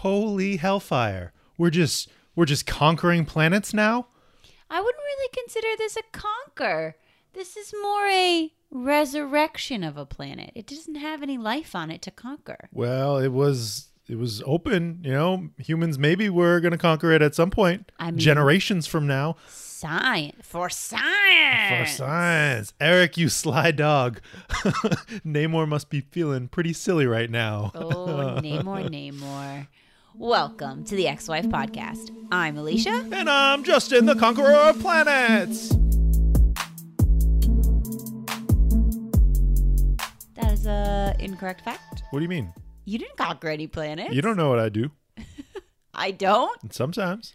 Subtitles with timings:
[0.00, 1.34] Holy hellfire.
[1.58, 4.06] We're just we're just conquering planets now?
[4.70, 6.96] I wouldn't really consider this a conquer.
[7.34, 10.52] This is more a resurrection of a planet.
[10.54, 12.70] It doesn't have any life on it to conquer.
[12.72, 17.20] Well, it was it was open, you know, humans maybe we're going to conquer it
[17.20, 17.92] at some point.
[17.98, 19.36] I mean- generations from now.
[19.48, 21.04] Science for science.
[21.68, 21.96] For science.
[21.96, 22.72] science.
[22.80, 24.20] Erik, you sly dog.
[25.26, 27.70] Namor must be feeling pretty silly right now.
[27.74, 29.66] Oh, Namor, Namor.
[30.20, 32.10] Welcome to the Ex-Wife Podcast.
[32.30, 33.08] I'm Alicia.
[33.10, 35.70] And I'm Justin, the conqueror of planets.
[40.34, 42.02] That is a incorrect fact.
[42.10, 42.52] What do you mean?
[42.84, 44.12] You didn't conquer any planets.
[44.12, 44.90] You don't know what I do.
[45.94, 46.70] I don't.
[46.70, 47.32] Sometimes.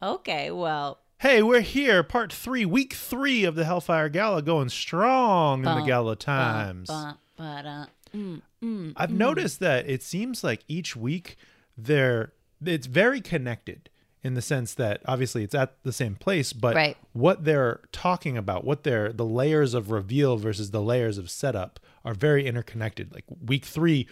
[0.00, 5.66] Okay, well, Hey, we're here, part three, week three of the Hellfire Gala, going strong
[5.66, 6.86] in the Gala Times.
[6.86, 9.16] Bum, ba-da, mm, mm, I've mm.
[9.16, 11.36] noticed that it seems like each week
[11.76, 12.32] they're
[12.64, 13.90] it's very connected
[14.22, 16.96] in the sense that obviously it's at the same place, but Right.
[17.12, 21.78] what they're talking about, what they're the layers of reveal versus the layers of setup
[22.06, 23.12] are very interconnected.
[23.12, 24.06] Like week three,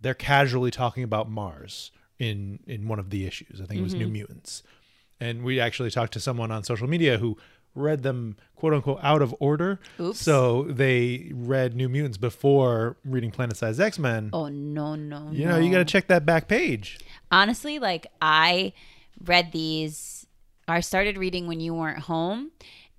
[0.00, 3.60] they're casually talking about Mars in in one of the issues.
[3.60, 4.02] I think it was Mm-hmm.
[4.04, 4.62] New Mutants.
[5.18, 7.36] And we actually talked to someone on social media who
[7.74, 9.80] read them quote unquote out of order.
[10.00, 10.18] Oops.
[10.18, 14.30] So they read New Mutants before reading Planet Size X Men.
[14.32, 16.98] Oh no, no, You know, you got to check that back page.
[17.30, 18.72] Honestly like i
[19.24, 20.26] read these
[20.68, 22.50] i started reading when you weren't home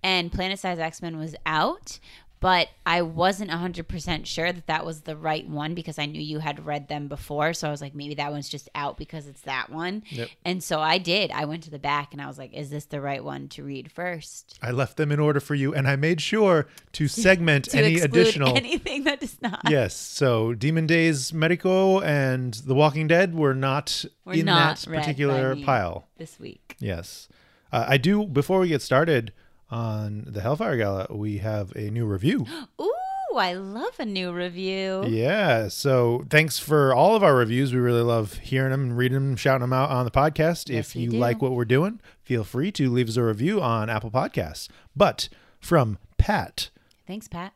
[0.03, 1.99] and planet size x-men was out
[2.39, 6.39] but i wasn't 100% sure that that was the right one because i knew you
[6.39, 9.41] had read them before so i was like maybe that one's just out because it's
[9.41, 10.29] that one Yep.
[10.45, 12.85] and so i did i went to the back and i was like is this
[12.85, 15.95] the right one to read first I left them in order for you, and I
[15.95, 18.55] made sure to segment to any additional.
[18.57, 24.03] anything that does not yes, so Demon Days Mariko and The Walking Dead were not
[24.25, 26.07] Were in not that particular pile.
[26.17, 27.27] this week Yes,
[27.71, 28.25] uh, I do.
[28.25, 29.31] Before we get started
[29.69, 32.45] on the Hellfire Gala, we have a new review.
[32.81, 32.93] ooh
[33.35, 35.67] i love a new review Yeah.
[35.67, 37.71] So thanks for all of our reviews.
[37.73, 40.69] We really love hearing them reading them, shouting them out on the podcast.
[40.69, 43.89] Yes, if you like what we're doing, feel free to leave us a review on
[43.89, 44.69] Apple Podcasts.
[44.95, 45.29] But
[45.59, 46.69] from Pat
[47.05, 47.53] thanks pat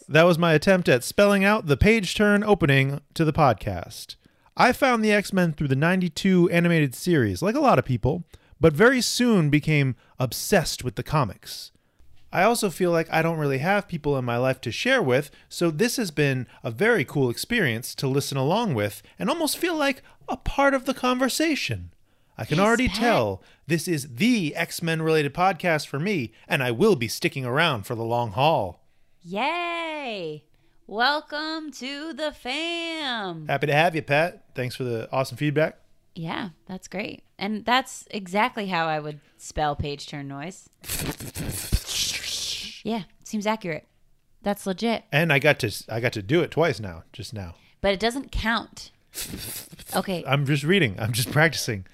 [0.07, 4.15] That was my attempt at spelling out the page turn opening to the podcast.
[4.61, 8.25] I found the X Men through the 92 animated series, like a lot of people,
[8.59, 11.71] but very soon became obsessed with the comics.
[12.33, 15.31] I also feel like I don't really have people in my life to share with,
[15.47, 19.75] so this has been a very cool experience to listen along with and almost feel
[19.75, 21.93] like a part of the conversation.
[22.37, 22.97] I can already Pat.
[22.97, 27.45] tell this is the X Men related podcast for me, and I will be sticking
[27.45, 28.85] around for the long haul.
[29.21, 30.43] Yay!
[30.89, 33.45] Welcome to the fam.
[33.47, 34.45] Happy to have you, Pat.
[34.55, 35.77] Thanks for the awesome feedback.
[36.15, 37.21] Yeah, that's great.
[37.37, 40.67] And that's exactly how I would spell page turn noise.
[42.83, 43.85] Yeah, seems accurate.
[44.41, 45.03] That's legit.
[45.11, 47.53] And I got to I got to do it twice now, just now.
[47.81, 48.89] But it doesn't count.
[49.95, 50.95] Okay, I'm just reading.
[50.99, 51.85] I'm just practicing.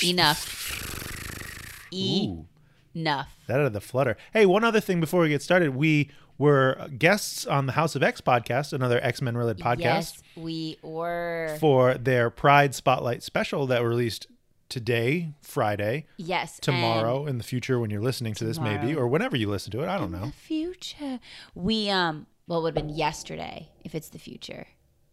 [0.00, 1.88] enough.
[1.90, 2.46] E Ooh,
[2.94, 3.34] enough.
[3.48, 4.16] that out of the flutter.
[4.32, 8.02] Hey, one other thing before we get started, we were guests on the House of
[8.02, 11.56] X podcast, another X Men related podcast, Yes, we were.
[11.60, 14.28] for their Pride Spotlight special that released
[14.68, 16.58] today, Friday, yes.
[16.60, 19.82] tomorrow, in the future when you're listening to this, maybe, or whenever you listen to
[19.82, 19.88] it.
[19.88, 20.26] I don't know.
[20.26, 21.20] The future.
[21.54, 22.26] We um.
[22.46, 24.66] Well, it would have been yesterday if it's the future.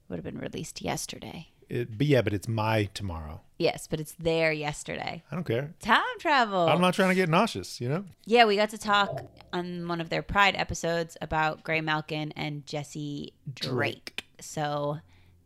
[0.07, 1.49] Would have been released yesterday.
[1.69, 3.41] It, but yeah, but it's my tomorrow.
[3.57, 5.23] Yes, but it's there yesterday.
[5.31, 5.73] I don't care.
[5.79, 6.67] Time travel.
[6.67, 8.03] I'm not trying to get nauseous, you know?
[8.25, 13.33] Yeah, we got to talk on one of their Pride episodes about Graymalkin and Jesse
[13.53, 14.25] Drake.
[14.41, 14.99] So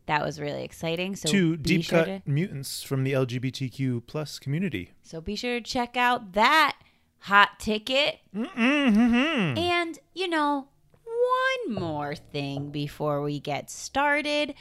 [0.06, 1.14] that was really exciting.
[1.14, 4.90] So Two deep sure cut to, mutants from the LGBTQ plus community.
[5.02, 6.76] so be sure to check out that
[7.20, 8.18] hot ticket.
[8.34, 9.56] Mm-hmm.
[9.56, 10.66] And you know,
[11.04, 14.54] one more thing before we get started.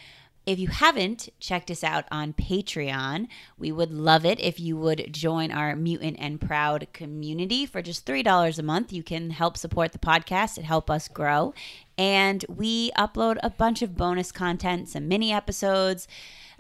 [0.50, 3.28] If you haven't checked us out on Patreon,
[3.60, 7.68] we would love it if you would join our Mutant and Proud community.
[7.68, 11.54] For just $3 a month, you can help support the podcast and help us grow.
[12.00, 16.08] And we upload a bunch of bonus content, some mini episodes,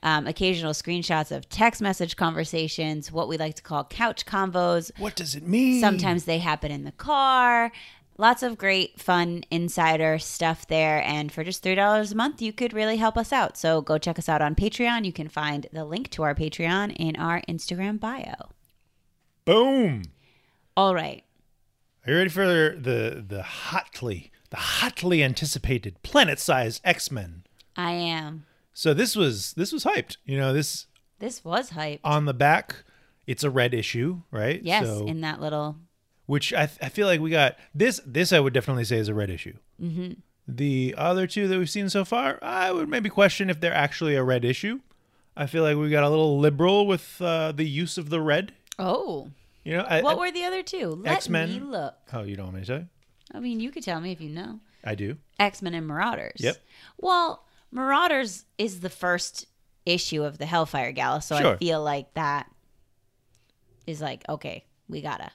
[0.04, 5.16] um, occasional screenshots of text message conversations, what we like to call couch convos, What
[5.16, 5.82] does it mean?
[5.82, 7.72] Sometimes they happen in the car.
[8.19, 11.01] Lots of great, fun insider stuff there.
[11.04, 13.57] And for just $3 a month, you could really help us out.
[13.57, 15.06] So go check us out on Patreon.
[15.06, 18.33] You can find the link to our Patreon in our Instagram bio.
[19.45, 20.04] Boom.
[20.75, 21.24] All right.
[22.06, 27.44] Are you ready for the the hotly the hotly anticipated planet-sized X-Men.
[27.75, 28.45] I am.
[28.74, 30.18] So this was this was hyped.
[30.25, 30.88] You know, this
[31.19, 32.00] This was hype.
[32.04, 32.83] on the back,
[33.27, 34.62] it's a red issue, right?
[34.63, 35.77] yes, So, in that little.
[36.30, 38.00] Which I, I feel like we got this.
[38.06, 39.56] This I would definitely say is a red issue.
[39.81, 40.12] Mm-hmm.
[40.48, 44.16] The other two that we've seen so far, I would maybe question if they're actually
[44.16, 44.80] a red issue.
[45.36, 48.52] I feel like we got a little liberal with uh, the use of the red.
[48.78, 49.31] Oh,
[49.64, 50.90] You know, I, what I- were the other two?
[51.04, 51.50] Let X-Men.
[51.50, 51.96] me look.
[52.14, 52.86] oh, you don't want me to say?
[53.34, 54.60] I mean, you could tell me if you know.
[54.84, 55.18] I do.
[55.40, 56.40] X Men and Marauders.
[56.40, 56.58] Yep.
[56.98, 59.48] Well, Marauders is the first
[59.86, 62.50] issue of the Hellfire Gala, so I feel like that
[63.88, 65.31] is like okay, we gotta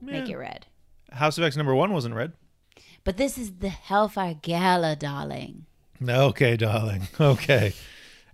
[0.00, 0.66] make it red.
[1.12, 2.32] House of X number one wasn't red.
[3.04, 5.66] But this is the Hellfire Gala, darling.
[6.06, 7.08] Okay, darling.
[7.20, 7.72] Okay.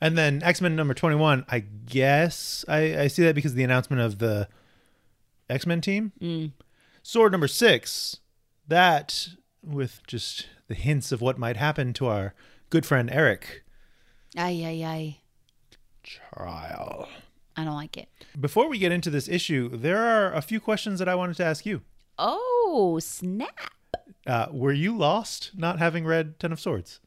[0.00, 3.64] And then X Men number 21, I guess I, I see that because of the
[3.64, 4.48] announcement of the
[5.50, 6.12] X Men team.
[6.20, 6.52] Mm.
[7.02, 8.18] Sword number six,
[8.66, 9.28] that
[9.62, 12.34] with just the hints of what might happen to our
[12.70, 13.62] good friend Erik.
[14.36, 15.16] Aye, aye, aye.
[16.02, 17.08] Trial.
[17.60, 18.08] I don't like it.
[18.38, 21.44] Before we get into this issue, there are a few questions that I wanted to
[21.44, 21.82] ask you.
[22.18, 23.70] Oh snap!
[24.26, 27.00] Uh, were you lost not having read Ten of Swords?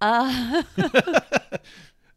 [0.00, 0.62] Uh,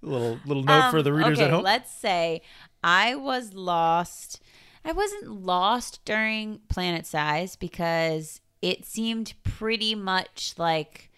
[0.02, 1.64] little little note for the readers Um, okay, at home.
[1.64, 2.42] Let's say
[2.84, 4.42] I was lost.
[4.84, 11.12] I wasn't lost during Planet Size because it seemed pretty much like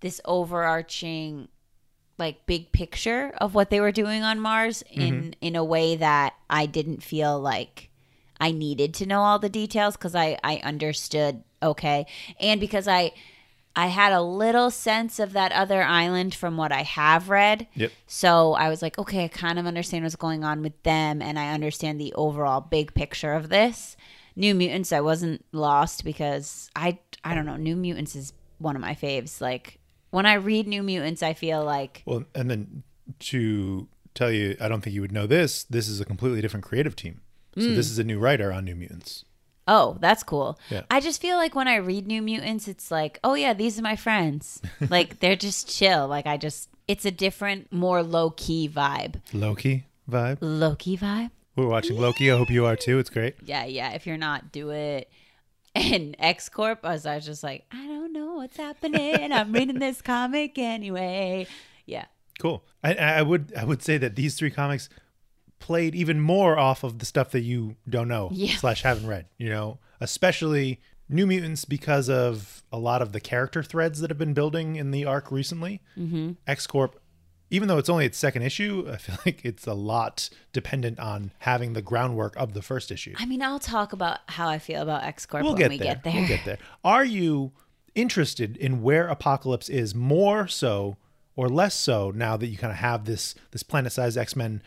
[0.00, 1.48] this overarching
[2.22, 5.30] like big picture of what they were doing on Mars in mm-hmm.
[5.40, 7.90] in a way that I didn't feel like
[8.40, 12.06] I needed to know all the details because I I understood okay
[12.40, 13.12] and because I
[13.74, 17.66] I had a little sense of that other island from what I have read.
[17.74, 17.90] Yep.
[18.06, 21.38] So I was like, okay, I kind of understand what's going on with them, and
[21.38, 23.96] I understand the overall big picture of this.
[24.36, 27.56] New Mutants, I wasn't lost because I I don't know.
[27.56, 29.40] New Mutants is one of my faves.
[29.40, 29.78] Like
[30.12, 32.84] when I read New Mutants, I feel like Well, and then
[33.18, 35.64] to tell you, I don't think you would know this.
[35.64, 37.20] This is a completely different creative team.
[37.56, 37.74] So Mm.
[37.76, 39.24] this is a new writer on New Mutants.
[39.68, 40.58] oh, that's cool.
[40.70, 40.82] Yeah.
[40.90, 43.82] I just feel like when I read New Mutants, it's like, oh yeah, these are
[43.82, 44.60] my friends.
[44.90, 46.08] like they're just chill.
[46.08, 49.20] Like I just, it's a different, more low key vibe.
[49.32, 50.38] Low key vibe.
[50.40, 51.30] Loki vibe.
[51.56, 52.30] We're watching Loki.
[52.32, 52.98] I hope you are too.
[52.98, 53.34] It's great.
[53.44, 53.90] yeah, yeah.
[53.92, 55.10] If you're not, do it.
[55.74, 59.32] And X Corp, I was, I was just like, I don't know what's happening.
[59.32, 61.46] I'm reading this comic anyway.
[61.86, 62.04] Yeah.
[62.38, 62.62] Cool.
[62.84, 64.88] I, I would I would say that these three comics
[65.60, 68.56] played even more off of the stuff that you don't know Yeah.
[68.58, 69.26] slash haven't read.
[69.38, 74.18] You know, especially New Mutants because of a lot of the character threads that have
[74.18, 75.80] been building in the arc recently.
[75.96, 76.32] Mm-hmm.
[76.46, 77.00] X Corp,
[77.52, 81.32] even though it's only its second issue, I feel like it's a lot dependent on
[81.40, 83.14] having the groundwork of the first issue.
[83.18, 85.78] I mean, I'll talk about how I feel about X Corp We'll when get we
[85.78, 85.94] there.
[85.94, 86.14] get there.
[86.14, 86.58] We'll get there.
[86.82, 87.52] Are you
[87.94, 90.96] interested in where Apocalypse is more so
[91.36, 94.62] or less so now that you kind of have this this planet-sized X-Men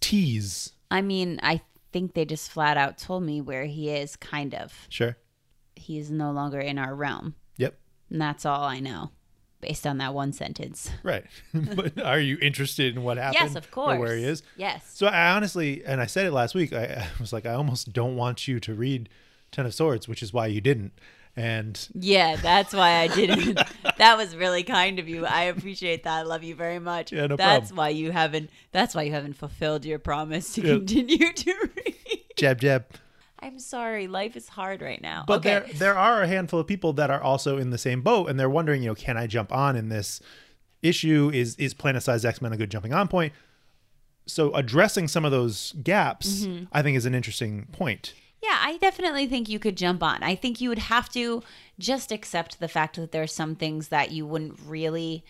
[0.00, 0.72] tease?
[0.90, 1.60] I mean, I
[1.92, 4.72] think they just flat out told me where he is, kind of.
[4.88, 5.16] Sure.
[5.76, 7.36] He's no longer in our realm.
[7.58, 7.78] Yep.
[8.10, 9.12] And that's all I know
[9.64, 10.90] based on that one sentence.
[11.02, 11.24] Right.
[11.54, 13.36] but are you interested in what happened?
[13.40, 13.98] Yes, of course.
[13.98, 14.42] where he is?
[14.56, 14.90] Yes.
[14.94, 17.92] So I honestly, and I said it last week, I, I was like, I almost
[17.92, 19.08] don't want you to read
[19.52, 20.92] Ten of Swords, which is why you didn't.
[21.36, 23.58] And Yeah, that's why I didn't.
[23.98, 25.24] that was really kind of you.
[25.26, 26.12] I appreciate that.
[26.18, 27.10] I love you very much.
[27.12, 27.76] Yeah, no that's problem.
[27.76, 28.50] why you haven't.
[28.70, 30.74] That's why you haven't fulfilled your promise to Yeah.
[30.76, 31.96] continue to read.
[32.36, 32.84] jab jab.
[33.44, 35.24] I'm sorry, life is hard right now.
[35.26, 35.48] But okay.
[35.50, 38.40] there there are a handful of people that are also in the same boat and
[38.40, 40.20] they're wondering, you know, can I jump on in this
[40.82, 41.30] issue?
[41.34, 43.34] Is is Planet Size X Men a good jumping on point?
[44.26, 46.64] So addressing some of those gaps, Mm-hmm.
[46.72, 48.14] I think is an interesting point.
[48.42, 50.22] Yeah, I definitely think you could jump on.
[50.22, 51.42] I think you would have to
[51.78, 55.22] just accept the fact that there are some things that you wouldn't really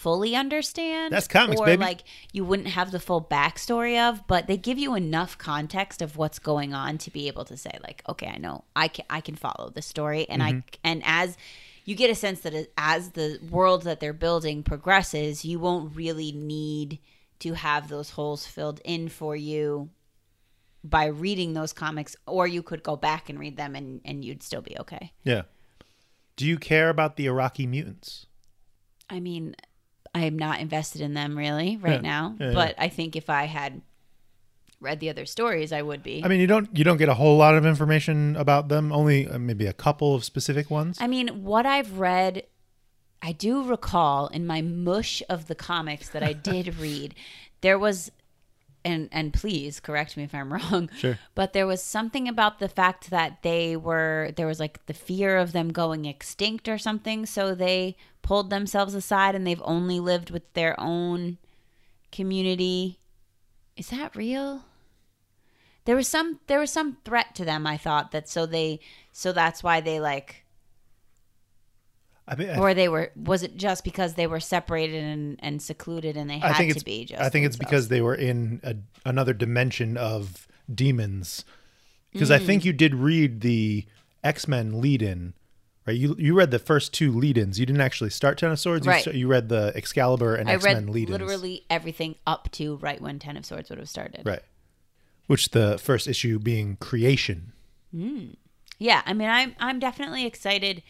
[0.00, 1.12] fully understand.
[1.12, 1.82] That's comics, or baby.
[1.82, 2.00] like
[2.32, 6.38] you wouldn't have the full backstory of, but they give you enough context of what's
[6.38, 9.34] going on to be able to say like, okay, I know I can I can
[9.34, 10.68] follow the story, and I mm-hmm.
[10.82, 11.36] and as
[11.84, 16.32] you get a sense that as the world that they're building progresses, you won't really
[16.32, 16.98] need
[17.40, 19.90] to have those holes filled in for you
[20.82, 24.42] by reading those comics or you could go back and read them and, and you'd
[24.42, 25.42] still be okay Yeah.
[26.36, 28.26] Do you care about the Arakkii mutants?
[29.10, 29.54] i mean
[30.14, 32.08] i'm not invested in them really right Yeah.
[32.08, 33.80] now Yeah, but i think if i had
[34.80, 37.14] read the other stories i would be I mean, you don't you don't get a
[37.14, 38.92] whole lot of information about them.
[38.92, 40.96] Only uh, maybe a couple of specific ones.
[41.00, 42.44] I mean what i've read
[43.22, 47.14] i do recall in my mush of the comics that i did read
[47.60, 48.10] there was
[48.84, 50.90] and and please correct me if I'm wrong.
[50.96, 51.18] Sure.
[51.34, 55.36] But there was something about the fact that they were there was like the fear
[55.36, 60.30] of them going extinct or something, so they pulled themselves aside and they've only lived
[60.30, 61.38] with their own
[62.12, 62.98] community.
[63.76, 64.64] Is that real?
[65.84, 68.80] There was some there was some threat to them, I thought, that so they
[69.12, 70.44] so that's why they like
[72.30, 75.60] I mean, I, or they were was it just because they were separated and, and
[75.60, 78.00] secluded and they had I think to it's be just I think it's because they
[78.00, 81.44] were in a, another dimension of demons.
[82.12, 82.46] Because I Mm.
[82.46, 83.84] think you did read the
[84.22, 85.34] X Men lead in,
[85.86, 85.96] right?
[85.96, 87.58] You you read the first two lead ins.
[87.58, 88.86] You didn't actually start Ten of Swords.
[88.86, 89.02] You, Right.
[89.04, 91.18] st- you read the Excalibur and I X Men lead ins.
[91.18, 94.22] literally everything up to right when Ten of Swords would have started.
[94.24, 94.42] Right.
[95.26, 97.52] Which the first issue being creation.
[98.78, 100.82] Yeah, I mean, I'm I'm definitely excited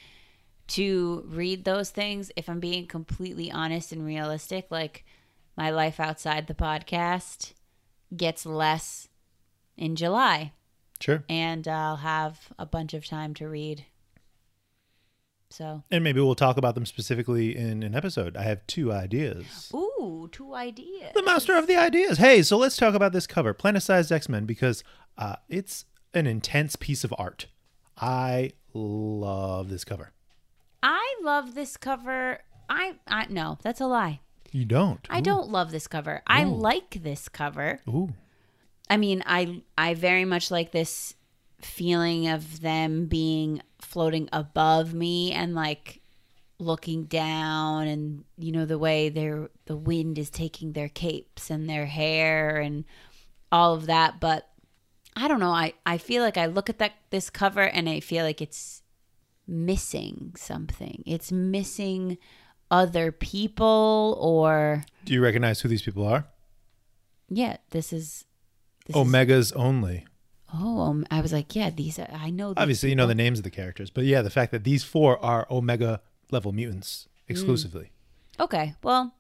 [0.71, 2.31] to read those things.
[2.37, 5.05] If I'm being completely honest and realistic, like
[5.57, 7.53] my life outside the podcast
[8.17, 9.09] gets less
[9.77, 10.53] in July,
[11.01, 11.25] Sure.
[11.29, 13.85] and I'll have a bunch of time to read.
[15.53, 18.37] So, And maybe we'll talk about them specifically in an episode.
[18.37, 19.71] I have two ideas.
[19.75, 21.11] ooh, two ideas.
[21.15, 22.19] The master of the ideas.
[22.19, 24.85] Hey, so let's talk about this cover, Planet-Sized X-Men, because
[25.19, 27.47] uh, it's an intense piece of art.
[27.97, 30.13] I love this cover.
[30.83, 32.41] I love this cover.
[32.69, 34.21] I I no, that's a lie.
[34.53, 35.07] You don't.
[35.09, 36.23] I don't love this cover.
[36.27, 37.81] I like this cover.
[37.89, 38.13] Ooh.
[38.89, 41.15] I mean, I I very much like this
[41.61, 46.01] feeling of them being floating above me and like
[46.59, 51.69] looking down and you know the way their the wind is taking their capes and
[51.69, 52.85] their hair and
[53.51, 54.49] all of that but
[55.17, 58.01] I don't know I I feel like I look at that this cover and I
[58.01, 58.80] feel like it's
[59.51, 62.17] missing something it's missing
[62.71, 66.27] other people or Do you recognize who these people are?
[67.29, 68.25] yeah this is
[68.87, 70.07] this is- Omegas only.
[70.53, 71.97] Oh, um, I was like, yeah, these.
[71.97, 72.55] Are, I know.
[72.57, 75.25] Obviously, you know the names of the characters, but yeah, the fact that these four
[75.25, 76.01] are Omega
[76.33, 77.93] level mutants exclusively.
[78.41, 79.15] Okay, well,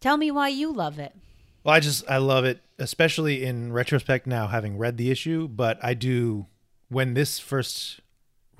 [0.00, 1.14] tell me why you love it.
[1.62, 5.46] Well, I just I love it, especially in retrospect now, having read the issue.
[5.46, 6.46] But I do
[6.88, 8.00] when this first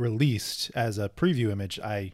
[0.03, 2.13] released as a preview image, I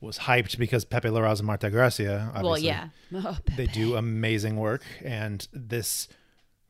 [0.00, 2.32] was hyped because Pepe Larraz and Marte Gracia.
[2.34, 2.88] Obviously, Well, yeah.
[3.12, 6.08] Oh, they do amazing work, and this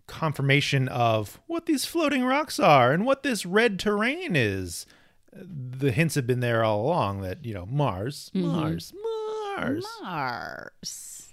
[0.06, 4.86] confirmation of what these floating rocks are and what this red terrain is.
[5.32, 8.46] The hints have been there all along that you know Mars, mm-hmm.
[8.48, 8.92] Mars,
[9.56, 9.86] Mars.
[10.02, 11.32] Mars.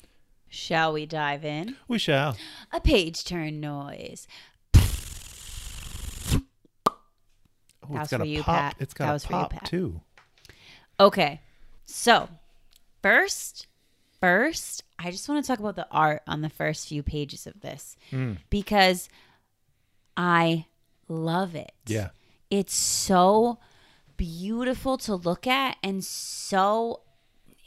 [0.50, 1.76] Shall we dive in?
[1.88, 2.38] We shall.
[2.72, 4.28] A page turn noise.
[7.90, 8.56] Oh, That it's got for a you, pop.
[8.56, 8.76] Pat.
[8.80, 9.66] It's got That a was you, pop Pat.
[9.66, 10.02] too.
[11.00, 11.42] Okay,
[11.86, 12.28] so
[13.04, 13.68] first,
[14.20, 17.62] first, I just want to talk about the art on the first few pages of
[17.62, 18.34] this hmm.
[18.50, 19.10] because
[20.16, 20.66] I
[21.08, 21.72] love it.
[21.86, 22.10] Yeah.
[22.50, 23.60] it's so
[24.18, 27.02] beautiful to look at and so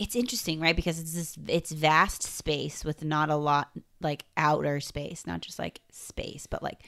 [0.01, 3.69] it's interesting right because it's this it's vast space with not a lot
[4.01, 6.81] like outer space not just like space but like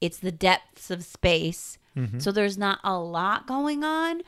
[0.00, 2.18] it's the depths of space Mm-hmm.
[2.20, 4.22] so there's not a lot going on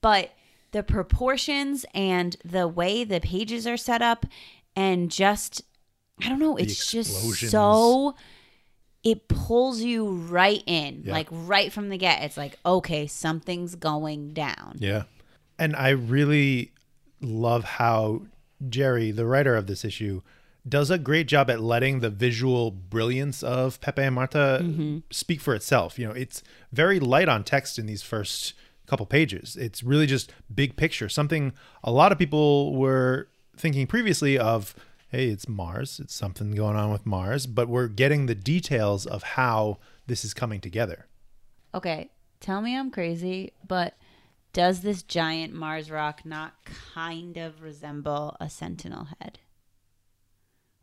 [0.00, 0.32] but
[0.72, 4.26] the proportions and the way the pages are set up
[4.74, 5.62] and just
[6.22, 7.12] i don't know it's just
[7.50, 8.14] so
[9.04, 11.12] it pulls you right in Yeah.
[11.12, 15.04] like right from the get it's like okay something's going down Yeah.
[15.56, 16.72] And I really
[17.20, 18.22] love how
[18.68, 20.20] Gerry, the writer of this issue,
[20.66, 24.98] does a great job at letting the visual brilliance of Pepe and Marte mm-hmm.
[25.10, 25.98] speak for itself.
[25.98, 26.42] You know, it's
[26.72, 28.54] very light on text in these first
[28.86, 29.56] couple pages.
[29.56, 31.52] It's really just big picture, something
[31.82, 34.74] a lot of people were thinking previously of
[35.08, 39.22] hey, it's Mars, it's something going on with Mars, but we're getting the details of
[39.22, 39.78] how
[40.08, 41.06] this is coming together.
[41.74, 43.94] okay tell me i'm crazy but
[44.52, 49.38] does this giant mars rock not kind of resemble a sentinel head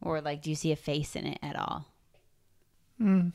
[0.01, 1.85] or like do you see a face in it at all
[2.97, 3.29] hmm.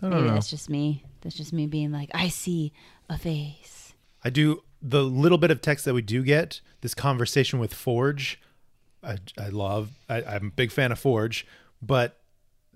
[0.00, 0.34] I don't maybe know.
[0.34, 2.72] that's just me that's just me being like i see
[3.08, 3.84] a face
[4.24, 6.62] I do the little bit of text that we do get.
[6.80, 8.40] This conversation with Forge,
[9.02, 9.92] I, I love.
[10.08, 11.46] I, I'm a big fan of Forge,
[11.82, 12.20] but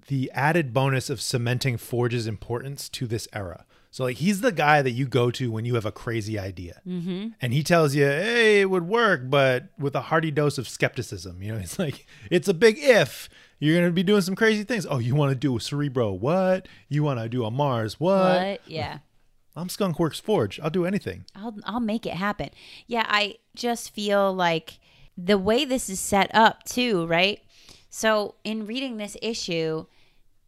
[0.09, 3.65] the added bonus of cementing Forge's importance to this era.
[3.99, 6.81] So like he's the guy that you go to when you have a crazy idea,
[6.87, 7.31] mm-hmm.
[7.43, 11.43] and he tells you, "Hey, it would work," but with a hearty dose of skepticism.
[11.43, 13.29] You know, it's like it's a big if.
[13.59, 14.87] You're gonna be doing some crazy things.
[14.89, 16.13] Oh, you want to do a Cerebro?
[16.13, 16.69] What?
[16.89, 17.99] You want to do a Mars?
[17.99, 18.41] What?
[18.41, 18.99] what yeah
[19.57, 20.61] I'm Skunkworks Forge.
[20.61, 21.25] I'll do anything.
[21.35, 22.51] I'll I'll make it happen.
[22.87, 24.79] Yeah, I just feel like
[25.17, 27.41] the way this is set up too, right?
[27.91, 29.87] So in reading this issue,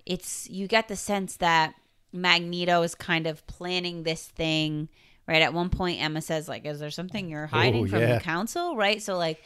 [0.07, 1.75] it's you get the sense that
[2.13, 4.89] Magneto is kind of planning this thing.
[5.27, 8.01] Right at one point, Emma says, "Like, is there something you're oh, hiding Oh, from
[8.01, 8.15] yeah.
[8.15, 9.01] the council?" Right.
[9.01, 9.43] So like,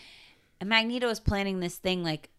[0.64, 2.30] Magneto is planning this thing like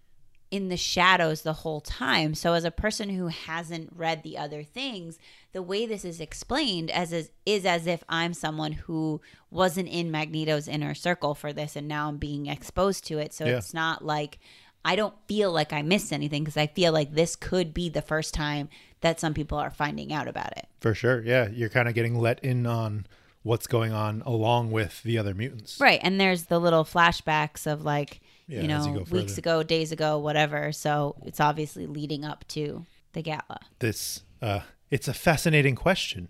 [0.51, 2.33] in the shadows the whole time.
[2.33, 5.19] So as a person who hasn't read the other things,
[5.53, 10.11] the way this is explained as is, is as if I'm someone who wasn't in
[10.11, 13.33] Magneto's inner circle for this and now I'm being exposed to it.
[13.33, 13.57] So Yeah.
[13.57, 14.39] it's not like
[14.85, 18.03] I don't feel like I missed anything because I feel like this could be the
[18.03, 18.69] first time
[19.05, 20.67] that some people are finding out about it.
[20.79, 21.21] For sure.
[21.21, 21.47] Yeah.
[21.49, 23.05] You're kind of getting let in on
[23.43, 25.79] what's going on along with the other mutants.
[25.79, 25.99] Right.
[26.01, 30.17] And there's the little flashbacks of like, Yeah, you know, you weeks ago, days ago,
[30.17, 30.71] whatever.
[30.71, 32.83] So it's obviously leading up to
[33.13, 33.59] the gala.
[33.77, 36.29] This, uh, it's a fascinating question.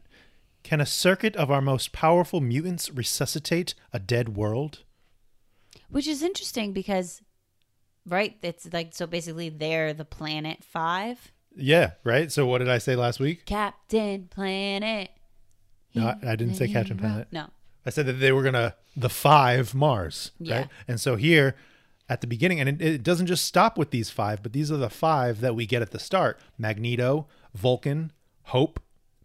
[0.63, 4.79] Can a circuit of our most powerful mutants resuscitate a dead world?
[5.89, 7.22] Which is interesting because,
[8.05, 8.36] right?
[8.41, 11.32] It's like, so basically they're the planet five.
[11.55, 12.31] Yeah, right?
[12.31, 13.45] So what did I say last week?
[13.45, 15.09] Captain Planet.
[15.93, 17.27] No, I, I didn't say Captain Planet.
[17.31, 17.47] No.
[17.85, 20.57] I said that they were gonna the five Mars, Yeah.
[20.57, 20.67] right?
[20.88, 21.55] And so here
[22.09, 24.77] at the beginning, and it, it doesn't just stop with these five, but these are
[24.77, 28.12] the five that we get at the start: Magneto, Vulcan,
[28.45, 28.79] Hope,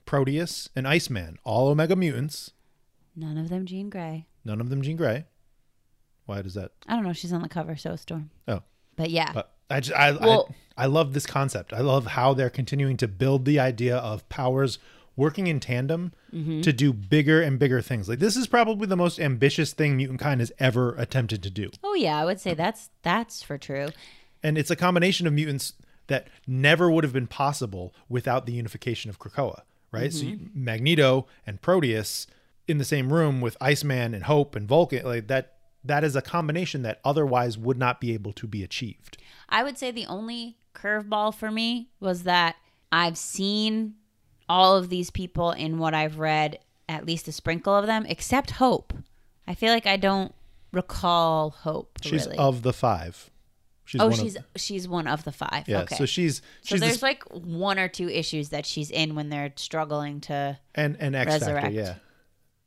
[0.07, 2.53] Proteus, and Iceman, all Omega mutants.
[3.17, 4.27] None of them Jean Grey.
[4.45, 5.25] None of them Jean Grey.
[6.27, 6.73] Why does that?
[6.87, 7.13] I don't know.
[7.13, 8.31] She's on the cover, so Storm.
[8.47, 8.63] Oh,
[8.97, 9.33] But yeah.
[9.33, 11.73] but I just I, Well- I I love this concept.
[11.75, 14.79] I love how they're continuing to build the idea of powers
[15.17, 16.61] working in tandem Mm-hmm.
[16.61, 18.09] to do bigger and bigger things.
[18.09, 21.71] Like this is probably the most ambitious thing mutant kind has ever attempted to do.
[21.83, 23.89] oh yeah, I would say that's that's for true.
[24.43, 25.73] and it's a combination of mutants
[26.07, 29.63] that never would have been possible without the unification of Krakoa,
[29.93, 30.13] right?
[30.13, 32.29] So you- Magneto and Proteus
[32.69, 35.55] in the same room with Iceman and Hope and Vulcan, like that.
[35.83, 39.17] That is a combination that otherwise would not be able to be achieved.
[39.51, 42.57] I would say the only curveball for me was that
[42.93, 43.95] I've seen
[44.49, 48.53] all of these people in what I've read, at least a sprinkle of them, except
[48.53, 48.93] Hope.
[49.47, 50.35] I feel like I don't
[50.73, 51.99] recall Hope.
[52.03, 52.39] She's really.
[52.39, 53.31] of the five.
[53.85, 55.65] She's oh, she's of, she's one of the five.
[55.67, 55.81] yeah.
[55.81, 55.97] okay.
[55.97, 59.53] So she's So there's this, like one or two issues that she's in when they're
[59.57, 61.75] struggling to and and X Factor, resurrect.
[61.75, 61.95] yeah.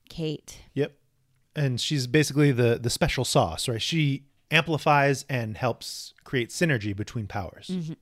[0.10, 0.60] Kate.
[0.74, 0.94] Yep.
[1.56, 3.82] And she's basically the the special sauce, right?
[3.82, 7.68] She amplifies and helps create synergy between powers.
[7.72, 7.94] Mm-hmm.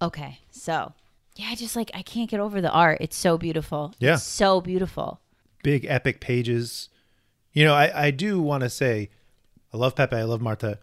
[0.00, 0.92] Okay, so
[1.36, 2.98] yeah, I just like I can't get over the art.
[3.00, 3.94] It's so beautiful.
[3.98, 4.14] Yeah.
[4.14, 5.20] It's so beautiful.
[5.62, 6.88] big epic pages.
[7.52, 9.10] You know, I, I do want to say
[9.74, 10.78] I love Pepe, I love Marte.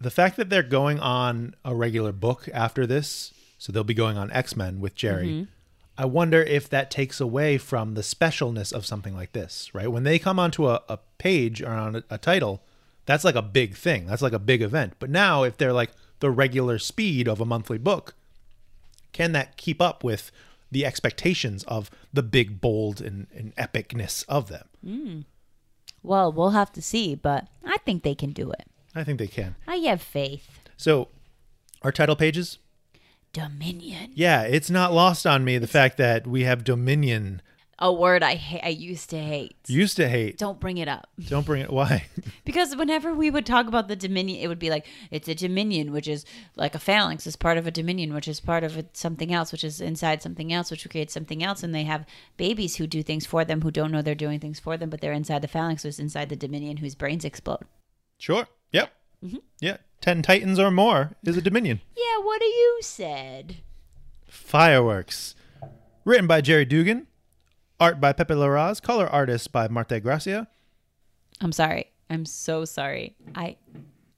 [0.00, 4.16] The fact that they're going on a regular book after this, so they'll be going
[4.16, 5.48] on X Men with Gerry.
[5.96, 9.90] I wonder if that takes away from the specialness of something like this, right?
[9.90, 12.62] When they come onto a, a page or on a, a title,
[13.08, 14.04] that's like a big thing.
[14.04, 14.92] That's like a big event.
[14.98, 18.14] But now, if they're like the regular speed of a monthly book,
[19.12, 20.30] can that keep up with
[20.70, 24.68] the expectations of the big, bold, and, and epicness of them?
[24.86, 25.24] Mm.
[26.02, 28.66] Well, we'll have to see, but I think they can do it.
[28.94, 29.56] I think they can.
[29.66, 30.60] I have faith.
[30.76, 31.08] So,
[31.80, 32.58] our title pages,
[33.32, 34.10] Dominion.
[34.14, 37.40] yeah, it's not lost on me the fact that we have Dominion.
[37.80, 39.56] A word I ha- I used to hate.
[39.68, 40.36] Used to hate.
[40.36, 41.08] Don't bring it up.
[41.28, 41.70] Don't bring it.
[41.70, 42.06] Why?
[42.44, 45.92] Because whenever we would talk about the Dominion, it would be like it's a Dominion,
[45.92, 46.24] which is
[46.56, 49.52] like a phalanx is part of a Dominion, which is part of a, something else,
[49.52, 52.06] which is inside something else, which creates something else, and they have
[52.38, 55.02] babies who do things for them who don't know they're doing things for them, but
[55.02, 57.64] they're inside the phalanx, who's inside the Dominion, whose brains explode.
[58.18, 58.46] Sure.
[58.72, 58.92] Yep.
[59.22, 59.36] Mm-hmm.
[59.60, 59.76] Yeah.
[60.00, 61.82] Ten Titans or more is a Dominion.
[61.94, 63.56] Yeah, what do you said?
[64.26, 65.34] Fireworks.
[66.06, 67.07] Written by Gerry Duggan.
[67.80, 68.82] Art by Pepe Larraz.
[68.82, 70.48] Color artist by Marte Gracia.
[71.40, 71.92] I'm sorry.
[72.10, 73.14] I'm so sorry.
[73.34, 73.56] I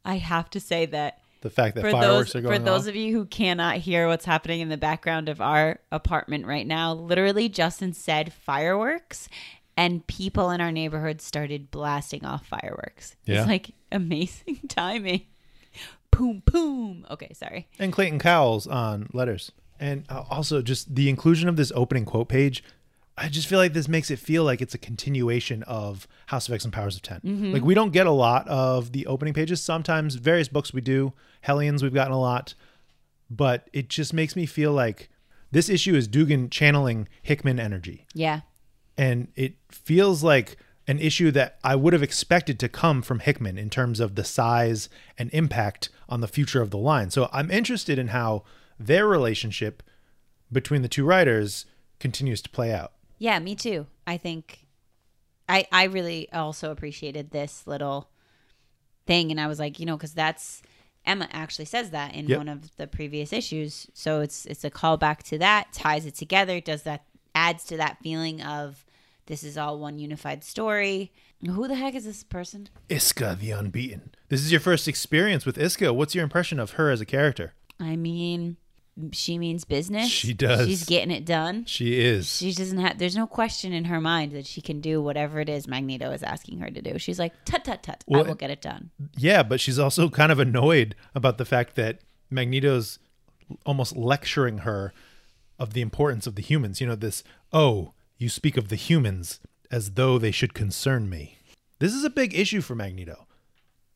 [0.04, 2.82] I have to say that The fact that for fireworks those are going for those
[2.84, 2.88] off.
[2.90, 6.94] of you who cannot hear what's happening in the background of our apartment right now,
[6.94, 9.28] literally Justin said fireworks
[9.76, 13.16] and people in our neighborhood started blasting off fireworks.
[13.26, 13.40] Yeah.
[13.40, 15.26] It's like amazing timing.
[16.10, 17.06] Boom boom.
[17.10, 17.68] Okay, sorry.
[17.78, 19.52] and Clayton Cowles on letters.
[19.78, 22.62] And uh, also just the inclusion of this opening quote page.
[23.20, 26.54] I just feel like this makes it feel like it's a continuation of House of
[26.54, 27.20] X and Powers of 10.
[27.20, 27.52] Mm-hmm.
[27.52, 29.62] Like we don't get a lot of the opening pages.
[29.62, 31.12] Sometimes various books we do.
[31.42, 32.54] Hellions we've gotten a lot.
[33.28, 35.10] But it just makes me feel like
[35.50, 38.06] this issue is Duggan channeling Hickman energy.
[38.14, 38.40] Yeah.
[38.96, 40.56] And it feels like
[40.88, 44.24] an issue that I would have expected to come from Hickman in terms of the
[44.24, 47.10] size and impact on the future of the line.
[47.10, 48.44] So I'm interested in how
[48.78, 49.82] their relationship
[50.50, 51.66] between the two writers
[51.98, 52.92] continues to play out.
[53.20, 53.86] Yeah, me too.
[54.06, 54.66] I think
[55.48, 58.10] I I really also appreciated this little
[59.06, 60.62] thing and I was like, you know, cuz that's
[61.04, 62.38] Emma actually says that in Yep.
[62.38, 63.86] one of the previous issues.
[63.94, 67.04] So it's it's a callback to that, ties it together, does that
[67.34, 68.84] adds to that feeling of
[69.26, 71.12] this is all one unified story.
[71.46, 72.68] Who the heck is this person?
[72.88, 74.14] Iska the Unbeaten.
[74.28, 75.94] This is your first experience with Iska.
[75.94, 77.52] What's your impression of her as a character?
[77.78, 78.56] I mean,
[79.12, 80.08] she means business.
[80.08, 80.66] She does.
[80.66, 81.64] She's getting it done.
[81.66, 82.36] She is.
[82.36, 82.98] She doesn't have.
[82.98, 86.22] There's no question in her mind that she can do whatever it is Magneto is
[86.22, 86.98] asking her to do.
[86.98, 88.04] She's like, tut tut tut.
[88.06, 88.90] Well, I will get it done.
[89.16, 92.98] Yeah, but she's also kind of annoyed about the fact that Magneto's
[93.66, 94.92] almost lecturing her
[95.58, 96.80] of the importance of the humans.
[96.80, 101.38] You know, this, oh, you speak of the humans as though they should concern me.
[101.78, 103.26] This is a big issue for Magneto.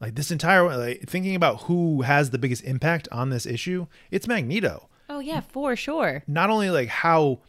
[0.01, 4.29] Like this entire like thinking about who has the biggest impact on this issue, it's
[4.29, 4.88] Magneto.
[5.09, 6.23] Oh yeah, for sure.
[6.27, 7.40] Not only like how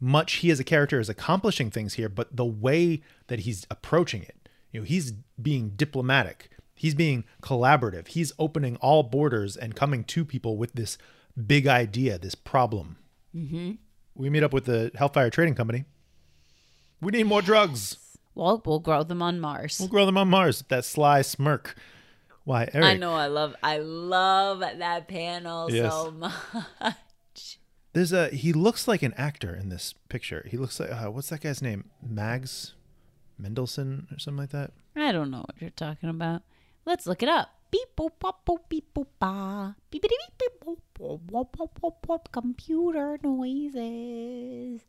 [0.00, 4.22] much he as a character is accomplishing things here, but the way that he's approaching
[4.22, 4.48] it.
[4.72, 6.50] You know, he's being diplomatic.
[6.74, 8.08] He's being collaborative.
[8.08, 10.98] He's opening all borders and coming to people with this
[11.46, 12.98] big idea, this problem.
[13.34, 13.72] Mm-hmm.
[14.14, 15.84] We meet up with the Hellfire Trading Company.
[17.00, 17.98] We need more drugs.
[18.34, 19.78] Well, we'll grow them on Mars.
[19.78, 20.64] We'll grow them on Mars.
[20.68, 21.74] That sly smirk.
[22.46, 22.86] Why, Erik?
[22.86, 23.12] I know.
[23.12, 23.56] I love.
[23.60, 25.92] I love that panel Yes.
[25.92, 26.32] so much.
[27.92, 28.28] There's a.
[28.28, 30.46] He looks like an actor in this picture.
[30.48, 31.90] He looks like uh, what's that guy's name?
[32.00, 32.74] Mags
[33.36, 34.70] Mendelsohn or something like that.
[34.94, 36.42] I don't know what you're talking about.
[36.86, 37.50] Let's look it up.
[37.72, 39.74] Beep boop bop boop beep boop ba.
[39.90, 42.30] Beep beep beep boop boop boop boop boop.
[42.32, 44.82] Computer noises.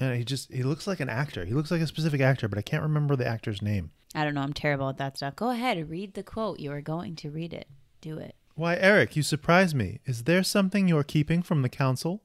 [0.00, 1.44] And he just he looks like an actor.
[1.44, 3.90] He looks like a specific actor, but I can't remember the actor's name.
[4.14, 4.40] I don't know.
[4.40, 5.36] I'm terrible at that stuff.
[5.36, 5.88] Go ahead.
[5.88, 6.58] Read the quote.
[6.58, 7.68] You are going to read it.
[8.00, 8.34] Do it.
[8.56, 10.00] Why, Erik, you surprise me.
[10.06, 12.22] Is there something you're keeping from the council?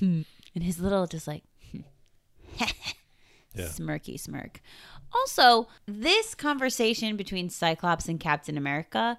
[0.00, 1.42] And his little just like
[3.54, 3.64] Yeah.
[3.66, 4.60] smirky smirk.
[5.14, 9.16] Also, this conversation between Cyclops and Captain America,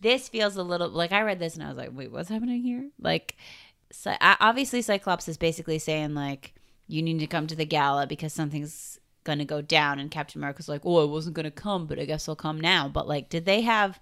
[0.00, 2.62] this feels a little like I read this and I was like, wait, what's happening
[2.62, 2.88] here?
[3.00, 3.36] Like,
[3.92, 6.54] so, obviously, Cyclops is basically saying like,
[6.88, 10.68] you need to come to the gala because something's gonna go down, and Captain America's
[10.68, 12.88] like, oh, I wasn't gonna come, but I guess I'll come now.
[12.88, 14.00] But like, did they have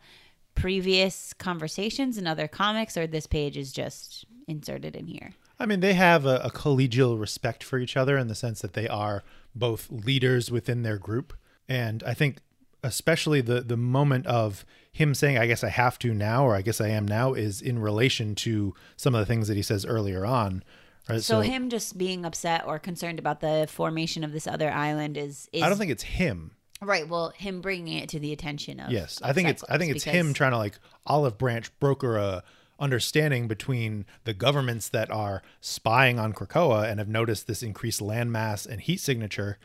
[0.54, 5.34] previous conversations in other comics, or this page is just inserted in here?
[5.58, 8.74] I mean, they have a, a collegial respect for each other in the sense that
[8.74, 11.32] they are both leaders within their group.
[11.68, 12.38] And I think
[12.82, 16.62] especially the the moment of him saying, I guess I have to now, or I
[16.62, 19.84] guess I am now, is in relation to some of the things that he says
[19.84, 20.62] earlier on.
[21.08, 21.22] Right.
[21.22, 25.48] So, him just being upset or concerned about the formation of this other island is,
[25.52, 26.52] is I don't think it's him.
[26.82, 27.08] right.
[27.08, 30.04] Well, him bringing it to the attention of Yes, I think it's I think it's
[30.04, 32.42] him trying to like olive branch broker a
[32.78, 38.66] understanding between the governments that are spying on Krakoa and have noticed this increased landmass
[38.66, 39.58] and heat signature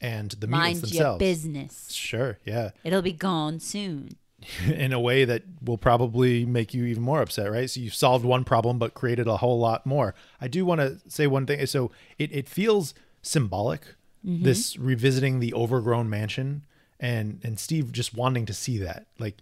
[0.00, 1.90] and the mutants Mind your business.
[1.92, 2.70] Sure, yeah.
[2.84, 4.10] It'll be gone soon.
[4.66, 7.68] In a way that will probably make you even more upset, right?
[7.68, 10.14] So you've solved one problem but created a whole lot more.
[10.40, 11.66] I do want to say one thing.
[11.66, 13.82] So it, it feels symbolic,
[14.24, 14.44] mm-hmm.
[14.44, 16.62] this revisiting the overgrown mansion
[17.00, 19.06] and and Steve just wanting to see that.
[19.18, 19.38] Like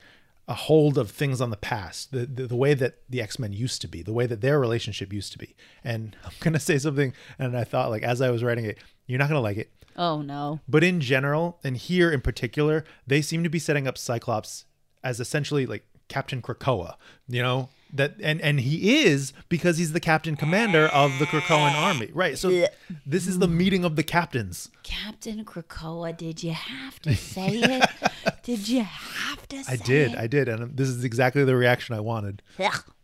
[0.48, 3.52] a hold of things on the past, the, the the way that the X Men
[3.52, 5.56] used to be, the way that their relationship used to be.
[5.82, 9.18] And I'm gonna say something, and I thought like as I was writing it, you're
[9.18, 10.60] not gonna like it, Oh no.
[10.68, 14.65] but in general, and here in particular, they seem to be setting up Cyclops
[15.06, 16.96] as essentially like Captain Krakoa.
[17.28, 21.72] You know that, and and he is because he's the captain commander of the Krakoan
[21.74, 22.36] army, right?
[22.36, 22.66] So
[23.06, 24.68] this is the meeting of the captains.
[24.82, 27.90] Captain Krakoa, did you have to say it?
[28.42, 30.18] did you have to say I did, it?
[30.18, 32.42] I did, and this is exactly the reaction I wanted.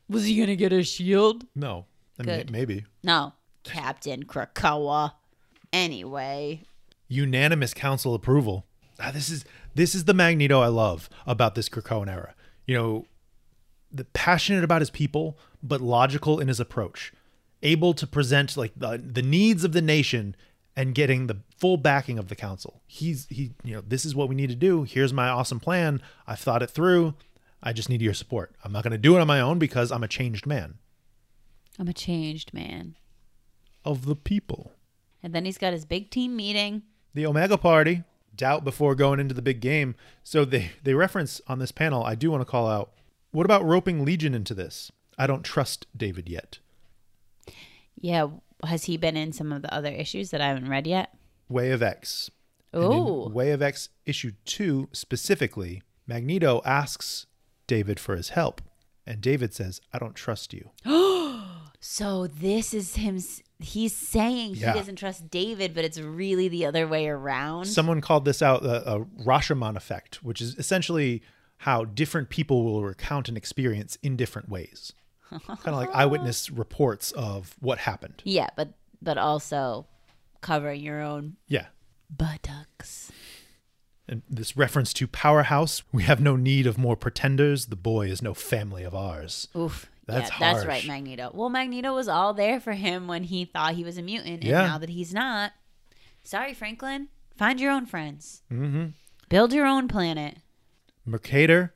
[0.08, 1.46] Was he gonna get a shield?
[1.54, 1.86] No,
[2.18, 2.50] I mean Good.
[2.50, 2.84] maybe.
[3.04, 3.32] No.
[3.62, 5.12] Captain Krakoa.
[5.72, 6.62] Anyway.
[7.08, 8.66] unanimous council approval.
[9.00, 12.35] Ah, this is this is the Magneto I love about this Krakoan era.
[12.66, 13.06] You know,
[13.90, 17.12] the passionate about his people, but logical in his approach,
[17.62, 20.35] able to present like the, the needs of the nation
[20.74, 22.80] and getting the full backing of the council.
[22.87, 24.85] He's he, you know, this is what we need to do.
[24.85, 26.00] Here's my awesome plan.
[26.26, 27.14] I've thought it through.
[27.62, 28.54] I just need your support.
[28.64, 30.78] I'm not going to do it on my own because I'm a changed man
[31.78, 32.96] I'm a changed man.
[33.85, 34.72] of the people.
[35.22, 36.82] And then he's got his big team meeting.
[37.14, 38.02] the Omega Party
[38.42, 39.94] doubt before going into the big game.
[40.24, 42.02] So they they reference on this panel.
[42.02, 42.90] I do want to call out.
[43.31, 44.90] What about roping Legion into this?
[45.16, 46.59] I don't trust David yet.
[47.94, 48.26] Yeah.
[48.64, 51.14] Has he been in some of the other issues that I haven't read yet?
[51.48, 52.33] Way of X.
[52.74, 53.28] Oh.
[53.28, 57.26] Way of X issue two specifically, Magneto asks
[57.68, 58.61] David for his help,
[59.07, 61.28] and David says, "I don't trust you." Oh.
[61.85, 63.18] So this is him.
[63.62, 64.72] He's saying Yeah.
[64.72, 67.66] he doesn't trust David, but it's really the other way around.
[67.66, 71.22] Someone called this out a, a Rashomon effect, which is essentially
[71.59, 74.92] how different people will recount an experience in different ways.
[75.31, 78.20] kind of like eyewitness reports of what happened.
[78.25, 79.87] Yeah, but but also
[80.40, 81.66] covering your own Yeah.
[82.11, 83.11] buttocks.
[84.09, 87.66] And this reference to Powerhouse, we have no need of more pretenders.
[87.66, 89.48] The boy is no family of ours.
[89.57, 89.88] Oof.
[90.06, 90.84] That's yeah, that's right.
[90.86, 91.30] Magneto.
[91.32, 94.44] Well, Magneto was all there for him when he thought he was a mutant, and
[94.44, 94.66] Yeah.
[94.66, 95.52] now that he's not,
[96.24, 97.08] sorry, Franklin.
[97.36, 98.42] Find your own friends.
[98.50, 98.86] Mm-hmm.
[99.28, 100.38] Build your own planet.
[101.06, 101.74] Mercator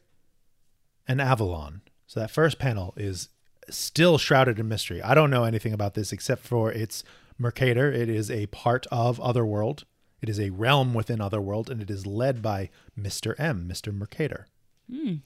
[1.08, 1.80] and Avalon.
[2.06, 3.28] So that first panel is
[3.70, 5.02] still shrouded in mystery.
[5.02, 7.02] I don't know anything about this except for it's
[7.38, 7.90] Mercator.
[7.90, 9.84] It is a part of Otherworld.
[10.20, 13.34] It is a realm within Otherworld, and it is led by Mr.
[13.38, 13.92] M, Mr.
[13.94, 14.46] Mercator,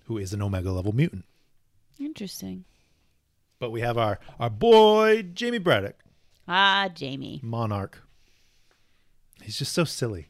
[0.06, 1.24] who is an Omega level mutant.
[1.98, 2.64] Interesting.
[3.61, 5.96] But we have our our boy Jamie Braddock,
[6.49, 7.40] Ah, Jamie.
[7.42, 8.03] Monarch.
[9.42, 10.29] He's just so silly.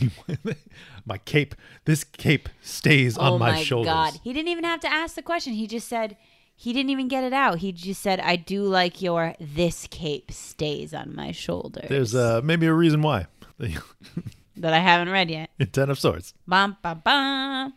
[1.06, 1.54] my cape,
[1.86, 3.88] this cape stays on my shoulder.
[3.90, 4.14] oh my, my shoulders.
[4.14, 5.54] god, he didn't even have to ask the question.
[5.54, 6.16] He just said
[6.54, 7.58] he didn't even get it out.
[7.60, 12.40] He just said, "I do like your this cape stays on my shoulders." There's uh,
[12.42, 13.26] maybe a reason why.
[14.56, 15.50] that I haven't read yet.
[15.60, 16.34] in Ten of Swords.
[16.46, 17.74] Bum bum bum.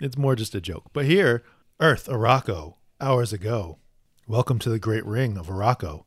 [0.00, 0.84] It's more just a joke.
[0.94, 1.42] But here,
[1.78, 3.78] Earth, Arakko, hours ago.
[4.30, 6.04] Welcome to the Great Ring of Arakko.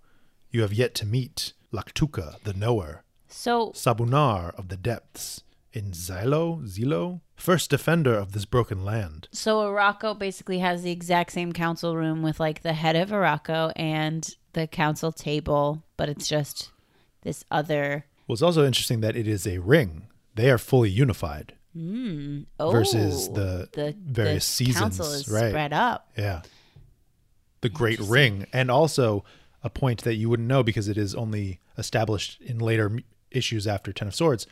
[0.52, 5.42] You have yet to meet Lactuca, the Knower, So Sobunar of the Depths,
[5.74, 9.28] in Xilo, Xilo, first defender of this broken land.
[9.32, 13.74] So Arakko basically has the exact same council room with like the head of Arakko
[13.76, 16.70] and the council table, but it's just
[17.24, 20.06] this other Well, it's also interesting that it is a ring.
[20.36, 21.56] They are fully unified.
[21.74, 22.42] Hmm.
[22.60, 25.50] oh, Versus the the various the Council seasons, is right.
[25.50, 26.08] spread up.
[26.16, 26.44] Yeah.
[27.62, 28.46] The Great Ring.
[28.52, 29.24] And also
[29.64, 33.94] a point that you wouldn't know because it is only established in later issues after
[33.94, 34.48] Ten of Swords.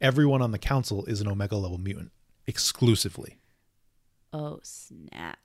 [0.00, 2.10] Everyone on the council is an Omega level mutant
[2.46, 3.38] exclusively.
[4.32, 5.38] Oh snap!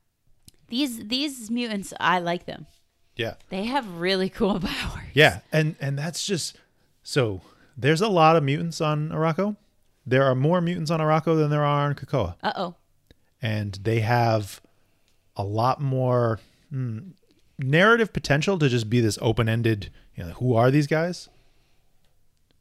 [0.69, 2.67] These these mutants, I like them.
[3.15, 3.34] Yeah.
[3.49, 5.03] They have really cool powers.
[5.13, 5.39] Yeah.
[5.51, 6.58] And and that's just
[7.03, 7.41] so
[7.77, 9.58] there's a lot of mutants on Arakko.
[10.05, 12.36] There are more mutants on Arakko than there are on Krakoa.
[12.43, 12.75] Uh oh.
[13.41, 14.62] and they have
[15.36, 16.99] a lot more hmm,
[17.60, 21.30] narrative potential to just be this open-ended you know who are these guys?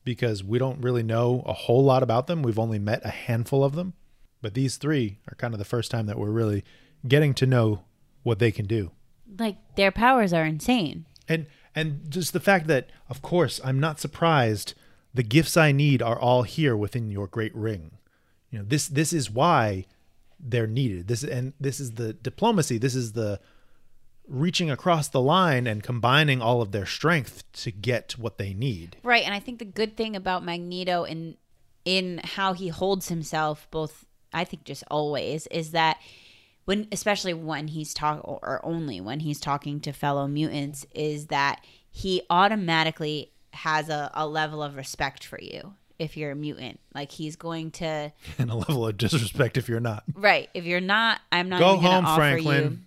[0.05, 2.43] Because we don't really know a whole lot about them.
[2.43, 3.95] We've only met a handful of them.
[4.43, 6.65] But these three are kind of the first time that we're really
[7.09, 7.85] getting to know
[8.23, 8.91] what they can do.
[9.39, 11.07] Like their powers are insane.
[11.29, 14.75] and and just the fact that of course i'm not surprised
[15.13, 17.93] the gifts i need are all here within your great ring.
[18.51, 19.87] You know this this is why
[20.39, 21.09] they're needed.
[21.09, 22.79] This and this is the diplomacy.
[22.79, 23.41] This is the
[24.27, 28.97] reaching across the line and combining all of their strength to get what they need
[29.03, 31.37] Right, and I think the good thing about Magneto in
[31.85, 35.99] in how he holds himself, both I think just always, is that
[36.65, 41.65] when especially when he's talk or only when he's talking to fellow mutants, is that
[41.91, 46.81] he automatically has a, a level of respect for you if you're a mutant.
[46.95, 50.49] Like he's going to and a level of disrespect if you're not right.
[50.55, 52.87] If you're not, I'm not Go home, offer Franklin.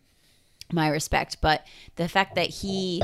[0.71, 1.37] My respect.
[1.41, 3.01] But the fact that he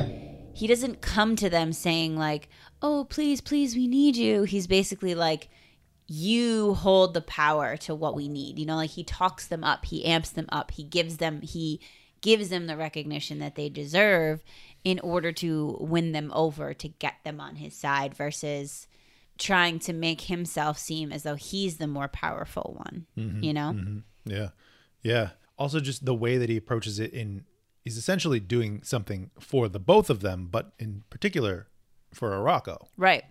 [0.53, 2.49] he doesn't come to them saying like,
[2.81, 5.49] "Oh, please, please, we need you." He's basically like,
[6.07, 9.85] "You hold the power to what we need." You know, like he talks them up,
[9.85, 11.79] he amps them up, he gives them he
[12.21, 14.43] gives them the recognition that they deserve
[14.85, 18.87] in order to win them over to get them on his side versus
[19.37, 23.43] trying to make himself seem as though he's the more powerful one Mm-hmm.
[23.43, 23.75] you know
[24.25, 24.49] Yeah.
[25.01, 25.29] Yeah.
[25.57, 27.43] Also just the way that he approaches it in
[27.83, 31.67] he's essentially doing something for the both of them, but in particular
[32.13, 32.87] for Arakko.
[32.97, 33.23] right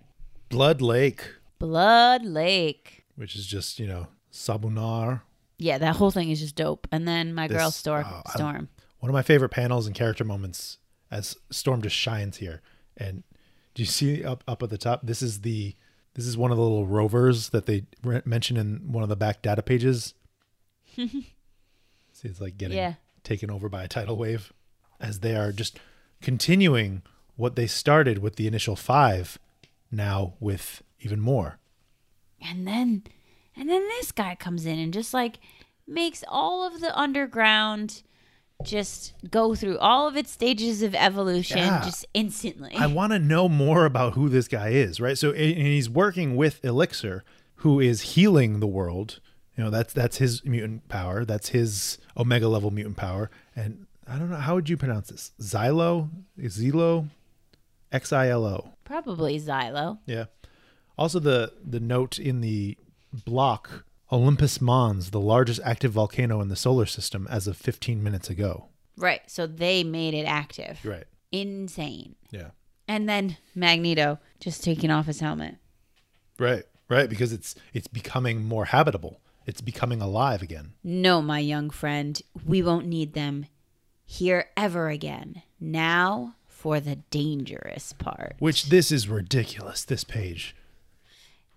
[0.48, 5.22] Blood Lake, blood lake which is just, you know, Sobunar.
[5.58, 8.32] yeah that whole thing is just dope and then my girl This- Storm, oh, I-
[8.32, 10.78] storm One of my favorite panels and character moments
[11.10, 12.62] as Storm just shines here.
[12.96, 13.22] And
[13.74, 15.00] do you see up up at the top?
[15.06, 15.74] This is the
[16.14, 19.16] this is one of the little rovers that they re- mention in one of the
[19.16, 20.14] back data pages.
[20.96, 21.24] see,
[22.22, 22.94] it's like getting Yeah.
[23.24, 24.52] Taken over by a tidal wave
[25.00, 25.78] as they are just
[26.20, 27.02] continuing
[27.36, 29.38] what they started with the initial five,
[29.90, 31.58] now with even more.
[32.40, 33.02] and then
[33.56, 35.38] and then this guy comes in and just like
[35.86, 38.02] makes all of the underground
[38.64, 41.82] just go through all of its stages of evolution Yeah.
[41.84, 45.18] just instantly I want to know more about who this guy is, right?
[45.18, 47.24] So, and he's working with Elixir,
[47.56, 49.20] who is healing the world.
[49.56, 51.24] You know, that's that's his mutant power.
[51.24, 53.30] That's his Omega level mutant power.
[53.56, 55.32] And I don't know how would you pronounce this?
[55.40, 57.08] Xilo, Xilo,
[57.90, 58.72] X I L O.
[58.84, 60.24] probably Xilo Yeah.
[60.98, 62.76] Also, the the note in the
[63.12, 68.28] block Olympus Mons, the largest active volcano in the solar system as of 15 minutes
[68.28, 68.66] ago.
[68.96, 69.22] Right.
[69.26, 70.80] So they made it active.
[70.84, 71.04] Right.
[71.30, 72.14] Insane.
[72.30, 72.50] Yeah.
[72.86, 75.56] And then Magneto just taking off his helmet.
[76.38, 76.64] Right.
[76.90, 77.08] Right.
[77.08, 79.21] Because it's it's becoming more habitable.
[79.46, 80.72] It's becoming alive again.
[80.84, 83.46] No, my young friend, we won't need them
[84.04, 85.42] here ever again.
[85.60, 88.36] Now for the dangerous part.
[88.38, 89.84] Which this is ridiculous.
[89.84, 90.54] This page.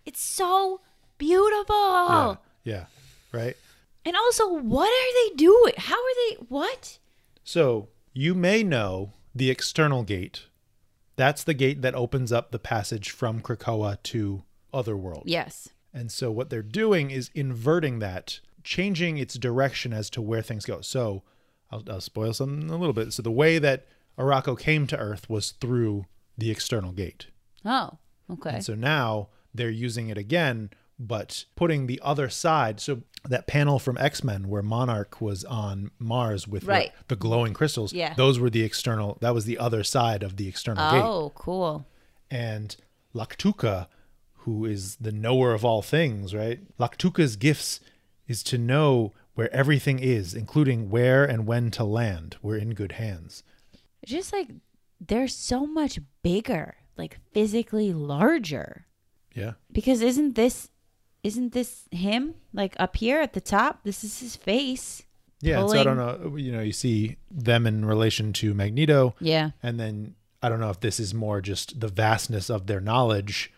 [0.05, 0.81] It's so
[1.17, 1.75] beautiful.
[1.75, 2.35] Yeah.
[2.63, 2.85] Yeah.
[3.31, 3.55] Right.
[4.03, 5.73] And also, what are they doing?
[5.77, 6.35] How are they?
[6.47, 6.99] What?
[7.43, 10.47] So you may know the external gate.
[11.15, 14.43] That's the gate that opens up the passage from Krakoa to
[14.73, 15.23] Otherworld.
[15.25, 15.69] Yes.
[15.95, 20.65] And so what they're doing is inverting that, changing its direction as to where things
[20.65, 20.81] go.
[20.81, 21.23] So
[21.71, 23.13] I'll, I'll spoil something a little bit.
[23.13, 23.88] So the way that
[24.19, 26.05] Arakko came to Earth was through
[26.38, 27.27] the external gate.
[27.63, 27.91] Oh,
[28.29, 28.55] okay.
[28.55, 32.79] And so now they're using it again, but putting the other side.
[32.81, 36.91] So that panel from X Men where Monarch was on Mars with Right.
[36.93, 38.13] what- the glowing crystals, Yeah.
[38.15, 39.17] those were the external.
[39.21, 41.01] That was the other side of the external gate.
[41.03, 41.88] oh, cool.
[42.29, 42.75] And
[43.13, 43.88] Lactuca,
[44.45, 46.60] who is the knower of all things, right?
[46.77, 47.79] Lactuca's gifts
[48.27, 52.38] is to know where everything is, including where and when to land.
[52.43, 53.43] We're in good hands.
[54.05, 54.49] Just like
[55.01, 58.86] they're so much bigger, like physically larger.
[59.34, 59.53] Yeah.
[59.71, 60.69] Because isn't this
[61.23, 63.84] isn't this him like up here at the top?
[63.84, 65.01] This is his face.
[65.41, 65.62] Yeah.
[65.62, 66.36] And so I don't know.
[66.36, 69.15] You know, you see them in relation to Magneto.
[69.19, 69.51] Yeah.
[69.63, 73.51] And then I don't know if this is more just the vastness of their knowledge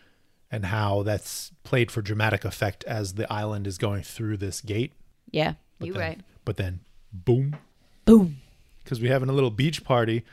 [0.50, 4.92] and how that's played for dramatic effect as the island is going through this gate.
[5.30, 5.54] Yeah.
[5.80, 6.20] You then, right.
[6.44, 6.80] But then,
[7.12, 7.56] boom,
[8.04, 8.38] Boom.
[8.82, 10.24] because we're having a little beach party,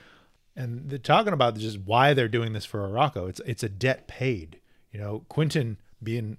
[0.55, 3.29] and they're talking about just why they're doing this for Arakko.
[3.29, 4.59] It's it's a debt paid.
[4.91, 6.37] You know, Quentin being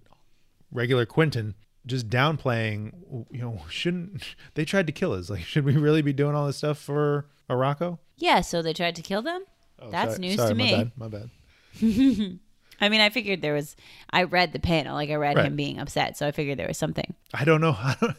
[0.72, 1.54] regular Quentin,
[1.86, 3.26] just downplaying.
[3.30, 4.22] You know, shouldn't
[4.54, 5.28] they tried to kill us?
[5.30, 7.98] Like, should we really be doing all this stuff for Arakko?
[8.16, 9.44] Yeah, so they tried to kill them?
[9.78, 10.70] Oh, That's sorry- news sorry, to my me.
[10.72, 12.38] bad, my bad.
[12.80, 13.74] I mean, I figured there was
[14.10, 15.46] I read the panel, like I read Right.
[15.46, 17.14] him being upset, so I figured there was something.
[17.34, 17.72] I don't know.
[17.78, 18.16] I don't,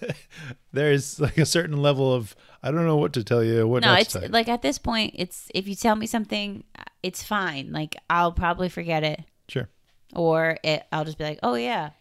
[0.73, 3.67] there's like a certain level of I don't know what to tell you.
[3.67, 6.63] What No, it's like at this point, it's if you tell me something,
[7.03, 7.71] it's fine.
[7.71, 9.69] Like I'll probably forget it, sure.
[10.15, 11.91] or it, I'll just be like, "Oh yeah,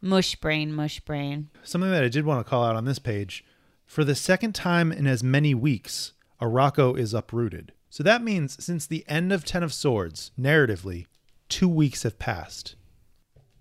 [0.00, 3.44] mush brain, mush brain." Something that I did want to call out on this page
[3.86, 7.72] for the second time in as many weeks, Arakko is uprooted.
[7.88, 11.06] So that means since the end of Ten of Swords, narratively,
[11.50, 12.76] two weeks have passed.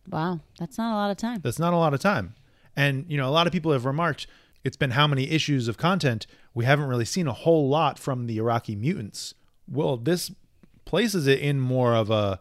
[0.08, 1.42] Wow, that's not a lot of time.
[1.44, 2.36] That's not a lot of time.
[2.76, 4.28] And, you know, a lot of people have remarked
[4.64, 6.28] it's been how many issues of content?
[6.54, 9.34] We haven't really seen a whole lot from the Arakkii mutants.
[9.68, 10.32] Well, this
[10.86, 12.40] places it in more of a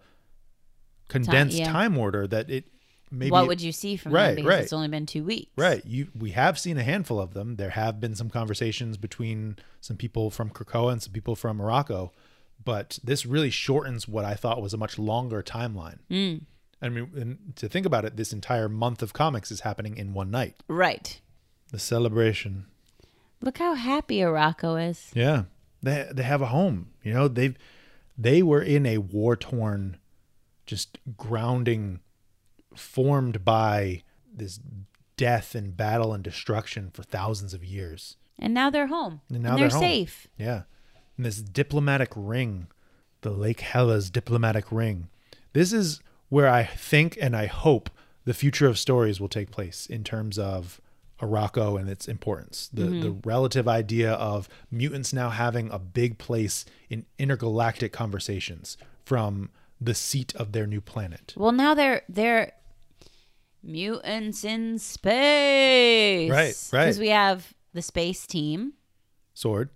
[1.09, 1.71] condensed yeah.
[1.71, 2.69] time order that it
[3.11, 4.37] maybe what would you see from Right, them?
[4.37, 4.63] Because right.
[4.63, 5.51] it's only been two weeks.
[5.57, 5.85] Right.
[5.85, 7.57] You we have seen a handful of them.
[7.57, 12.11] There have been some conversations between some people from Krakoa and some people from Arakko,
[12.65, 15.99] but this really shortens what I thought was a much longer timeline.
[16.11, 16.43] Mm.
[16.81, 20.13] I mean, and to think about it, this entire month of comics is happening in
[20.15, 20.63] one night.
[20.69, 21.21] Right.
[21.73, 22.67] The celebration.
[23.41, 25.11] Look how happy Arakko is.
[25.15, 25.45] Yeah.
[25.83, 26.91] They they have a home.
[27.03, 27.57] You know, they've
[28.17, 29.97] they were in a war torn
[30.67, 32.01] just grounding
[32.75, 34.61] formed by this
[35.17, 38.17] death and battle and destruction for thousands of years.
[38.39, 39.21] And now they're home.
[39.29, 39.83] And And, now they're, they're home.
[39.83, 40.29] safe.
[40.37, 40.63] Yeah.
[41.19, 42.69] And this diplomatic ring,
[43.21, 45.09] the Lake Hellas diplomatic ring.
[45.53, 46.01] This is
[46.31, 47.91] where I think and I hope
[48.25, 50.81] the future of stories will take place in terms of
[51.21, 52.71] Arakko and its importance.
[52.73, 53.01] The mm-hmm.
[53.01, 59.51] the relative idea of mutants now having a big place in intergalactic conversations from
[59.81, 61.35] the seat of their new planet.
[61.37, 62.53] Well, now they're they're
[63.63, 66.31] mutants in space.
[66.31, 66.85] Right, right.
[66.85, 68.75] Because we have the space team,
[69.35, 69.71] Sword.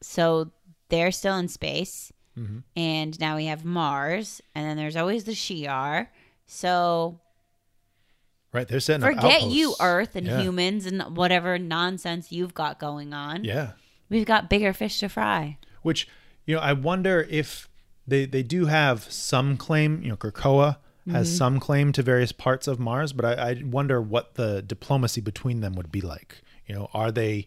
[0.00, 0.50] so
[0.90, 2.58] they're still in space, Mm-hmm.
[2.76, 6.06] and now we have Mars, and then there's always the Shi'ar.
[6.46, 7.18] So
[8.52, 8.66] Right.
[8.66, 9.74] They're setting forget you.
[9.80, 10.40] Earth and Yeah.
[10.40, 13.44] humans and whatever nonsense you've got going on.
[13.44, 13.72] Yeah.
[14.08, 15.58] We've got bigger fish to fry.
[15.82, 16.06] which
[16.46, 17.68] you know i wonder if
[18.06, 20.76] they they do have some claim you know krakoa
[21.10, 25.20] has some claim to various parts of mars but I, I wonder what the diplomacy
[25.22, 27.46] between them would be like you know are they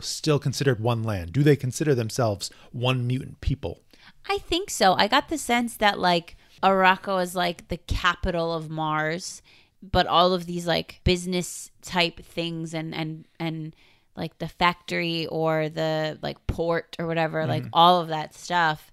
[0.00, 3.80] still considered one land do they consider themselves one mutant people
[4.28, 4.94] I think so.
[4.94, 9.42] I got the sense that like Arakko is like the capital of Mars,
[9.82, 13.76] but all of these like business type things and and and
[14.16, 17.50] like the factory or the like port or whatever, mm-hmm.
[17.50, 18.90] like all of that stuff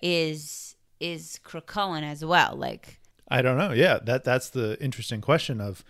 [0.00, 2.56] is is Krakoan as well.
[2.56, 5.82] Like i don't know yeah that that's the interesting question of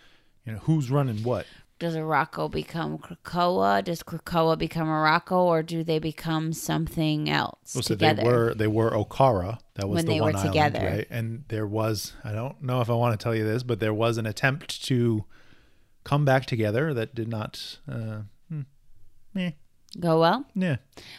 [0.45, 1.47] you know who's running what
[1.83, 3.83] does Arakko become Krakoa?
[3.85, 8.23] Does Krakoa become Arakko, or do they become something else Well, so together?
[8.23, 9.59] they were they were Okkara.
[9.75, 10.87] That was When the they one were island, together.
[10.87, 11.07] right?
[11.11, 13.93] And there was I don't know if I want to tell you this, but there
[13.95, 15.25] was an attempt to
[16.05, 17.79] come back together that did not.
[17.89, 19.49] Uh, hmm,
[20.01, 20.47] Go well.
[20.55, 20.77] yeah.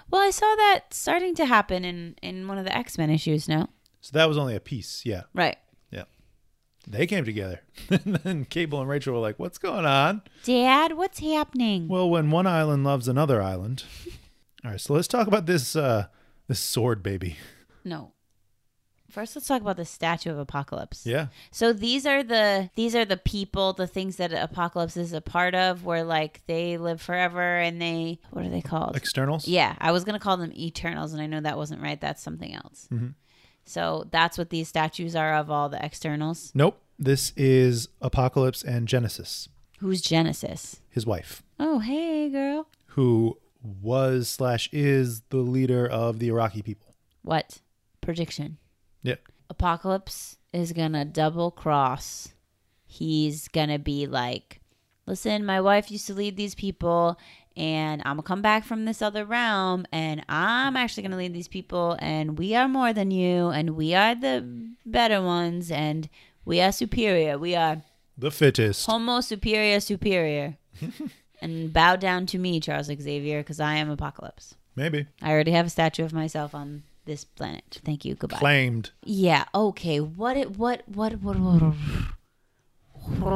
[0.10, 3.48] Well, I saw that starting to happen in in one of the X Men issues.
[3.48, 3.68] No,
[4.02, 5.06] So that was only a piece.
[5.06, 5.58] Yeah, right.
[6.88, 11.20] They came together, and then Cable and Rachel were like, "What's going on?" Dad, what's
[11.20, 11.88] happening?
[11.88, 13.84] Well, when one island loves another island.
[14.66, 16.08] All right, so let's talk about this uh,
[16.48, 17.38] this sword baby.
[17.86, 18.12] No.
[19.10, 21.06] First, let's talk about the Statue of Apocalypse.
[21.06, 25.22] Yeah, So these are the these are the people, the things that Apocalypse is a
[25.22, 28.96] part of, where like they live forever and they what are they called?
[28.96, 29.48] externals.
[29.48, 32.02] Yeah, I was gonna call them Eternals, and I know that wasn't right.
[32.02, 32.88] That's something else.
[33.66, 36.52] So that's what these statues are of all the externals.
[36.54, 36.80] Nope.
[37.00, 39.50] This is Apocalypse and Genesis,
[39.80, 40.80] Who's Genesis?
[40.90, 41.44] his wife.
[41.60, 42.68] Oh, hey, girl.
[42.88, 43.38] who
[43.82, 46.94] was slash is the leader of the Arakkii people.
[47.24, 47.60] What
[48.02, 48.58] prediction?
[49.02, 49.16] Yeah.
[49.50, 52.34] Apocalypse is gonna double cross.
[52.86, 54.60] He's gonna be like,
[55.08, 57.18] listen, my wife used to lead these people,
[57.56, 61.48] and I'm gonna come back from this other realm, and I'm actually gonna lead these
[61.48, 64.46] people, and we are more than you, and we are the
[64.86, 66.10] better ones, and
[66.46, 67.38] we are superior.
[67.38, 67.84] We are
[68.18, 68.86] The fittest.
[68.86, 70.58] Homo superior superior.
[71.42, 74.56] and bow down to me, Charles Xavier, because I am Apocalypse.
[74.76, 75.06] Maybe.
[75.22, 77.82] I already have a statue of myself on this planet.
[77.86, 78.16] Thank you.
[78.16, 78.38] Goodbye.
[78.38, 78.92] Claimed.
[79.04, 79.46] Yeah.
[79.54, 80.00] Okay.
[80.00, 80.38] What?
[80.38, 80.84] It, what?
[80.88, 81.22] What?
[81.22, 81.36] What?
[81.38, 81.74] What?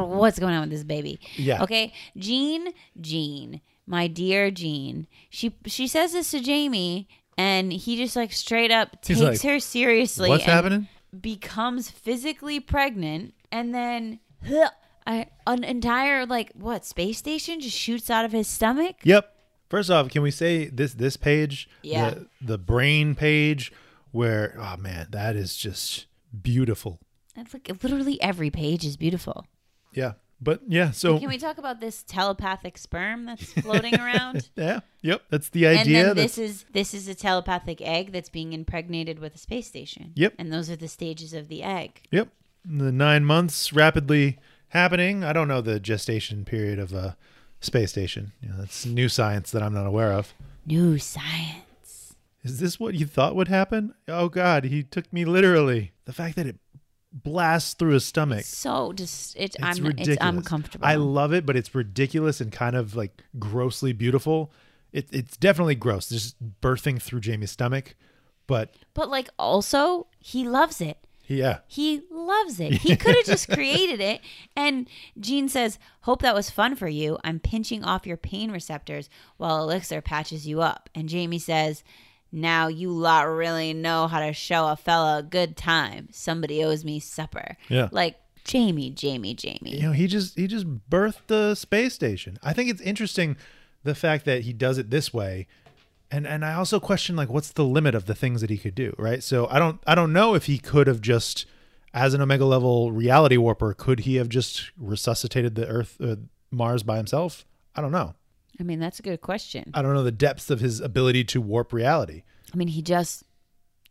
[0.08, 1.20] What's going on with this baby?
[1.36, 1.62] Yeah.
[1.62, 1.92] Okay.
[2.16, 2.68] Jean.
[3.00, 3.60] Jean.
[3.88, 5.06] My dear Jean.
[5.30, 7.08] She she says this to Jamie,
[7.38, 10.28] and he just like straight up He's takes like, her seriously.
[10.28, 10.88] What's and happening?
[11.18, 14.70] Becomes physically pregnant, and then huh,
[15.06, 18.96] I, an entire like what space station just shoots out of his stomach.
[19.04, 19.34] Yep.
[19.70, 21.68] First off, can we say this this page?
[21.82, 22.10] Yeah.
[22.10, 23.72] The, the brain page
[24.12, 26.06] where oh man, that is just
[26.42, 27.00] beautiful.
[27.34, 29.46] It's like literally every page is beautiful.
[29.94, 30.12] Yeah.
[30.40, 34.50] But yeah, so Can we talk about this telepathic sperm that's floating around?
[34.56, 35.22] yeah, yep.
[35.30, 35.80] That's the idea.
[35.80, 39.38] and then that's- this is this is a telepathic egg that's being impregnated with a
[39.38, 40.12] space station.
[40.14, 40.34] Yep.
[40.38, 42.02] And those are the stages of the egg.
[42.12, 42.28] Yep.
[42.64, 45.24] The nine months rapidly happening.
[45.24, 47.16] I don't know the gestation period of a
[47.60, 48.32] space station.
[48.40, 50.34] You know, that's new science that I'm not aware of.
[50.66, 52.14] New science.
[52.44, 53.94] Is this what you thought would happen?
[54.06, 55.92] Oh God, he took me literally.
[56.04, 56.56] The fact that it
[57.12, 58.44] blasts through his stomach.
[58.44, 60.08] So just it, It's I'm ridiculous.
[60.08, 60.86] it's uncomfortable.
[60.86, 64.52] I love it, but it's ridiculous and kind of like grossly beautiful.
[64.92, 67.94] It, it's definitely gross, just birthing through Jamie's stomach.
[68.46, 70.96] But but like also he loves it.
[71.26, 72.72] yeah, He loves it.
[72.74, 74.22] He could have just created it.
[74.56, 74.88] And
[75.20, 77.18] Jean says, Hope that was fun for you.
[77.22, 80.88] I'm pinching off your pain receptors while Elixir patches you up.
[80.94, 81.84] And Jamie says,
[82.30, 86.08] Now you lot really know how to show a fella a good time.
[86.12, 87.56] Somebody owes me supper.
[87.68, 87.88] Yeah.
[87.90, 89.76] Like, Jamie, Jamie, Jamie.
[89.76, 92.38] you know, he just he just birthed the space station.
[92.42, 93.36] I think it's interesting
[93.84, 95.46] the fact that he does it this way.
[96.10, 98.74] And and I also question like what's the limit of the things that he could
[98.74, 99.22] do, right?
[99.22, 101.44] So I don't I don't know if he could have just
[101.92, 106.16] as an omega level reality warper could he have just resuscitated the earth uh,
[106.50, 107.44] Mars by himself?
[107.74, 108.14] I don't know.
[108.60, 109.70] I mean, that's a good question.
[109.74, 112.22] I don't know the depths of his ability to warp reality.
[112.52, 113.24] I mean, he just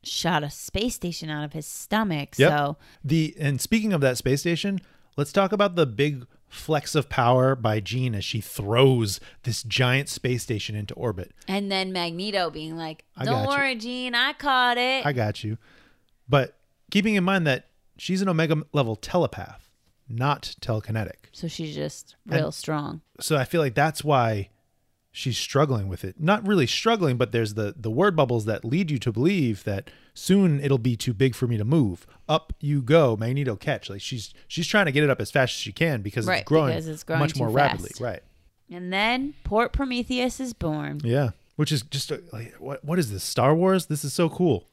[0.04, 2.30] shot a space station out of his stomach.
[2.38, 2.50] Yep.
[2.50, 4.80] So, The and speaking of that space station,
[5.16, 10.08] let's talk about the big flex of power by Jean as she throws this giant
[10.08, 11.32] space station into orbit.
[11.48, 13.48] and then Magneto being like, Don't you.
[13.50, 15.06] worry, Jean, I caught it.
[15.06, 15.58] I got you.
[16.30, 16.58] But
[16.90, 17.66] keeping in mind that
[17.98, 19.70] she's an omega level telepath,
[20.08, 21.16] not telekinetic.
[21.34, 23.02] so she's just real strong.
[23.20, 24.50] So I feel like that's why
[25.18, 26.20] she's struggling with it.
[26.20, 29.90] Not really struggling, but there's the the word bubbles that lead you to believe that
[30.14, 32.06] soon it'll be too big for me to move.
[32.30, 33.90] Up you go, Magneto catch.
[33.90, 36.42] Like she's she's trying to get it up as fast as she can because Right,
[36.42, 37.92] it's growing, because it's growing much more rapidly.
[38.00, 38.22] Right.
[38.70, 41.02] And then Port Prometheus is born.
[41.04, 41.32] Yeah.
[41.56, 43.24] Which is just a, like what what is this?
[43.24, 43.88] Star Wars?
[43.88, 44.66] This is so cool.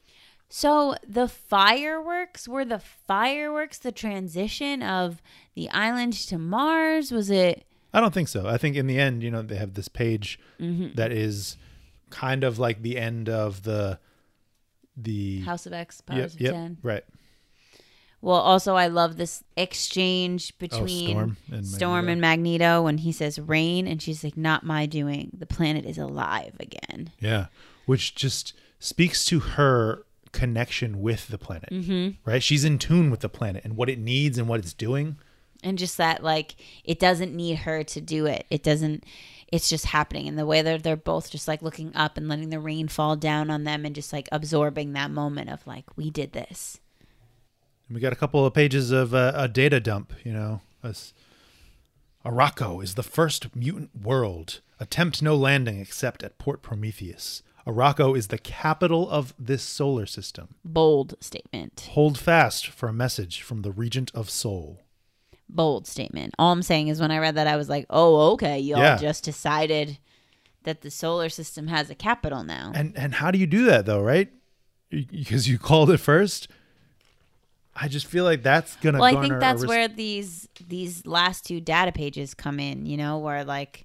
[0.50, 5.22] So the fireworks were the fireworks the transition of
[5.54, 7.10] the island to Mars?
[7.10, 7.64] Was it
[7.94, 8.46] I don't think so.
[8.46, 10.94] I think in the end, you know, they have this page Mm-hmm.
[10.96, 11.56] that is
[12.10, 13.98] kind of like the end of the
[14.96, 16.78] the House of X, yep, Powers of yep, Ten?
[16.82, 17.04] right.
[18.20, 22.12] Well, also I love this exchange Oh, between Storm and Storm Magneto.
[22.12, 25.30] and Magneto when he says rain and she's like, Not my doing.
[25.36, 27.12] The planet is alive again.
[27.20, 27.46] Yeah,
[27.86, 32.10] which just speaks to her connection with the planet, mm-hmm.
[32.28, 32.42] right?
[32.42, 35.16] She's in tune with the planet and what it needs and what it's doing.
[35.64, 36.54] And just that like
[36.84, 39.04] it doesn't need her to do it it doesn't
[39.48, 42.50] it's just happening and the way that they're both just like looking up and letting
[42.50, 46.10] the rain fall down on them and just like absorbing that moment of like we
[46.10, 46.78] did this
[47.90, 50.60] We got a couple of pages of uh, a data dump, you know.
[50.82, 51.12] As
[52.24, 54.60] Arakko is the first mutant world.
[54.80, 57.42] Attempt no landing except at Port Prometheus.
[57.66, 60.54] Arakko is the capital of this solar system.
[60.64, 64.80] bold statement Hold fast for a message from the Regent of Sol.
[65.48, 68.58] Bold statement all i'm saying is when i read that i was like oh okay
[68.58, 68.96] y'all Yeah.
[68.96, 69.98] just decided
[70.64, 73.84] that the solar system has a capital now And and how do you do that
[73.86, 74.32] though, right?
[74.90, 76.48] Because you called it first.
[77.76, 78.98] I just feel like that's gonna.
[79.00, 82.96] well i think that's res- where these these last two data pages come in you
[82.96, 83.84] know where like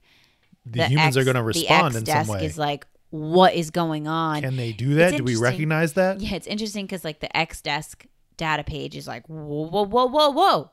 [0.66, 2.46] the, humans are gonna the respond X in some desk way.
[2.46, 5.10] is like what is going on Can they do that?
[5.10, 6.22] It's Do we recognize that?
[6.22, 8.06] Yeah, it's interesting because like the X desk
[8.38, 10.70] data page is like whoa whoa whoa whoa whoa,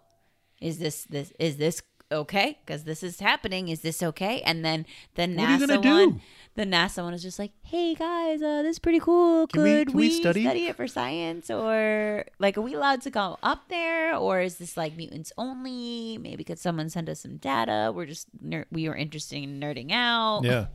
[0.60, 2.58] is this this is this okay?
[2.64, 3.68] Because this is happening.
[3.68, 4.40] Is this okay?
[4.42, 6.20] And then the are NASA one, do?
[6.54, 9.46] the NASA one is just like, hey guys, uh, this is pretty cool.
[9.46, 13.38] Can Could can we study?" it for science, or like, are we allowed to go
[13.42, 16.18] up there, or is this like mutants only?
[16.18, 17.92] Maybe could someone send us some data?
[17.94, 20.42] We're just ner- we were interested in nerding out.
[20.44, 20.66] Yeah.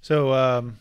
[0.00, 0.78] So um,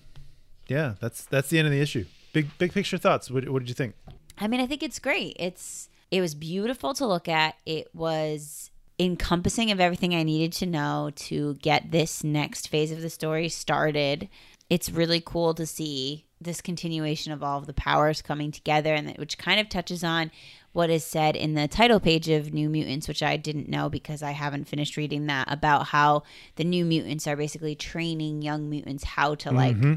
[0.67, 2.05] yeah, that's that's the end of the issue.
[2.33, 3.31] Big big picture thoughts.
[3.31, 3.95] What, what did you think?
[4.37, 5.35] I mean, I think it's great.
[5.39, 7.55] It's it was beautiful to look at.
[7.65, 13.01] It was encompassing of everything I needed to know to get this next phase of
[13.01, 14.29] the story started.
[14.69, 19.07] It's really cool to see this continuation of all of the powers coming together and
[19.07, 20.29] that, which kind of touches on
[20.71, 24.21] what is said in the title page of New Mutants, which I didn't know because
[24.21, 26.21] I haven't finished reading that about how
[26.57, 29.95] the new mutants are basically training young mutants how to like mm-hmm.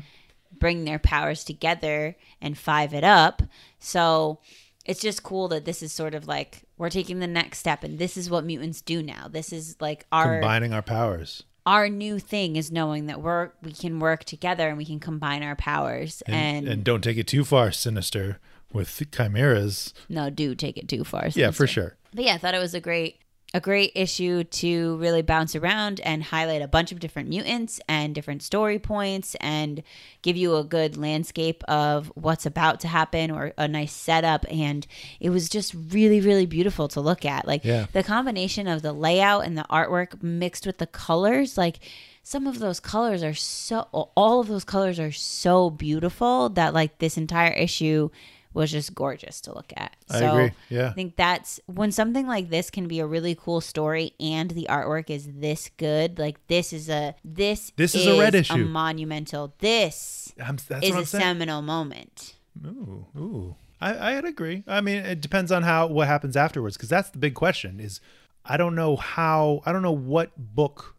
[0.58, 3.42] bring their powers together and five it up.
[3.80, 4.40] So
[4.86, 7.98] it's just cool that this is sort of like we're taking the next step and
[7.98, 9.28] this is what mutants do now.
[9.28, 11.42] This is like our Combining our powers.
[11.66, 15.42] our new thing is knowing that we're we can work together and we can combine
[15.42, 18.38] our powers And, and, and don't take it too far, sinister,
[18.72, 19.92] with chimeras.
[20.08, 21.28] no do take it too far.
[21.34, 21.96] Yeah, for sure.
[22.14, 23.18] But yeah, I thought it was a great
[23.56, 28.14] a great issue to really bounce around and highlight a bunch of different mutants and
[28.14, 29.82] different story points and
[30.20, 34.86] give you a good landscape of what's about to happen or a nice setup and
[35.20, 37.86] it was just really really beautiful to look at like Yeah.
[37.94, 41.78] the combination of the layout and the artwork mixed with the colors like
[42.22, 46.98] some of those colors are so all of those colors are so beautiful that like
[46.98, 48.10] this entire issue
[48.56, 50.50] was just gorgeous to look at I so agree.
[50.70, 50.88] Yeah.
[50.88, 54.66] I think that's when something like this can be a really cool story and the
[54.68, 56.18] artwork is this good.
[56.18, 58.64] Like this is a this This is a red issue.
[58.64, 59.54] monumental.
[59.58, 61.22] This I'm, that's is what a saying.
[61.22, 62.34] seminal moment.
[62.66, 63.56] Ooh, ooh.
[63.80, 64.64] I, I'd agree.
[64.66, 67.78] I mean, it depends on how what happens afterwards, because that's the big question.
[67.78, 68.00] Is
[68.44, 70.95] I don't know how I don't know what book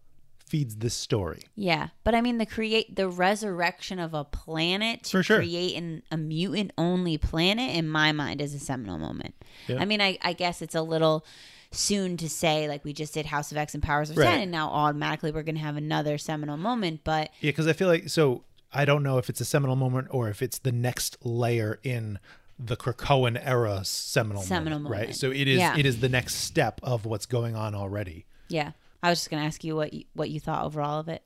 [0.47, 1.43] feeds this story.
[1.55, 5.37] Yeah, but I mean the create the resurrection of a planet to For sure.
[5.37, 9.35] create an, a mutant only planet in my mind is a seminal moment.
[9.67, 9.77] Yeah.
[9.79, 11.25] I mean, I, I guess it's a little
[11.71, 14.25] soon to say like we just did House of X and Powers of Right.
[14.25, 17.01] Ten, and now automatically we're gonna have another seminal moment.
[17.03, 18.43] But Yeah, because I feel like so
[18.73, 22.19] I don't know if it's a seminal moment or if it's the next layer in
[22.59, 25.15] the Krakoan era seminal, Seminal moment, right?
[25.15, 25.77] So it is Yeah.
[25.77, 28.25] it is the next step of what's going on already.
[28.47, 28.71] yeah,
[29.03, 31.23] I was just gonna ask you what you, what you thought overall of it.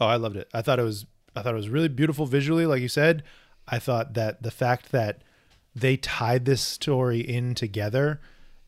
[0.00, 0.48] Oh, I loved it.
[0.54, 3.22] I thought it was I thought it was really beautiful visually, like you said.
[3.66, 5.22] I thought that the fact that
[5.74, 8.20] they tied this story in together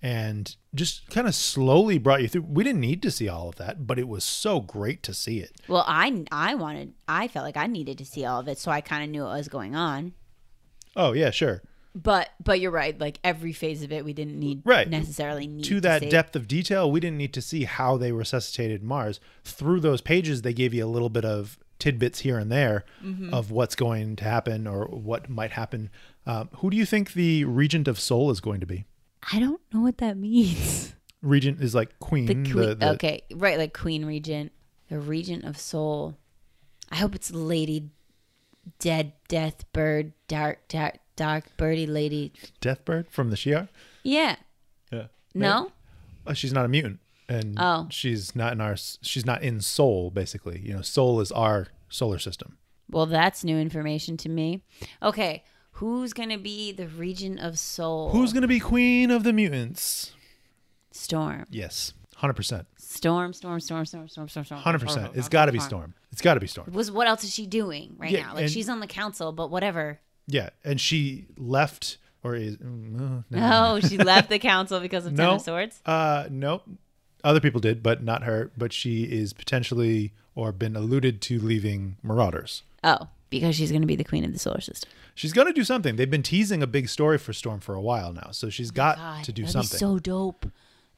[0.02, 2.42] and just kind of slowly brought you through.
[2.42, 5.40] We didn't need to see all of that, but it was so great to see
[5.40, 5.52] it.
[5.68, 8.70] Well, I I wanted I felt like I needed to see all of it, so
[8.70, 10.12] I kind of knew what was going on.
[10.96, 11.62] Oh, yeah, sure.
[11.94, 12.98] But but you're right.
[12.98, 14.88] Like every phase of it, we didn't need Right.
[14.88, 16.08] necessarily need to that see.
[16.08, 19.18] depth of detail, we didn't need to see how they resuscitated Mars.
[19.44, 23.34] Through those pages, they gave you a little bit of tidbits here and there Mm-hmm.
[23.34, 25.90] of what's going to happen or what might happen.
[26.26, 28.84] Um, who do you think the Regent of Sol is going to be?
[29.32, 30.94] I don't know what that means.
[31.22, 32.26] Regent is like queen.
[32.26, 32.78] The the- queen.
[32.78, 34.52] the- okay, right, like Queen Regent,
[34.88, 36.16] the Regent of Sol.
[36.90, 37.90] I hope it's Lady
[38.78, 42.32] Dead Death Bird Dark Dark Dark Birdie Lady.
[42.62, 43.68] Deathbird from the Shi'ar.
[44.02, 44.36] Yeah.
[44.90, 45.08] Yeah.
[45.34, 45.70] No.
[46.26, 46.98] Uh, she's not a mutant,
[47.28, 47.88] and Oh.
[47.90, 48.74] she's not in our.
[49.02, 50.10] She's not in Sol.
[50.10, 52.56] Basically, you know, Sol is our solar system.
[52.90, 54.62] Well, that's new information to me.
[55.02, 58.08] Okay, who's gonna be the Regent of Sol?
[58.12, 60.12] Who's going to be queen of the mutants?
[60.90, 61.44] Storm?
[61.50, 64.60] Yes, hundred percent, Storm, storm, storm, storm, storm, storm, storm.
[64.62, 65.12] hundred percent.
[65.14, 65.92] It's got to be Storm.
[66.12, 66.72] It's got to be Storm.
[66.72, 68.34] Was what else is she doing right Yeah, now?
[68.34, 70.00] Like and- she's on the council, but whatever.
[70.30, 75.14] Yeah, and she left or is mm, uh, No, she left the council because of
[75.16, 75.34] Ten No.
[75.34, 75.80] of Swords.
[75.84, 76.62] Uh, nope.
[77.22, 78.50] Other people did, but not her.
[78.56, 82.62] But she is potentially or been alluded to leaving Marauders.
[82.82, 84.90] Oh, because she's going to be the queen of the solar system.
[85.14, 85.96] She's gonna do something.
[85.96, 88.96] They've been teasing a big story for Storm for a while now, so she's got
[88.96, 89.74] God, to do that'd something.
[89.76, 90.46] Be so dope.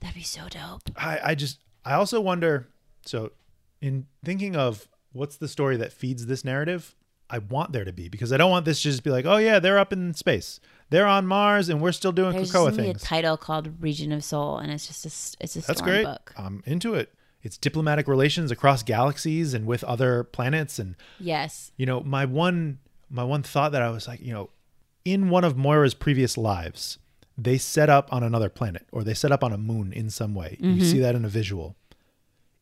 [0.01, 0.91] That'd be so dope.
[0.97, 2.69] I, I just I also wonder
[3.05, 3.33] so
[3.81, 6.95] in thinking of what's the story that feeds this narrative,
[7.33, 9.39] I want there to be because I don't want this to just be like, oh
[9.39, 10.61] yeah, they're up in space.
[10.91, 14.23] They're on Mars and we're still doing There's Krakoa be a title called Region of
[14.23, 16.05] Sol, and it's just a, it's a That's great.
[16.05, 16.35] book.
[16.37, 17.15] I'm into it.
[17.43, 21.73] It's diplomatic relations across galaxies and with other planets and Yes.
[21.77, 22.79] you know, my one
[23.09, 24.51] my one thought that I was like, you know,
[25.05, 26.99] in one of Moira's previous lives,
[27.37, 30.35] they set up on another planet or they set up on a moon in some
[30.35, 30.57] way.
[30.61, 30.85] You mm-hmm.
[30.85, 31.77] see that in a visual.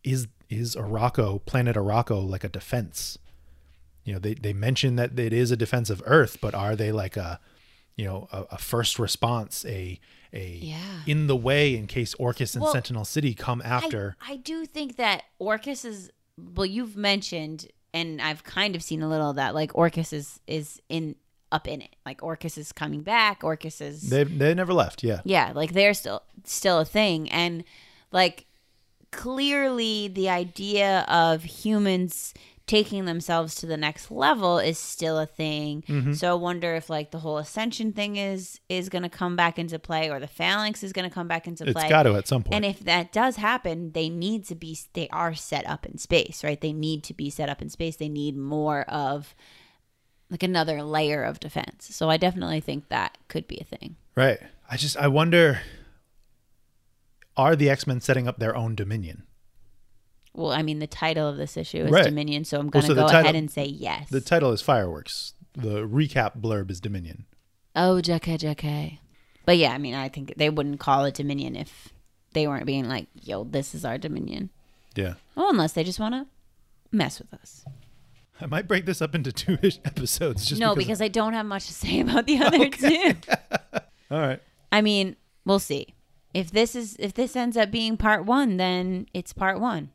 [0.05, 3.19] Is is Arakko, planet Arakko, like a defense?
[4.05, 6.93] You know, they they mention that it is a defense of Earth, but are they
[6.93, 7.41] like a
[7.97, 10.01] you know, a, a first response, a
[10.33, 11.03] a Yeah.
[11.07, 14.17] in the way in case Orchis and Well, Sentinel City come after.
[14.27, 16.11] I, I do think that Orchis is
[16.55, 19.55] well, you've mentioned, and I've kind of seen a little of that.
[19.55, 21.17] Like Orchis is is in
[21.53, 21.95] up in it.
[22.07, 23.41] Like Orchis is coming back.
[23.43, 25.21] Orchis is they they never left, yeah.
[25.25, 27.65] yeah, like they're still still a thing, and
[28.13, 28.47] like
[29.11, 32.33] clearly the idea of humans
[32.71, 35.83] taking themselves to the next level is still a thing.
[35.89, 36.13] Mm-hmm.
[36.13, 39.59] So I wonder if like the whole ascension thing is is going to come back
[39.59, 41.89] into play or the phalanx is going to come back into It's play.
[41.89, 42.55] got to at some point.
[42.55, 46.45] And if that does happen, they need to be they are set up in space,
[46.45, 46.61] right?
[46.61, 47.97] They need to be set up in space.
[47.97, 49.35] They need more of
[50.31, 51.89] like another layer of defense.
[51.91, 53.97] So I definitely think that could be a thing.
[54.15, 54.39] Right.
[54.71, 55.61] I just I wonder
[57.37, 59.25] are the X-Men setting up their own dominion?
[60.35, 62.05] Well, I mean, the title of this issue is Right.
[62.05, 64.09] Dominion, so I'm going to so go title- ahead and say yes.
[64.11, 65.35] The title is Fireworks.
[65.55, 67.27] The recap blurb is Dominion.
[67.75, 68.99] oh, JK, JK.
[69.45, 71.89] But yeah, I mean, I think they wouldn't call it Dominion if
[72.35, 74.51] they weren't being like, yo, this is our Dominion.
[74.95, 75.15] Yeah.
[75.37, 76.27] Oh, unless they just want to
[76.93, 77.65] mess with us.
[78.41, 81.47] I might break this up into two episodes just no, because, because I don't have
[81.47, 83.15] much to say about the other two.
[84.11, 84.41] All right.
[84.71, 85.95] I mean, we'll see.
[86.33, 89.91] If this is if this ends up being part one, then it's part one.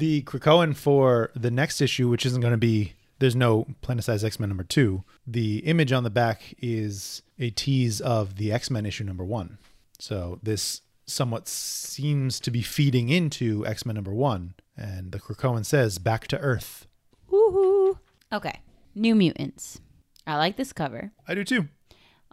[0.00, 4.48] The Krakoan for the next issue, which isn't going to be there's no Planet-Size X-Men
[4.48, 5.04] number 2.
[5.26, 9.58] The image on the back is a tease of the X-Men issue number 1.
[9.98, 15.98] So this somewhat seems to be feeding into X-Men number 1 and the Krakoan says
[15.98, 16.86] back to Earth.
[17.30, 17.98] Woohoo!
[18.32, 18.60] Okay,
[18.94, 19.82] New Mutants.
[20.26, 21.68] I like this cover I do too.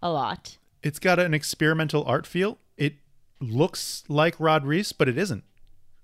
[0.01, 0.57] a lot.
[0.82, 2.59] It's got an experimental art feel.
[2.78, 2.93] It
[3.41, 5.43] looks like Rod Reis, but it isn't.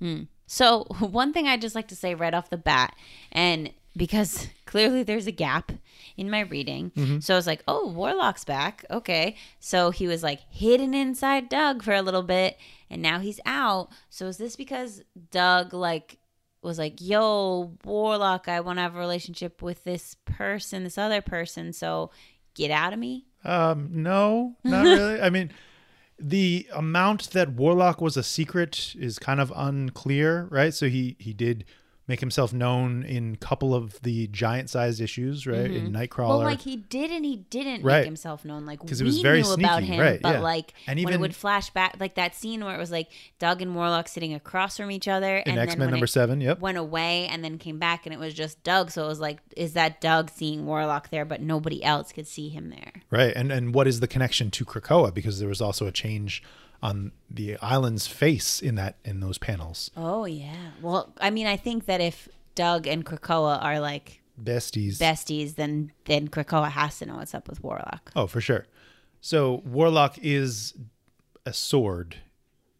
[0.01, 0.23] Hmm.
[0.53, 2.95] So, one thing I'd just like to say right off the bat,
[3.31, 5.71] and because clearly there's a gap
[6.15, 6.91] in my reading.
[7.21, 8.85] So I was like, oh, Warlock's back.
[8.91, 9.35] Okay.
[9.59, 13.89] So he was like hidden inside Doug for a little bit, and now he's out.
[14.11, 15.01] So is this because
[15.31, 16.19] Doug, like,
[16.61, 21.21] was like, yo, Warlock, I want to have a relationship with this person, this other
[21.21, 21.73] person.
[21.73, 22.11] So
[22.53, 23.25] get out of me?
[23.43, 25.19] Um, no, not really.
[25.19, 25.51] I mean,
[26.23, 30.73] the amount that Warlock was a secret is kind of unclear, right?
[30.73, 31.65] So he he did
[32.07, 35.71] make himself known in a couple of the giant-sized issues, right?
[35.71, 35.95] In mm-hmm.
[35.95, 36.27] Nightcrawler.
[36.29, 37.99] Well, like he did and he didn't Right.
[37.99, 38.65] make himself known.
[38.65, 40.39] Like 'Cause we it was very knew about sneaky, him, right, but yeah.
[40.41, 43.61] like And when it would flash back, like that scene where it was like Doug
[43.61, 46.59] and Warlock sitting across from each other, in and X-Men number it 7, yep.
[46.59, 48.91] went away and then came back, and it was just Doug.
[48.91, 52.49] So it was like, is that Doug seeing Warlock there, but nobody else could see
[52.49, 52.91] him there?
[53.09, 53.33] Right.
[53.33, 56.43] And and what is the connection to Krakoa because there was also a change
[56.83, 59.89] on the island's face in that in those panels.
[59.97, 60.71] Oh yeah.
[60.81, 64.97] Well, I mean, I think that if Doug and Krakoa are like Besties.
[64.97, 68.11] besties, then then Krakoa has to know what's up with Warlock.
[68.15, 68.65] Oh, for sure.
[69.21, 70.73] So Warlock is
[71.45, 72.17] a sword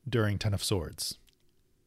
[0.08, 1.18] during Ten of Swords.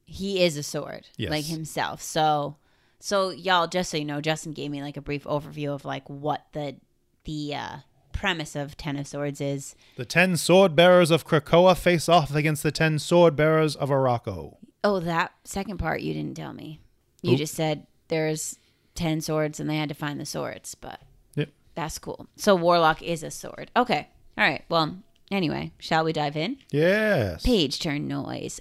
[0.06, 1.30] he is a sword Yes.
[1.30, 2.56] like himself so
[3.00, 6.08] so y'all just so you know justin gave me like a brief overview of like
[6.08, 6.76] what the
[7.24, 7.76] the uh
[8.16, 12.62] premise of ten of swords is The ten sword bearers of Krakoa face off against
[12.62, 14.56] the ten sword bearers of Araco.
[14.84, 16.80] oh that second part you didn't tell me
[17.22, 17.38] you Oop.
[17.38, 18.58] just said there's
[18.94, 21.00] 10 swords and they had to find the swords but
[21.34, 21.50] Yep.
[21.74, 24.08] that's cool so warlock is a sword okay
[24.38, 24.96] all right well
[25.30, 27.42] anyway shall we dive in Yes.
[27.42, 28.60] page turn noise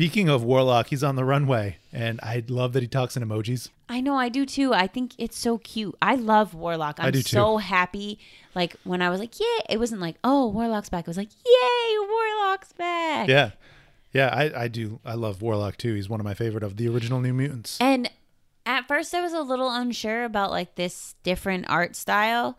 [0.00, 3.68] Speaking of Warlock, he's on the runway, and I love that he talks in emojis.
[3.86, 4.72] I know, I do too.
[4.72, 5.94] I think it's so cute.
[6.00, 6.96] I love Warlock.
[6.98, 7.28] I'm do too.
[7.28, 8.18] so happy.
[8.54, 11.28] Like when I was like, "Yay!" It wasn't like, "Oh, Warlock's back." It was like,
[11.44, 13.50] "Yay, Warlock's back!" Yeah.
[14.14, 15.00] Yeah, I, I do.
[15.04, 15.92] I love Warlock too.
[15.92, 17.76] He's one of my favorite of the original New Mutants.
[17.78, 18.10] And
[18.64, 22.56] at first, I was a little unsure about like this different art style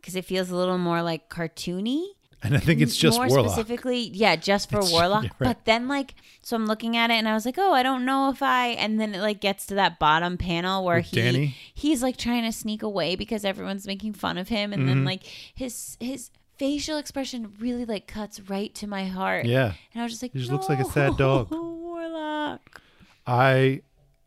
[0.00, 2.12] because it feels a little more like cartoony.
[2.42, 3.50] And I think it's just more Warlock.
[3.50, 5.24] specifically, yeah, just for It's- Warlock.
[5.24, 5.48] yeah, right.
[5.48, 8.04] But then, like, so I'm looking at it and I was like, oh, I don't
[8.04, 8.68] know if I.
[8.68, 11.56] And then it like gets to that bottom panel where With he Danny?
[11.74, 14.88] he's like trying to sneak away because everyone's making fun of him, and Mm-hmm.
[14.88, 19.44] then like his his facial expression really like cuts right to my heart.
[19.46, 19.72] Yeah.
[19.92, 21.48] and I was just like, He just looks like a sad dog.
[21.50, 22.80] Warlock.
[23.26, 23.82] I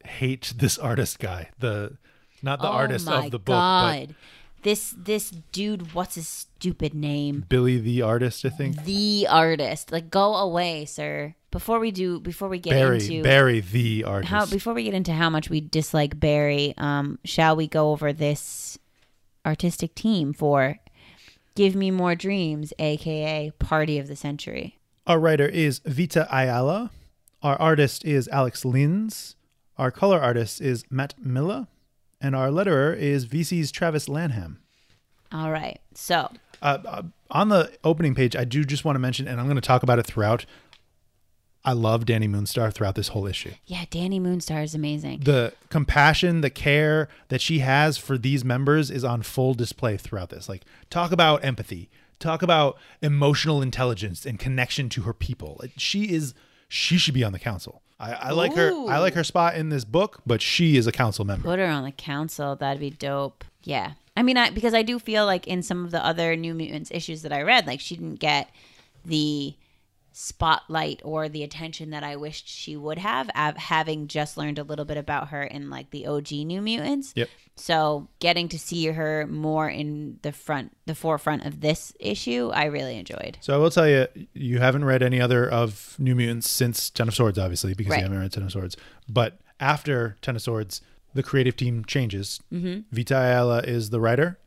[0.06, 1.50] hate this artist guy.
[1.60, 1.98] The
[2.44, 4.16] not the oh artist of the book, God.
[4.64, 7.46] This this dude, what's his stupid name?
[7.50, 8.84] Billy the artist, I think.
[8.84, 9.92] The artist.
[9.92, 11.36] Like, go away, sir.
[11.50, 14.30] Before we do, before we get Barry, into Barry the artist.
[14.30, 18.14] how, before we get into how much we dislike Barry, um, shall we go over
[18.14, 18.78] this
[19.46, 20.78] artistic team for
[21.56, 24.78] "Give Me More Dreams," aka Party of the Century?
[25.08, 26.92] Our writer is Vita Ayala.
[27.42, 29.36] Our artist is Alex Lins.
[29.78, 31.68] Our color artist is Matt Milla.
[32.22, 34.60] And our letterer is VC's Travis Lanham.
[35.32, 36.30] All right, so
[36.62, 37.02] Uh, uh,
[37.32, 39.82] on the opening page, I do just want to mention, and I'm going to talk
[39.82, 40.46] about it throughout.
[41.64, 43.52] I love Danny Moonstar throughout this whole issue.
[43.66, 45.22] yeah, Danny Moonstar is amazing.
[45.22, 50.30] The compassion, the care that she has for these members is on full display throughout
[50.30, 50.50] this.
[50.50, 55.58] Like, talk about empathy, talk about emotional intelligence and connection to her people.
[55.60, 56.34] Like, she is,
[56.68, 57.81] she should be on the council.
[58.02, 58.72] I, I like her.
[58.90, 61.44] I like her spot in this book, but she is a council member.
[61.44, 62.56] Put her on the council.
[62.56, 63.46] That'd be dope.
[63.64, 63.94] Yeah.
[64.18, 66.90] I mean, I because I do feel like in some of the other New Mutants
[66.92, 68.50] issues that I read, like she didn't get
[69.06, 69.54] the
[70.14, 74.64] spotlight or the attention that I wished she would have, av- having just learned a
[74.64, 77.14] little bit about her in like the OG New Mutants.
[77.16, 77.30] Yep.
[77.56, 82.66] So getting to see her more in the front, the forefront of this issue, I
[82.66, 83.38] really enjoyed.
[83.42, 87.08] So I will tell you, you haven't read any other of New Mutants since Ten
[87.08, 87.98] of Swords, obviously, because Right.
[88.00, 88.76] you haven't read Ten of Swords.
[89.08, 90.82] But after Ten of Swords,
[91.14, 92.40] the creative team changes.
[92.52, 92.82] Mm-hmm.
[92.96, 94.40] Vita Ayala is the writer,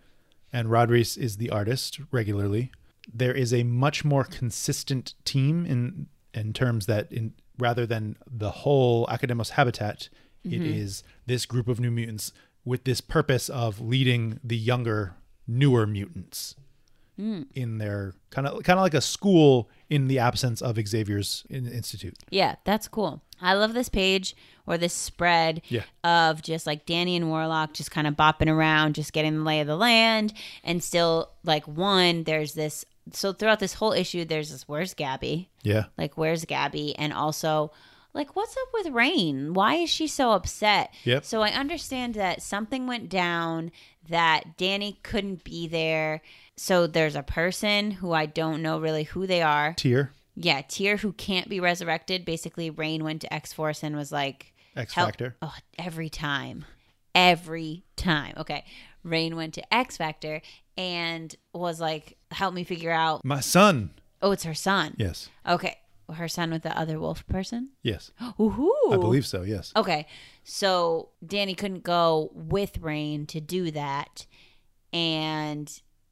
[0.53, 2.73] and Rodriguez is the artist regularly.
[3.13, 8.51] There is a much more consistent team in in terms that in rather than the
[8.51, 10.09] whole Akademos habitat,
[10.45, 10.65] it mm-hmm.
[10.65, 12.33] is this group of New Mutants
[12.65, 15.15] with this purpose of leading the younger,
[15.47, 16.57] newer mutants
[17.17, 17.43] hmm.
[17.55, 21.71] in their kind of kind of like a school in the absence of Xavier's in-
[21.71, 22.17] institute.
[22.31, 23.23] Yeah, that's cool.
[23.41, 24.35] I love this page
[24.67, 25.83] or this spread Yeah.
[26.03, 29.61] of just like Danny and Warlock just kind of bopping around, just getting the lay
[29.61, 30.33] of the land.
[30.63, 32.85] And still, like, one, there's this.
[33.13, 35.51] So throughout this whole issue, there's this where's Gabby?
[35.63, 35.85] Yeah.
[35.99, 36.97] Like, where's Gabby?
[36.97, 37.71] And also,
[38.15, 39.55] like, what's up with Rain?
[39.55, 40.93] Why is she so upset?
[41.05, 41.25] Yep.
[41.25, 43.73] So I understand that something went down,
[44.09, 46.23] that Danny couldn't be there.
[46.57, 49.75] So there's a person who I don't know really who they are.
[49.75, 52.25] Tier Yeah, Tier who can't be resurrected.
[52.25, 55.37] Basically, Rain went to X Force and was like X Factor.
[55.43, 56.65] Oh, every time,
[57.15, 58.35] every time.
[58.37, 58.65] Okay,
[59.03, 60.41] Rain went to X Factor
[60.77, 63.91] and was like, "Help me figure out." My son.
[64.23, 64.95] Oh, it's her son.
[64.99, 65.29] Yes.
[65.47, 65.77] Okay,
[66.13, 67.71] her son with the other wolf person.
[67.83, 68.11] Yes.
[68.39, 68.71] Woohoo!
[68.93, 69.43] I believe so.
[69.43, 69.73] Yes.
[69.77, 70.07] Okay,
[70.43, 74.27] so Danny couldn't go with Rain to do that,
[74.93, 75.71] and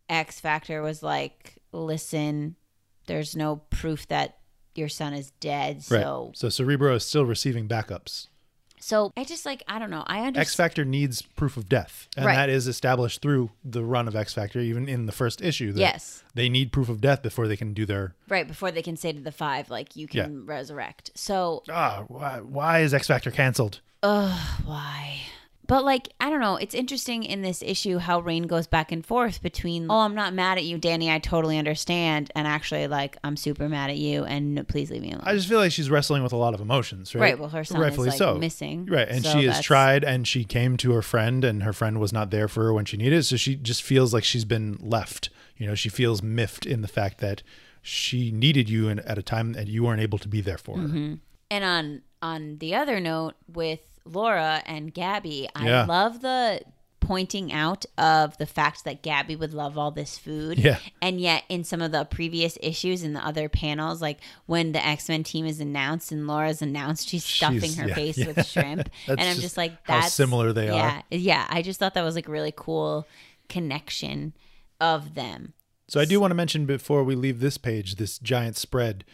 [0.09, 2.57] X Factor was like, "Listen,
[3.07, 4.39] there's no proof that
[4.75, 6.03] your son is dead, Right.
[6.03, 8.29] so So Cerebro is still receiving backups.
[8.83, 10.05] So I just like I don't know.
[10.07, 10.37] I understand.
[10.39, 12.35] X Factor needs proof of death, and Right.
[12.35, 15.73] that is established through the run of X Factor, even in the first issue.
[15.73, 16.23] That Yes.
[16.35, 18.15] They need proof of death before they can do their.
[18.29, 21.11] Right before they can say to the five, like you can resurrect.
[21.15, 23.81] So Ah, why, why is X Factor canceled?
[24.03, 25.21] Ugh, why?
[25.67, 26.57] But like I don't know.
[26.57, 30.35] It's interesting in this issue how Rain goes back and forth between oh I'm not
[30.35, 31.11] mad at you, Danny.
[31.11, 35.13] I totally understand, and actually like I'm super mad at you, and please leave me
[35.13, 35.23] alone.
[35.25, 37.21] I just feel like she's wrestling with a lot of emotions, right?
[37.21, 38.37] Right, well, her son is, like, so.
[38.39, 41.63] missing, Right, and so she has that's- tried, and she came to her friend, and
[41.63, 43.21] her friend was not there for her when she needed.
[43.21, 45.31] it, So she just feels like she's been left.
[45.57, 47.43] You know, she feels miffed in the fact that
[47.81, 50.77] she needed you in, at a time that you weren't able to be there for
[50.79, 50.89] her.
[50.89, 51.15] Mm-hmm.
[51.51, 55.85] And on on the other note, with Laura and Gabby, I Yeah.
[55.85, 56.63] love the
[57.01, 60.57] pointing out of the fact that Gabby would love all this food.
[60.59, 60.79] Yeah.
[61.03, 64.85] And yet in some of the previous issues in the other panels, like when the
[64.87, 68.27] X Men team is announced and Laura's announced, she's stuffing She's- her yeah, face yeah.
[68.29, 68.89] with shrimp.
[69.09, 70.77] and I'm just just like how that's similar they are.
[70.77, 71.47] yeah, Yeah.
[71.51, 73.07] I just thought that was like a really cool
[73.49, 74.33] connection
[74.81, 75.55] of them.
[75.89, 79.05] So I do want to mention before we leave this page, this giant spread.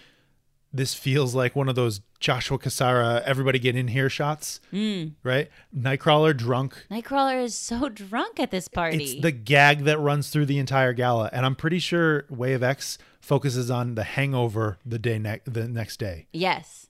[0.73, 5.13] This feels like one of those Joshua Cassara "everybody get in here" shots, mm.
[5.23, 5.51] right?
[5.77, 6.87] Nightcrawler drunk.
[6.91, 9.03] Nightcrawler is so drunk at this party.
[9.03, 12.63] It's the gag that runs through the entire gala, and I'm pretty sure Way of
[12.63, 16.27] X focuses on the hangover the day ne- the next day.
[16.33, 16.87] Yes.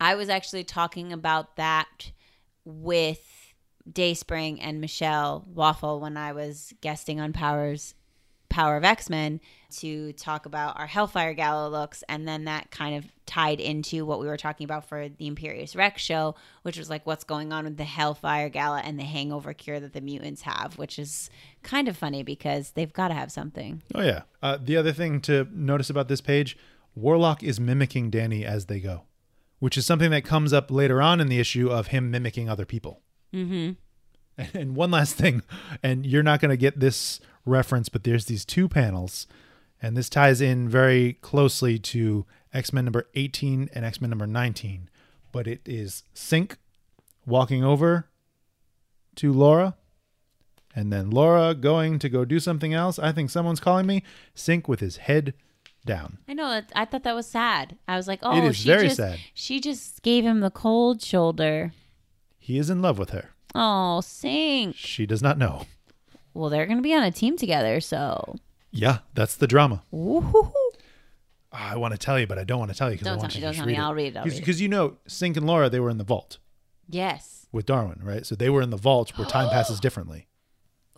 [0.00, 2.10] I was actually talking about that
[2.64, 3.54] with
[3.90, 7.94] Dayspring and Michelle Waffle when I was guesting on Powers
[8.54, 9.40] Power of X Men
[9.78, 14.20] to talk about our Hellfire Gala looks, and then that kind of tied into what
[14.20, 17.64] we were talking about for the Imperious Rex show, which was like what's going on
[17.64, 21.30] with the Hellfire Gala and the hangover cure that the mutants have, which is
[21.64, 23.82] kind of funny because they've got to have something.
[23.92, 24.22] Oh yeah.
[24.40, 26.56] Uh, the other thing to notice about this page,
[26.94, 29.02] Warlock is mimicking Danny as they go,
[29.58, 32.64] which is something that comes up later on in the issue of him mimicking other
[32.64, 33.00] people.
[33.34, 33.72] Mm-hmm.
[34.38, 35.42] And, and one last thing,
[35.82, 39.26] and you're not going to get this reference, but there's these two panels,
[39.80, 44.26] and this ties in very closely to X Men number 18 and X Men number
[44.26, 44.88] 19.
[45.32, 46.56] But it is Sync
[47.26, 48.06] walking over
[49.16, 49.74] to Laura
[50.74, 52.98] and then Laura going to go do something else.
[52.98, 54.02] I think someone's calling me.
[54.34, 55.34] Sync with his head
[55.84, 56.18] down.
[56.28, 56.62] I know.
[56.74, 57.76] I thought that was sad.
[57.86, 59.18] I was like, oh, It is she very just, sad.
[59.32, 61.72] She just gave him the cold shoulder.
[62.38, 63.30] He is in love with her.
[63.54, 64.74] Oh, Sync.
[64.76, 65.62] She does not know.
[66.34, 68.36] Well, they're going to be on a team together, so.
[68.72, 69.82] Yeah, that's the drama.
[69.90, 70.70] Woo-hoo-hoo.
[71.52, 73.16] Ah, I want to tell you, but I don't want to tell you because I
[73.16, 73.76] want tell you me, to don't tell me.
[73.76, 74.40] I'll read it, I'll read it.
[74.40, 76.38] Because you know, Sync and Laura, they were in the vault
[76.88, 77.46] Yes.
[77.52, 78.26] with Darwin, right?
[78.26, 80.26] So they were in the vault where time passes differently.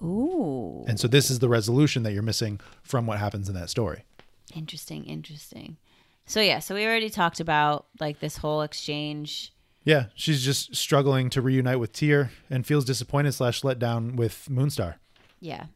[0.02, 0.84] Ooh.
[0.88, 4.04] And so this is the resolution that you're missing from what happens in that story.
[4.54, 5.76] Interesting, interesting.
[6.26, 9.52] So yeah, so we already talked about like this whole exchange.
[9.84, 14.48] Yeah, she's just struggling to reunite with Tier and feels disappointed slash let down with
[14.50, 14.94] Moonstar.
[15.40, 15.66] Yeah.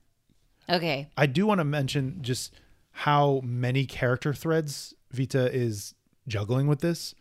[0.68, 1.08] Okay.
[1.16, 2.54] I do want to mention just
[2.92, 5.94] how many character threads Vita is
[6.28, 7.14] juggling with this,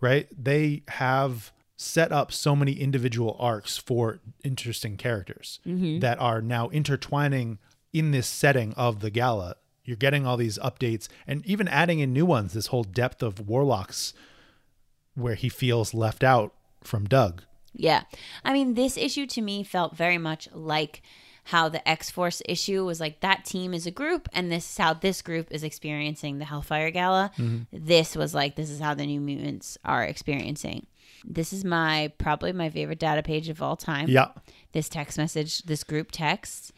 [0.00, 0.28] right?
[0.36, 6.00] They have set up so many individual arcs for interesting characters mm-hmm.
[6.00, 7.58] that are now intertwining
[7.92, 9.56] in this setting of the gala.
[9.84, 13.48] You're getting all these updates and even adding in new ones, this whole depth of
[13.48, 14.14] Warlocks
[15.14, 17.42] where he feels left out from Doug.
[17.72, 18.02] Yeah.
[18.44, 21.02] I mean, this issue to me felt very much like
[21.44, 24.76] how the X Force issue was like that team is a group, and this is
[24.78, 27.30] how this group is experiencing the Hellfire Gala.
[27.38, 27.62] Mm-hmm.
[27.72, 30.86] This was like, this is how the New Mutants are experiencing.
[31.26, 34.08] This is my probably my favorite data page of all time.
[34.08, 34.28] Yeah.
[34.72, 36.72] This text message, this group text.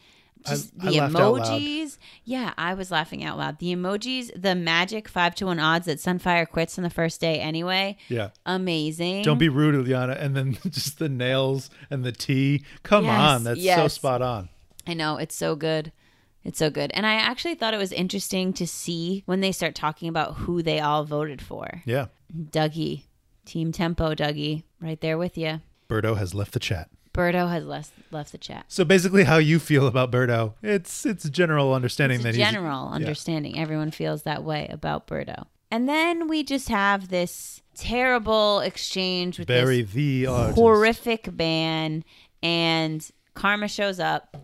[0.47, 1.11] Just I the loud.
[1.41, 1.97] emojis.
[2.23, 3.59] Yeah, I was laughing out loud.
[3.59, 7.39] The emojis, the magic five to one odds that Sunfire quits on the first day
[7.39, 7.97] anyway.
[8.07, 8.29] Yeah.
[8.45, 9.23] Amazing.
[9.23, 10.13] Don't be rude, Liana.
[10.13, 12.63] And then just the nails and the tea.
[12.83, 13.43] Come Yes, on.
[13.43, 14.49] That's so spot on.
[14.87, 15.91] I know it's so good.
[16.43, 16.91] It's so good.
[16.93, 20.63] And I actually thought it was interesting to see when they start talking about who
[20.63, 21.83] they all voted for.
[21.85, 22.07] Yeah.
[22.33, 23.03] Dougie,
[23.45, 25.61] Team Tempo, Dougie, right there with you.
[25.89, 26.89] Birdo has left the chat.
[27.13, 28.65] Birdo has left left the chat.
[28.67, 30.53] So basically, how you feel about Birdo?
[30.61, 33.57] It's it's general understanding It's that general understanding.
[33.57, 35.47] Everyone feels that way about Birdo.
[35.71, 40.55] And then we just have this terrible exchange with Barry this the artist.
[40.57, 42.03] horrific ban,
[42.43, 44.37] and Karma shows up.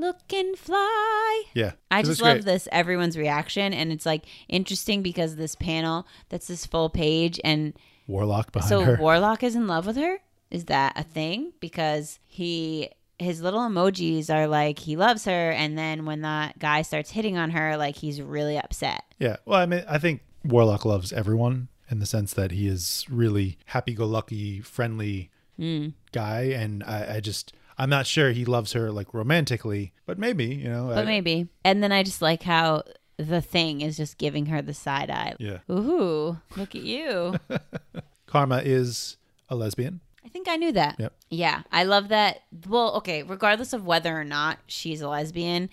[0.00, 1.42] Look and fly.
[1.54, 2.44] Yeah, I just love great.
[2.44, 7.74] this everyone's reaction and it's like interesting because this panel that's this full page and
[8.06, 8.96] Warlock behind so her.
[8.98, 10.18] Warlock is in love with her.
[10.50, 11.52] Is that a thing?
[11.60, 16.80] Because he his little emojis are like he loves her and then when that guy
[16.82, 19.04] starts hitting on her like he's really upset.
[19.18, 19.36] yeah.
[19.44, 23.58] Well, I mean, I think Warlock loves everyone in the sense that he is really
[23.66, 25.92] happy-go-lucky, friendly Mm.
[26.12, 30.44] guy, and I, I just I'm not sure he loves her like romantically, but maybe
[30.44, 30.88] you know.
[30.88, 31.48] But I- maybe.
[31.64, 32.82] And then I just like how
[33.16, 35.34] the thing is just giving her the side eye.
[35.38, 35.58] Yeah.
[35.70, 37.36] Ooh, look at you.
[38.26, 39.16] Karma is
[39.48, 40.00] a lesbian.
[40.24, 40.96] I think I knew that.
[40.98, 41.12] Yep.
[41.30, 42.42] Yeah, I love that.
[42.68, 45.70] Well, okay, regardless of whether or not she's a lesbian,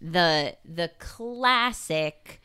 [0.00, 2.39] the the classic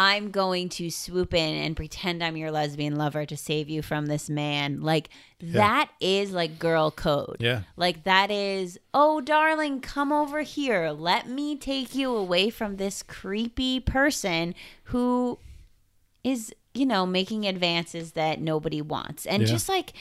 [0.00, 4.06] I'm going to swoop in and pretend I'm your lesbian lover to save you from
[4.06, 4.80] this man.
[4.80, 5.08] Like
[5.40, 7.38] that is like girl code.
[7.40, 7.62] Yeah.
[7.76, 10.90] Like that is, "Oh darling, come over here.
[10.90, 15.40] Let me take you away from this creepy person who
[16.22, 19.48] is, you know, making advances that nobody wants." And Yeah.
[19.48, 19.94] just like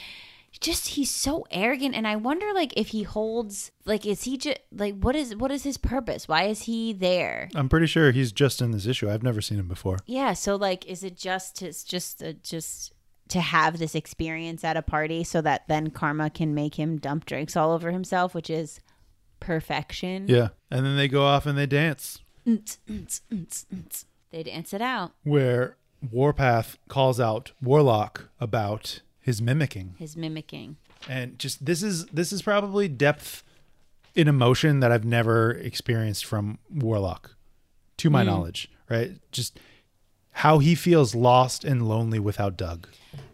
[0.60, 4.60] just he's so arrogant and i wonder like if he holds like is he just
[4.72, 8.32] like what is what is his purpose why is he there I'm pretty sure he's
[8.32, 9.10] just in this issue.
[9.10, 9.98] I've never seen him before.
[10.06, 12.94] yeah so like is it just to, it's just uh, just
[13.30, 17.26] to have this experience at a party so that then karma can make him dump
[17.26, 18.80] drinks all over himself which is
[19.40, 20.50] perfection Yeah.
[20.72, 22.20] And then they go off and they dance.
[22.46, 25.78] they dance it out where
[26.12, 29.94] Warpath calls out Warlock about his mimicking.
[30.00, 30.78] his mimicking
[31.10, 33.44] And just this is this is probably depth
[34.16, 37.36] in emotion that I've never experienced from Warlock
[37.98, 38.30] to my hmm.
[38.30, 39.20] knowledge, right?
[39.34, 39.60] Just
[40.32, 42.88] how he feels lost and lonely without Doug.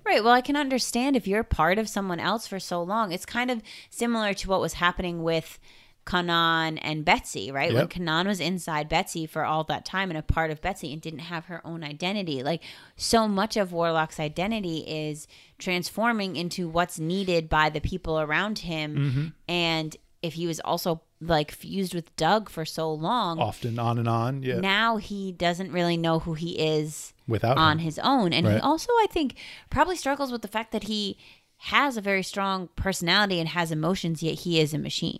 [0.03, 0.23] Right.
[0.23, 3.11] Well, I can understand if you're part of someone else for so long.
[3.11, 5.59] It's kind of similar to what was happening with
[6.05, 7.71] Kwannon and Betsy, right?
[7.71, 7.95] Yep.
[7.95, 11.01] When Kwannon was inside Betsy for all that time and a part of Betsy and
[11.01, 12.43] didn't have her own identity.
[12.43, 12.61] Like
[12.95, 15.27] so much of Warlock's identity is
[15.57, 18.95] transforming into what's needed by the people around him.
[18.97, 19.27] Mm-hmm.
[19.47, 24.07] And if he was also like fused with Doug for so long, Often on and
[24.09, 24.43] on.
[24.43, 24.59] Yeah.
[24.59, 27.85] now he doesn't really know who he is Without on him.
[27.85, 28.33] his own.
[28.33, 29.35] And he also, I think,
[29.69, 31.17] probably struggles with the fact that he
[31.57, 35.19] has a very strong personality and has emotions, yet he is a machine.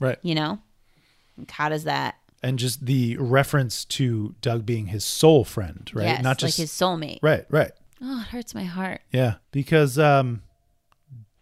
[0.00, 0.18] Right.
[0.22, 0.60] You know?
[1.36, 2.16] Like, how does that?
[2.42, 6.04] And just the reference to Doug being his soul friend, right?
[6.04, 7.18] Yes, Not just like his soulmate.
[7.20, 7.72] Right, right.
[8.00, 9.00] Oh, it hurts my heart.
[9.12, 9.34] Yeah.
[9.50, 10.42] Because um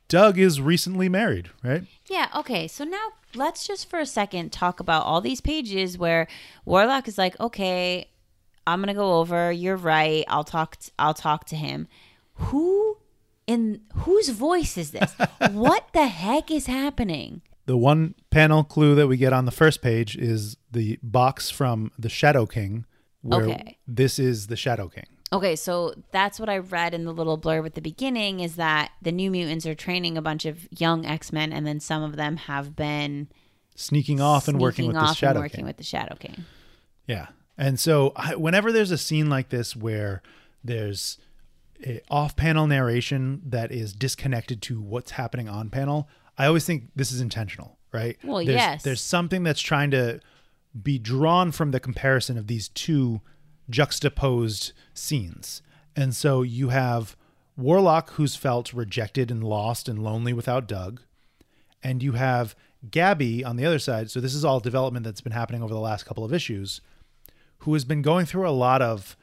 [0.08, 1.82] Doug is recently married, right?
[2.08, 2.68] Yeah, okay.
[2.68, 6.28] So now let's just for a second talk about all these pages where
[6.64, 8.08] Warlock is like, "Okay,
[8.66, 9.50] I'm going to go over.
[9.50, 10.24] You're right.
[10.28, 11.88] I'll talk I'll talk to him."
[12.34, 12.98] Who
[13.46, 15.12] in whose voice is this?
[15.50, 17.42] what the heck is happening?
[17.66, 21.90] The one panel clue that we get on the first page is the box from
[21.98, 22.84] the Shadow King,
[23.22, 23.78] where Okay.
[23.86, 25.06] this is the Shadow King.
[25.32, 28.92] Okay, so that's what I read in the little blurb at the beginning is that
[29.02, 32.36] the New Mutants are training a bunch of young X-Men and then some of them
[32.36, 33.28] have been
[33.74, 35.66] Sneaking off and working sneaking with the off Shadow and working King.
[35.66, 36.44] with the Shadow King.
[37.06, 37.26] Yeah.
[37.58, 40.22] And so I, whenever there's a scene like this where
[40.64, 41.18] there's
[41.84, 46.08] a off-panel narration that is disconnected to what's happening on panel,
[46.38, 48.16] I always think this is intentional, right?
[48.22, 48.82] Well, there's, yes.
[48.82, 50.20] There's something that's trying to
[50.80, 53.20] be drawn from the comparison of these two
[53.70, 55.62] juxtaposed scenes.
[55.94, 57.16] And so you have
[57.56, 61.00] Warlock who's felt rejected and lost and lonely without Doug,
[61.82, 62.54] and you have
[62.90, 64.10] Gabby on the other side.
[64.10, 66.82] So this is all development that's been happening over the last couple of issues,
[67.60, 69.16] who has been going through a lot of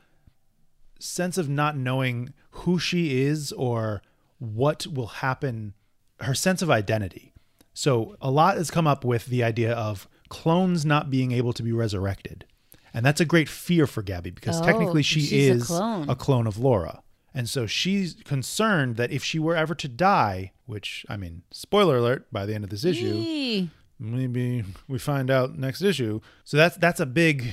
[0.99, 4.01] sense of not knowing who she is or
[4.39, 5.73] what will happen,
[6.19, 7.33] her sense of identity.
[7.73, 11.63] So a lot has come up with the idea of clones not being able to
[11.63, 12.45] be resurrected.
[12.93, 16.09] And that's a great fear for Gabby because Oh, technically she she's a is clone.
[16.09, 17.01] a clone of Laura.
[17.33, 21.97] And so she's concerned that if she were ever to die, which I mean, spoiler
[21.97, 23.67] alert, by the end of this issue,
[23.99, 26.19] maybe we find out next issue.
[26.43, 27.51] So that's that's a big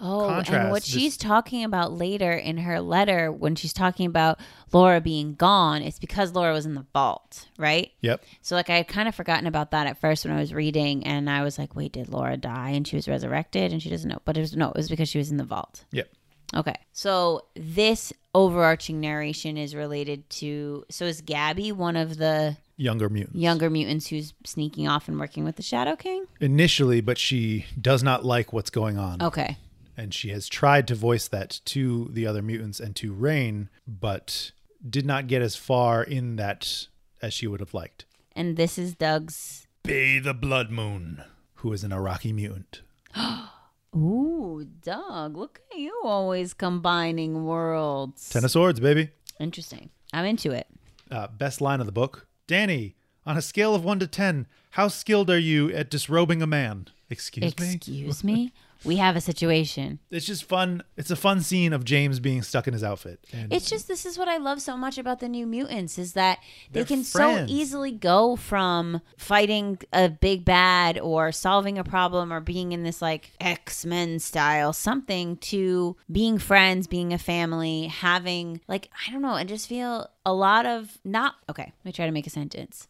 [0.00, 4.38] Oh, and what This- she's talking about later in her letter when she's talking about
[4.72, 7.90] Laura being gone, it's because Laura was in the vault, right?
[8.00, 8.24] Yep.
[8.40, 11.06] So like I had kind of forgotten about that at first when I was reading
[11.06, 14.08] and I was like, wait, did Laura die and she was resurrected and she doesn't
[14.08, 14.20] know.
[14.24, 15.84] But it was no, it was because she was in the vault.
[15.92, 16.10] Yep.
[16.56, 16.74] Okay.
[16.92, 23.36] So this overarching narration is related to so is Gabby one of the Younger mutants.
[23.38, 26.24] younger mutants who's sneaking off and working with the Shadow King?
[26.40, 29.20] Initially, but she does not like what's going on.
[29.20, 29.58] Okay.
[30.00, 34.52] And she has tried to voice that to the other mutants and to Rain, but
[34.88, 36.86] did not get as far in that
[37.20, 38.06] as she would have liked.
[38.34, 41.22] And this is Doug's Bei the Blood Moon,
[41.56, 42.80] who is an Arakkii mutant.
[43.94, 48.30] Ooh, Doug, look at you always combining worlds.
[48.30, 49.10] Ten of Swords, baby.
[49.38, 49.90] Interesting.
[50.14, 50.66] I'm into it.
[51.10, 52.26] Uh, best line of the book.
[52.48, 52.94] Dani,
[53.26, 56.88] on a scale of one to ten, how skilled are you at disrobing a man?
[57.10, 57.74] Excuse me?
[57.74, 58.54] Excuse me?
[58.84, 59.98] We have a situation.
[60.10, 60.82] It's just fun.
[60.96, 63.24] It's a fun scene of James being stuck in his outfit.
[63.32, 66.14] And It's just this is what I love so much about the new mutants is
[66.14, 66.38] that
[66.72, 67.50] they can friends.
[67.50, 72.82] so easily go from fighting a big bad or solving a problem or being in
[72.82, 79.22] this like X-Men style something to being friends, being a family, having like I don't
[79.22, 82.30] know, I just feel a lot of not okay, let me try to make a
[82.30, 82.88] sentence.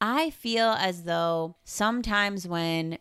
[0.00, 2.98] I feel as though sometimes when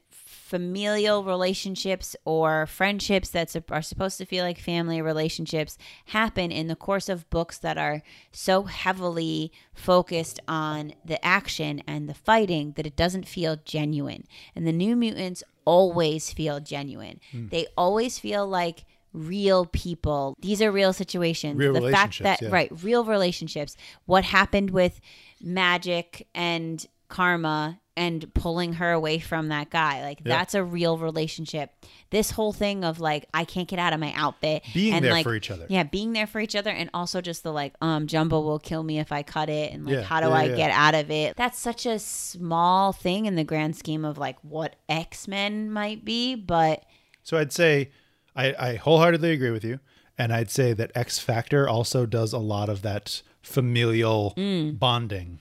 [0.51, 5.77] familial relationships or friendships that are supposed to feel like family relationships
[6.07, 12.09] happen in the course of books that are so heavily focused on the action and
[12.09, 14.25] the fighting that it doesn't feel genuine.
[14.53, 17.21] And the New Mutants always feel genuine.
[17.31, 17.47] Hmm.
[17.47, 18.83] They always feel like
[19.13, 20.35] real people.
[20.41, 21.57] These are real situations.
[21.57, 22.49] Real the fact that yeah.
[22.51, 23.77] right, real relationships.
[24.05, 24.99] What happened with
[25.39, 30.01] Magic and Karma and pulling her away from that guy.
[30.03, 30.37] Like Yeah.
[30.37, 31.69] that's a real relationship.
[32.09, 34.63] This whole thing of like I can't get out of my outfit.
[34.73, 35.65] Being and there like, for each other.
[35.69, 38.83] Yeah, being there for each other and also just the like um Jumbo will kill
[38.83, 41.11] me if I cut it and like Yeah, how do yeah, I get out of
[41.11, 41.35] it?
[41.37, 46.35] That's such a small thing in the grand scheme of like what X-Men might be,
[46.35, 46.83] but
[47.23, 47.91] So I'd say
[48.35, 49.79] I, I wholeheartedly agree with you.
[50.17, 54.77] And I'd say that X Factor also does a lot of that familial Mm.
[54.77, 55.39] bonding.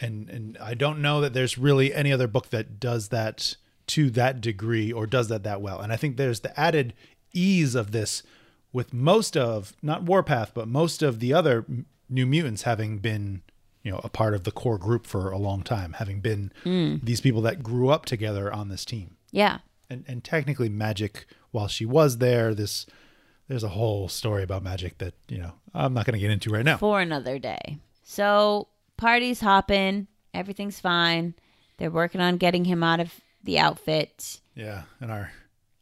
[0.00, 3.56] And and I don't know that there's really any other book that does that
[3.88, 5.80] to that degree or does that that well.
[5.80, 6.92] And I think there's the added
[7.32, 8.22] ease of this
[8.72, 11.64] with most of not Warpath, but most of the other
[12.08, 13.42] New Mutants having been,
[13.82, 16.96] you know, a part of the core group for a long time, having been hmm.
[17.02, 19.16] these people that grew up together on this team.
[19.30, 19.58] Yeah.
[19.88, 22.86] And and technically Magic while she was there, this
[23.48, 26.50] there's a whole story about Magic that, you know, I'm not going to get into
[26.50, 26.76] right now.
[26.78, 27.78] For another day.
[28.02, 30.06] So party's hopping.
[30.34, 31.34] Everything's fine.
[31.78, 34.40] They're working on getting him out of the outfit.
[34.54, 35.32] Yeah, and our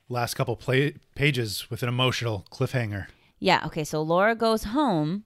[0.08, 3.06] last couple play- pages with an emotional cliffhanger.
[3.38, 3.62] Yeah.
[3.66, 3.84] Okay.
[3.84, 5.24] So Laura goes home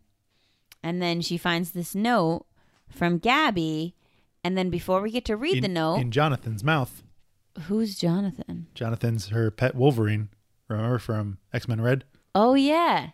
[0.82, 2.46] and then she finds this note
[2.90, 3.94] from Gabby.
[4.44, 7.02] And then before we get to read in, the note, in Jonathan's mouth.
[7.62, 8.66] who's Jonathan?
[8.74, 10.28] Jonathan's her pet Wolverine.
[10.68, 12.04] Remember from X Men Red?
[12.34, 13.10] Oh, yeah.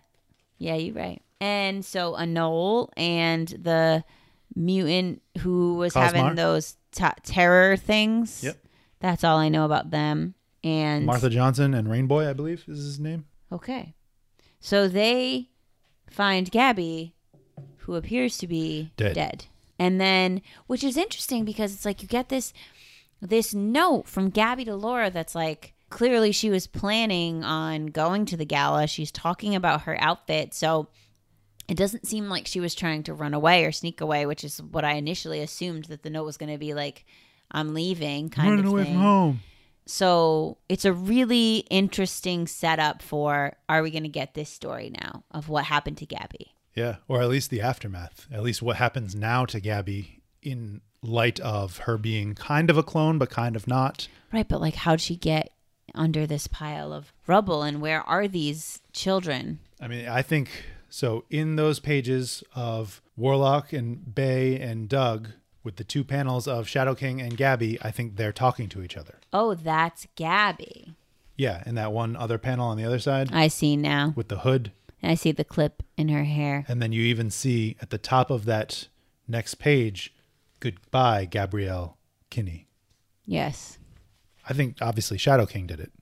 [0.58, 1.22] Yeah, you're right.
[1.40, 4.04] And so a Anole and the
[4.54, 6.02] mutant who was Cosmar?
[6.02, 8.42] having those ta terror things.
[8.44, 8.58] Yep.
[9.00, 10.34] That's all I know about them.
[10.62, 13.26] And Martha Johnson and Rainboy, I believe, is his name.
[13.52, 13.94] Okay.
[14.60, 15.50] So they
[16.08, 17.14] find Gabby,
[17.78, 19.14] who appears to be dead.
[19.14, 19.44] Dead.
[19.78, 22.52] And then which is interesting because it's like you get this
[23.20, 28.36] this note from Gabby to Laura that's like clearly she was planning on going to
[28.36, 28.86] the gala.
[28.86, 30.54] She's talking about her outfit.
[30.54, 30.88] So
[31.68, 34.62] it doesn't seem like she was trying to run away or sneak away, which is
[34.62, 37.04] what I initially assumed that the note was going to be like
[37.50, 38.92] I'm leaving kind Running of away thing.
[38.94, 39.40] from home.
[39.86, 45.24] So it's a really interesting setup for are we going to get this story now
[45.30, 46.54] of what happened to Gabby?
[46.74, 48.26] Yeah, or at least the aftermath.
[48.32, 52.82] At least what happens now to Gabby in light of her being kind of a
[52.82, 54.08] clone, but kind of not.
[54.32, 55.50] Right, but like how'd she get
[55.94, 59.60] under this pile of rubble and where are these children?
[59.80, 60.48] I mean, I think
[60.94, 61.24] so.
[61.30, 65.30] In those pages of Warlock and Bei and Doug,
[65.62, 68.96] with the two panels of Shadow King and Gabby, I think they're talking to each
[68.96, 69.18] other.
[69.32, 70.94] Oh, that's Gabby.
[71.36, 74.12] Yeah, and that one other panel on the other side I see now.
[74.14, 74.70] with the hood.
[75.02, 76.64] And I see the clip in her hair.
[76.68, 78.88] And then you even see at the top of that
[79.26, 80.14] next page,
[80.60, 81.96] goodbye, Gabrielle
[82.30, 82.68] Kinney.
[83.26, 83.78] Yes.
[84.48, 85.92] I think obviously Shadow King did it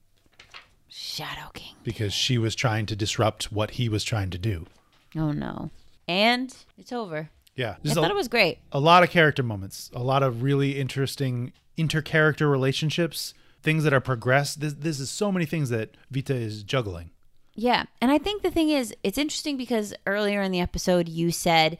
[0.89, 1.75] Shadow King.
[1.83, 4.67] because she was trying to disrupt what he was trying to do.
[5.15, 5.69] Oh no.
[6.07, 7.29] And it's over.
[7.55, 7.75] Yeah.
[7.85, 8.59] I thought a, it was great.
[8.71, 14.01] a lot of character moments, a lot of really interesting inter-character relationships, things that are
[14.01, 14.59] progressed.
[14.59, 17.11] This, this is so many things that Vita is juggling.
[17.55, 17.85] Yeah.
[18.01, 21.77] And I think the thing is, it's interesting because earlier in the episode, you said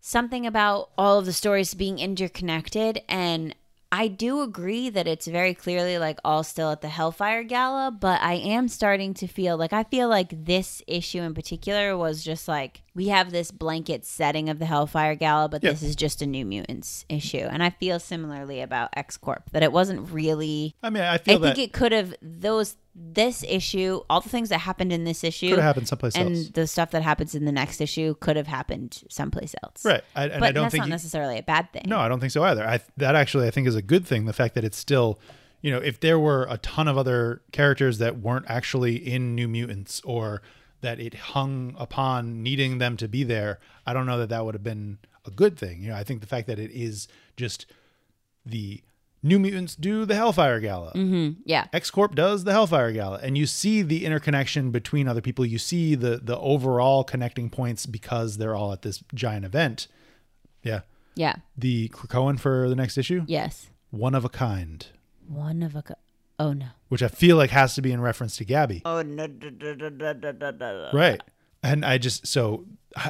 [0.00, 3.00] something about all of the stories being interconnected.
[3.08, 3.54] And
[3.92, 8.20] I do agree that it's very clearly like all still at the Hellfire Gala, but
[8.20, 12.48] I am starting to feel like I feel like this issue in particular was just
[12.48, 15.70] like we have this blanket setting of the Hellfire Gala, but Yeah.
[15.70, 17.38] this is just a New Mutants issue.
[17.38, 20.74] And I feel similarly about X Corp that it wasn't really.
[20.82, 24.50] I mean, I I feel think it could have those this issue, all the things
[24.50, 26.46] that happened in this issue, could have happened someplace and else.
[26.46, 29.84] And the stuff that happens in the next issue could have happened someplace else.
[29.84, 30.04] Right.
[30.14, 31.82] I, and but I don't that's think not you- necessarily a bad thing.
[31.88, 32.64] No, I don't think so either.
[32.64, 34.26] I that actually I think is a good thing.
[34.26, 35.18] The fact that it's still,
[35.60, 39.48] you know, if there were a ton of other characters that weren't actually in New
[39.48, 40.40] Mutants or
[40.84, 44.54] that it hung upon needing them to be there, I don't know that that would
[44.54, 45.82] have been a good thing.
[45.82, 47.66] You know, I think the fact that it is just
[48.46, 48.82] the
[49.22, 50.92] New Mutants do the Hellfire Gala.
[50.92, 51.40] Mm-hmm.
[51.46, 51.66] Yeah.
[51.72, 55.46] X Corp does the Hellfire Gala, and you see the interconnection between other people.
[55.46, 59.88] You see the the overall connecting points because they're all at this giant event.
[60.62, 60.80] Yeah,
[61.14, 61.36] Yeah.
[61.56, 63.70] the Krakoan for the next issue, Yes.
[63.90, 64.86] one of a kind,
[65.26, 65.82] One of a.
[66.38, 66.66] Co- oh no.
[66.88, 69.26] which I feel like has to be in reference to Gabby, Oh no.
[70.92, 71.20] right?
[71.62, 72.66] And I just so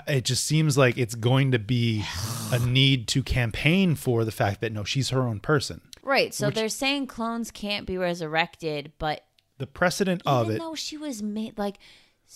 [0.07, 2.05] it just seems like it's going to be
[2.53, 5.81] a need to campaign for the fact that no, she's her own person.
[6.03, 6.33] Right.
[6.35, 9.25] So they're saying clones can't be resurrected, but
[9.59, 10.55] The precedent of it.
[10.55, 11.79] even it, though she was made like,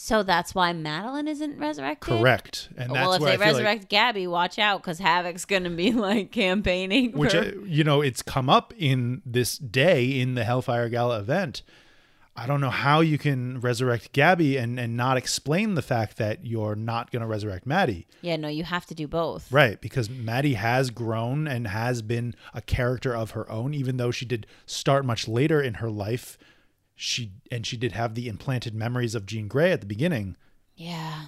[0.01, 2.21] so that's why Madelyne isn't resurrected.
[2.21, 5.71] correct, and that's well, if they feel like resurrect Gabby, watch out because Havoc's gonna
[5.71, 7.11] be like campaigning.
[7.19, 11.19] which for- uh, you know it's come up in this day in the Hellfire Gala
[11.19, 11.63] event.
[12.37, 16.47] I don't know how you can resurrect Gabby and and not explain the fact that
[16.47, 18.07] you're not going to resurrect Maddie.
[18.23, 19.51] yeah, no, you have to do both.
[19.51, 24.13] Right, because Maddie has grown and has been a character of her own even though
[24.13, 26.39] she did start much later in her life.
[27.01, 30.37] She and she did have the implanted memories of Jean Grey at the beginning.
[30.77, 31.27] Yeah.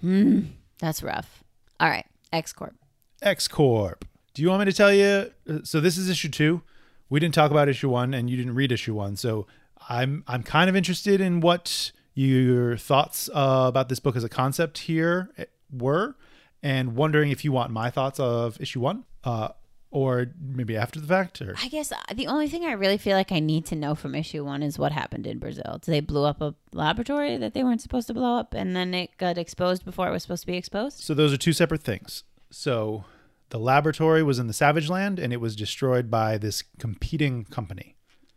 [0.00, 0.40] Hmm.
[0.80, 1.44] That's rough.
[1.78, 2.06] All right.
[2.32, 2.74] X Corp.
[3.22, 4.04] X Corp.
[4.34, 5.30] Do you want me to tell you?
[5.48, 6.62] uh, So this is issue two.
[7.08, 9.14] We didn't talk about issue one, and you didn't read issue one.
[9.16, 9.46] So
[9.88, 14.28] I'm I'm kind of interested in what your thoughts uh, about this book as a
[14.28, 16.16] concept here eh, were,
[16.64, 19.50] and wondering if you want my thoughts of issue one, uh,
[19.96, 23.16] or maybe after the fact, or I guess uh, the only thing I really feel
[23.16, 25.80] like I need to know from issue one is what happened in Brazil.
[25.86, 29.16] They blew up a laboratory that they weren't supposed to blow up, and then it
[29.16, 30.98] got exposed before it was supposed to be exposed.
[31.00, 32.24] so those are two separate things.
[32.50, 33.04] So
[33.48, 37.94] The laboratory was in the Savage Land and it was destroyed by this competing company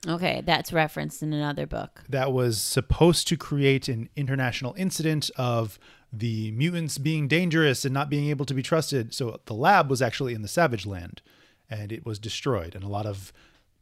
[0.07, 2.03] Okay, that's referenced in another book.
[2.07, 5.77] that was supposed to create an international incident of
[6.13, 9.13] the mutants being dangerous and not being able to be trusted.
[9.13, 11.21] So the lab was actually in the Savage Land
[11.69, 12.75] and it was destroyed.
[12.75, 13.31] And a lot of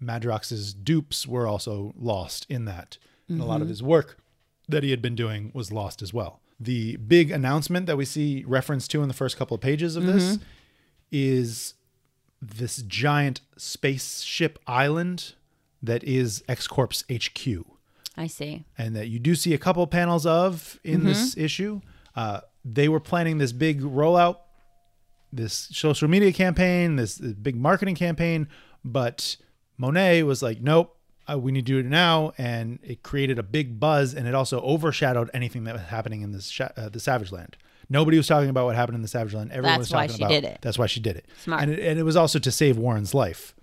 [0.01, 2.97] Madrox's dupes were also lost in that.
[3.29, 3.69] And a lot of mm-hmm.
[3.69, 4.17] his work
[4.69, 6.39] that he had been doing was lost as well.
[6.59, 10.05] The big announcement that we see reference to in the first couple of pages of
[10.05, 10.43] this mm-hmm.
[11.11, 11.73] is
[12.41, 15.33] this giant spaceship island
[15.81, 17.65] that is X Corp's HQ
[18.15, 18.65] I see.
[18.77, 21.07] and that you do see a couple panels of in mm-hmm.
[21.07, 21.81] this issue.
[22.15, 24.37] Uh, they were planning this big rollout,
[25.31, 28.47] this social media campaign, this, this big marketing campaign,
[28.83, 29.37] but
[29.77, 30.95] Monet was like, "Nope,
[31.29, 34.33] uh, we need to do it now," and it created a big buzz, and it
[34.33, 37.57] also overshadowed anything that was happening in this uh, the Savage Land.
[37.89, 39.51] Nobody was talking about what happened in the Savage Land.
[39.51, 40.29] Everyone That's was talking about.
[40.29, 40.59] That's why she did it.
[40.61, 41.25] That's why she did it.
[41.43, 41.61] Smart.
[41.63, 43.55] And it, and it was also to save Warren's life.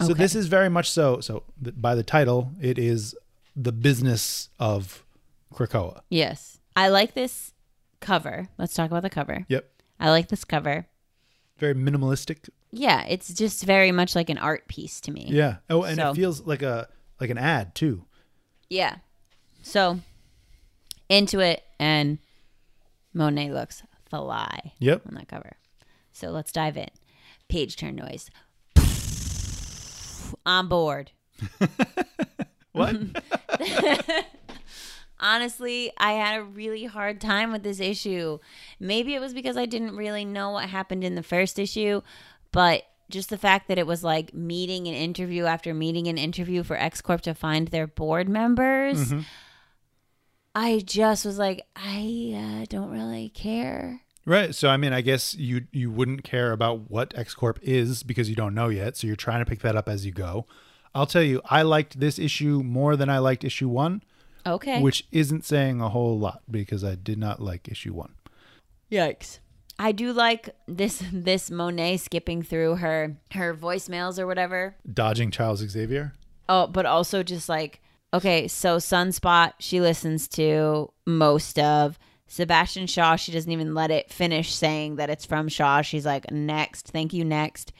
[0.00, 0.14] So Okay.
[0.14, 1.20] this is very much so.
[1.20, 3.14] So th- by the title, it is
[3.54, 5.04] the business of
[5.54, 6.00] Krakoa.
[6.10, 6.58] Yes.
[6.76, 7.52] I like this
[8.00, 8.48] cover.
[8.58, 9.46] Let's talk about the cover.
[9.48, 9.70] Yep.
[10.02, 10.86] I like this cover.
[11.58, 12.48] Very minimalistic.
[12.72, 15.26] Yeah, it's just very much like an art piece to me.
[15.28, 15.56] Yeah.
[15.70, 16.88] Oh, and So- it feels like a
[17.20, 18.04] like an ad too.
[18.68, 18.96] Yeah.
[19.62, 20.00] So
[21.08, 22.18] into it and
[23.14, 25.02] Monet looks fly Yep.
[25.06, 25.56] on that cover.
[26.12, 26.88] So let's dive in.
[27.48, 28.28] Page turn noise.
[30.46, 31.12] On board.
[32.72, 32.96] What?
[35.22, 38.40] Honestly, I had a really hard time with this issue.
[38.80, 42.02] Maybe it was because I didn't really know what happened in the first issue,
[42.50, 46.64] but just the fact that it was like meeting and interview after meeting and interview
[46.64, 49.12] for X Corp to find their board members.
[50.54, 54.02] I just was like, I uh, don't really care.
[54.26, 54.54] right.
[54.54, 58.28] So I mean, I guess you you wouldn't care about what X Corp is because
[58.28, 58.96] you don't know yet.
[58.96, 60.46] So you're trying to pick that up as you go.
[60.94, 64.02] I'll tell you, I liked this issue more than I liked issue one,
[64.46, 64.80] Okay.
[64.80, 68.14] which isn't saying a whole lot because I did not like issue one.
[68.90, 69.38] Yikes.
[69.78, 74.76] I do like this this Monet skipping through her her voicemails or whatever.
[74.92, 76.12] Dodging Charles Xavier.
[76.48, 77.80] Oh, but also just like
[78.14, 81.98] okay, so Sunspot she listens to most of
[82.32, 83.16] Sebastian Shaw.
[83.16, 85.82] She doesn't even let it finish saying that it's from Shaw.
[85.82, 87.72] She's like, next, thank you, next.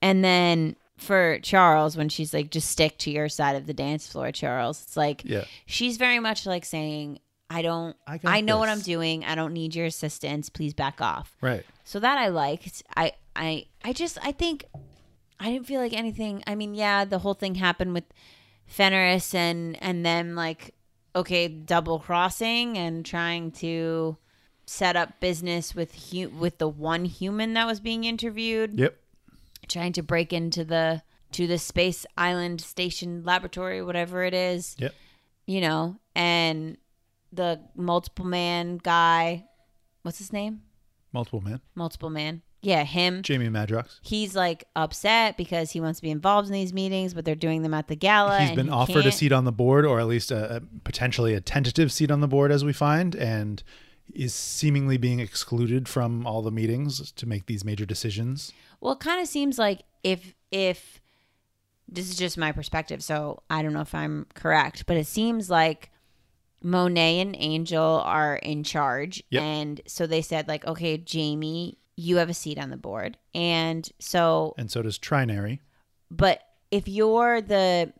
[0.00, 4.06] And then for Charles, when she's like, just stick to your side of the dance
[4.06, 4.82] floor, Charles.
[4.82, 5.44] It's like Yeah.
[5.66, 7.18] she's very much like saying,
[7.50, 8.68] I don't, I I, know what.
[8.70, 9.24] I'm doing.
[9.24, 10.48] I don't need your assistance.
[10.48, 11.36] Please back off.
[11.42, 11.64] Right.
[11.84, 12.82] So that I liked.
[12.96, 14.64] I I I just I think
[15.38, 16.42] I didn't feel like anything.
[16.46, 18.04] I mean, yeah, the whole thing happened with
[18.66, 20.74] Fenris and and then like
[21.14, 24.16] okay, double crossing and trying to
[24.64, 28.96] set up business with hu- with the one human that was being interviewed, Yep.
[29.68, 31.02] Trying to break into the
[31.32, 34.94] to the space island station laboratory, whatever it is, Yep.
[35.46, 36.76] you know, and
[37.32, 39.44] the multiple man guy,
[40.02, 40.60] what's his name?
[41.12, 41.60] Multiple man.
[41.74, 42.42] Multiple man.
[42.60, 43.22] Yeah, him.
[43.22, 43.98] Jamie Madrox.
[44.02, 47.62] He's like upset because he wants to be involved in these meetings, but they're doing
[47.62, 48.38] them at the gala.
[48.40, 49.14] He's been he offered a can't.
[49.14, 52.28] seat on the board, or at least a, a potentially a tentative seat on the
[52.28, 53.62] board, as we find, and
[54.14, 58.52] is seemingly being excluded from all the meetings to make these major decisions.
[58.82, 61.00] Well, it kind of seems like if if
[61.88, 65.48] this is just my perspective, so I don't know if I'm correct, but it seems
[65.48, 65.90] like
[66.62, 69.42] Monet and Angel are in charge, Yep.
[69.42, 73.88] and so they said like, okay, Jamie, you have a seat on the board, and
[74.00, 75.60] so And so does Trinary.
[76.10, 76.40] But
[76.70, 77.92] if you're the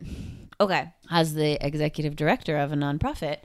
[0.61, 3.39] okay, as the executive director of a nonprofit,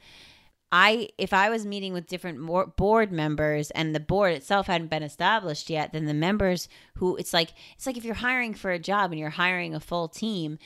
[0.72, 4.90] I if I was meeting with different more board members and the board itself hadn't
[4.90, 8.72] been established yet, then the members who it's like it's like if you're hiring for
[8.72, 10.60] a job and you're hiring a full team.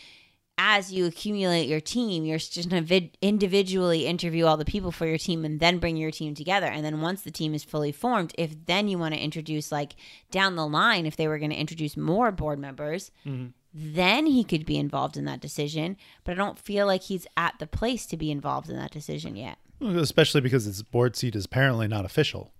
[0.63, 5.07] As you accumulate your team, you're just going to individually interview all the people for
[5.07, 6.67] your team and then bring your team together.
[6.67, 9.95] And then once the team is fully formed, if then you want to introduce, like
[10.29, 13.47] down the line, if they were going to introduce more board members, mm-hmm.
[13.73, 15.97] then he could be involved in that decision.
[16.25, 19.35] But I don't feel like he's at the place to be involved in that decision
[19.35, 19.57] yet.
[19.81, 22.53] Especially because its board seat is apparently not official.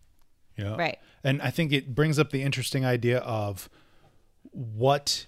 [0.55, 0.75] You know?
[0.75, 0.99] Right.
[1.23, 3.69] And I think it brings up the interesting idea of
[4.51, 5.27] what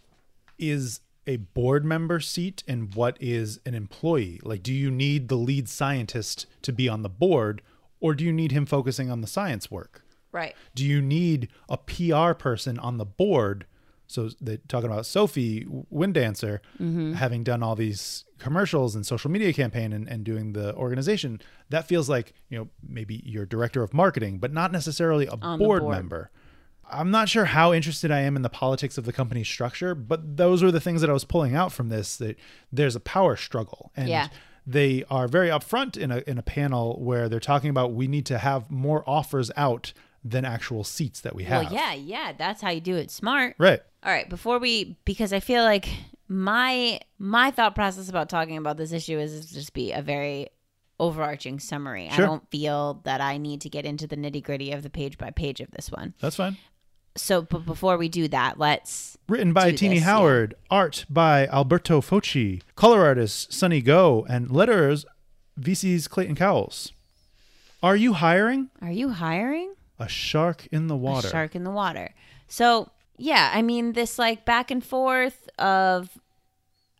[0.57, 4.39] is a board member seat and what is an employee.
[4.43, 7.61] Like, do you need the lead scientist to be on the board,
[7.99, 10.03] or do you need him focusing on the science work?
[10.31, 10.55] Right.
[10.75, 13.65] Do you need a PR person on the board?
[14.13, 17.13] So they're talking about Sophie Windancer mm-hmm.
[17.13, 21.41] having done all these commercials and social media campaign and, and doing the organization.
[21.69, 25.81] That feels like, you know, maybe your director of marketing, but not necessarily a board,
[25.81, 25.83] board.
[25.83, 26.31] member.
[26.89, 30.37] I'm not sure how interested I am in the politics of the company structure, but
[30.37, 32.17] those were the things that I was pulling out from this.
[32.17, 32.37] That
[32.71, 34.27] there's a power struggle, and Yeah.
[34.67, 38.25] they are very upfront in a in a panel where they're talking about we need
[38.27, 41.65] to have more offers out than actual seats that we have.
[41.65, 43.55] Well, yeah, yeah, that's how you do it smart.
[43.57, 43.81] right.
[44.03, 45.87] All right, before we because I feel like
[46.27, 50.49] my my thought process about talking about this issue is just be a very
[50.99, 52.09] overarching summary.
[52.11, 52.25] Sure.
[52.25, 55.31] I don't feel that I need to get into the nitty-gritty of the page by
[55.31, 56.13] page of this one.
[56.19, 56.57] That's fine.
[57.15, 60.11] So, but before we do that, let's Written by Tini this, yeah.
[60.11, 65.05] Howard, art by Alberto Foche, color artist Sunny Gho, and letters
[65.59, 66.91] VC's Clayton Cowles.
[67.81, 69.73] Are you hiring Are you hiring?
[70.03, 71.27] A shark in the water?
[71.27, 72.13] A shark in the water.
[72.47, 76.09] So, yeah, I mean, this like back and forth of,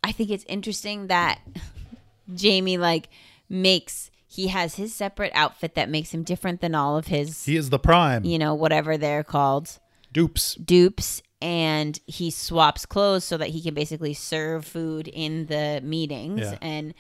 [0.04, 1.40] I think it's interesting that
[2.34, 3.10] Jamie like
[3.50, 7.56] makes, he has his separate outfit that makes him different than all of his, He
[7.56, 8.24] is the prime.
[8.24, 9.80] you know, whatever they're called,
[10.12, 10.56] Dupes.
[10.56, 11.22] dupes.
[11.42, 16.40] And he swaps clothes so that he can basically serve food in the meetings.
[16.40, 16.58] Yeah.
[16.62, 16.94] And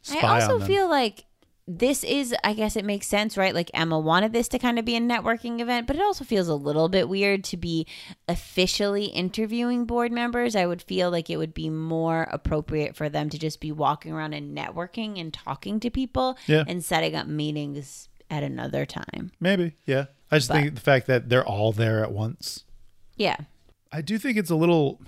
[0.00, 1.26] Spy I also feel like
[1.68, 3.54] this is, I guess it makes sense, right?
[3.54, 6.48] Like Emma wanted this to kind of be a networking event, but it also feels
[6.48, 7.86] a little bit weird to be
[8.28, 10.56] officially interviewing board members.
[10.56, 14.12] I would feel like it would be more appropriate for them to just be walking
[14.12, 16.64] around and networking and talking to people Yeah.
[16.66, 19.30] and setting up meetings at another time.
[19.38, 20.06] Maybe, yeah.
[20.30, 22.64] I just But- think the fact that they're all there at once.
[23.16, 23.36] Yeah.
[23.92, 25.00] I do think it's a little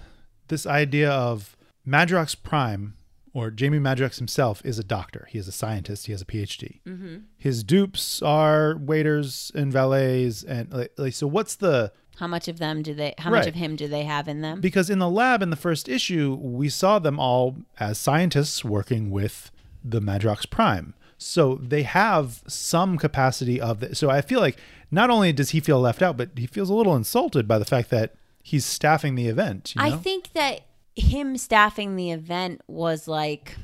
[0.48, 1.56] this idea of
[1.86, 2.94] Madrox Prime
[3.34, 5.26] or Jamie Madrox himself is a doctor.
[5.28, 6.06] He is a scientist.
[6.06, 6.80] He has a PhD.
[6.86, 7.16] Mm-hmm.
[7.36, 11.26] His dupes are waiters and valets, and like, like so.
[11.26, 14.28] What's the How much of them do they, how much of him do they have
[14.28, 14.60] in them?
[14.60, 19.10] because in the lab in the first issue we saw them all as scientists working
[19.10, 19.50] with
[19.84, 20.94] the Madrox Prime.
[21.18, 24.58] So they have some capacity of the, so I feel like
[24.90, 27.64] not only does he feel left out, but he feels a little insulted by the
[27.64, 29.74] fact that he's staffing the event.
[29.74, 29.96] You know?
[29.96, 30.60] I think that
[30.96, 33.56] him staffing the event was like,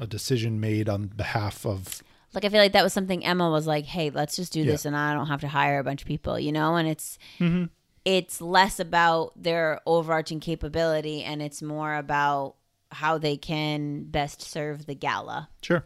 [0.00, 2.02] a decision made on behalf of
[2.34, 4.84] like I feel like that was something Emma was like, "Hey, let's just do this,
[4.84, 6.76] and I don't have to hire a bunch of people," you know.
[6.76, 7.64] And it's Mm-hmm.
[8.04, 12.54] it's less about their overarching capability, and it's more about
[12.92, 15.48] how they can best serve the gala.
[15.62, 15.84] sure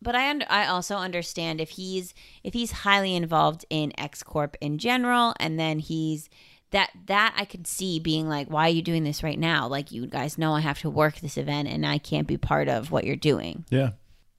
[0.00, 4.56] But I under, I also understand if he's if he's highly involved in X Corp
[4.60, 6.28] in general, and then he's
[6.70, 9.68] that that I could see being like, why are you doing this right now?
[9.68, 12.68] Like you guys know I have to work this event, and I can't be part
[12.68, 13.64] of what you're doing.
[13.70, 13.90] yeah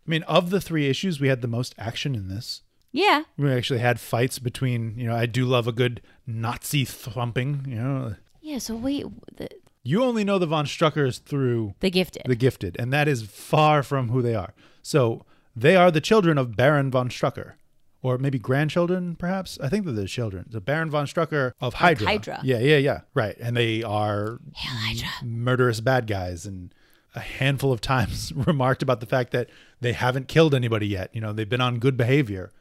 [0.06, 2.62] i mean of the three issues we had the most action in this
[2.94, 7.66] Yeah, we actually had fights between you know i do love a good nazi thumping
[7.68, 8.60] you know yeah.
[8.60, 9.04] So wait,
[9.36, 9.50] the,
[9.84, 12.24] you only know the von struckers through the gifted.
[12.26, 15.26] the gifted and that is far from who they are so
[15.56, 17.54] they are the children of baron von strucker
[18.02, 22.06] or maybe grandchildren perhaps i think they're the children the baron von strucker of hydra
[22.08, 22.40] Hydra.
[22.44, 25.10] yeah yeah yeah right and they are Hydra.
[25.24, 26.74] murderous bad guys and
[27.16, 29.50] a handful of times remarked about the fact that
[29.82, 31.10] they haven't killed anybody yet.
[31.16, 32.52] You know, they've been on good behavior.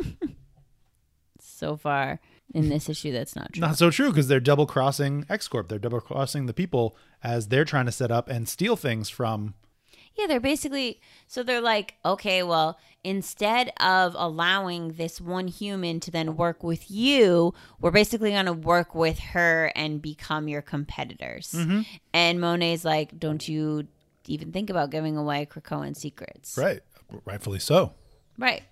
[1.40, 2.18] So far
[2.52, 3.60] in this issue, that's not true.
[3.60, 5.68] Not so true because they're double crossing X Corp.
[5.68, 9.54] They're double crossing the people as they're trying to set up and steal things from.
[10.16, 16.10] Yeah, they're basically so they're like, okay, well, instead of allowing this one human to
[16.10, 21.52] then work with you, we're basically going to work with her and become your competitors.
[21.52, 21.80] Mm-hmm.
[22.12, 23.88] And Monet's like, don't you
[24.26, 26.56] even think about giving away Krakoan secrets?
[26.56, 26.80] Right.
[27.24, 27.92] Rightfully so.
[28.38, 28.62] Right.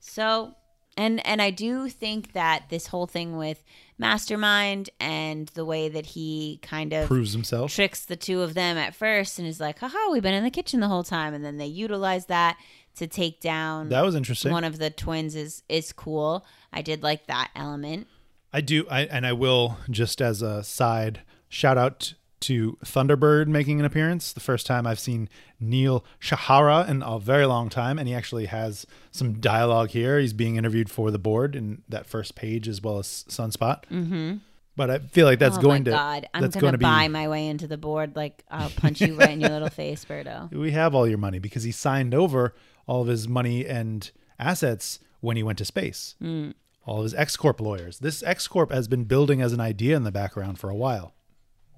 [0.00, 0.54] So,
[0.96, 3.62] and and I do think that this whole thing with
[3.98, 7.72] Mastermind and the way that he kind of Proves himself.
[7.72, 10.50] tricks the two of them at first and is like, haha, we've been in the
[10.50, 11.34] kitchen the whole time.
[11.34, 12.56] And then they utilize that
[12.96, 14.52] to take down That was interesting.
[14.52, 16.44] one of the twins is is cool.
[16.72, 18.06] I did like that element.
[18.52, 23.80] I do, I, and I will just as a side shout out to Thunderbird making
[23.80, 24.32] an appearance.
[24.32, 28.46] The first time I've seen Neal Shaara in a very long time, and he actually
[28.46, 30.18] has some dialogue here.
[30.18, 33.84] He's being interviewed for the board in that first page as well as Sunspot.
[33.90, 34.36] Mm-hmm.
[34.76, 36.78] But I feel like that's oh going my to god, I'm that's gonna going to
[36.78, 36.84] be.
[36.84, 38.14] buy my way into the board.
[38.14, 40.52] Like I'll punch you right in your little face, Birdo.
[40.56, 42.54] we have all your money because he signed over
[42.86, 46.14] all of his money and assets when he went to space.
[46.20, 46.50] Hmm.
[46.84, 47.98] All of his X Corp lawyers.
[48.00, 51.14] This X Corp has been building as an idea in the background for a while.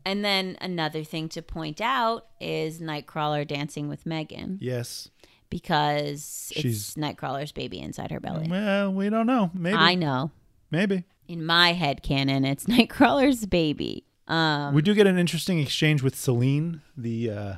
[0.09, 5.11] And then another thing to point out is Nightcrawler dancing with Meggan Yes.
[5.51, 8.47] because it's She's- Nightcrawler's baby inside her belly.
[8.49, 9.51] Well, we don't know.
[9.53, 9.77] Maybe.
[9.77, 10.31] I know.
[10.71, 11.05] Maybe.
[11.27, 14.05] In my head canon, it's Nightcrawler's baby.
[14.27, 17.55] Um, we do get an interesting exchange with Selene, the uh,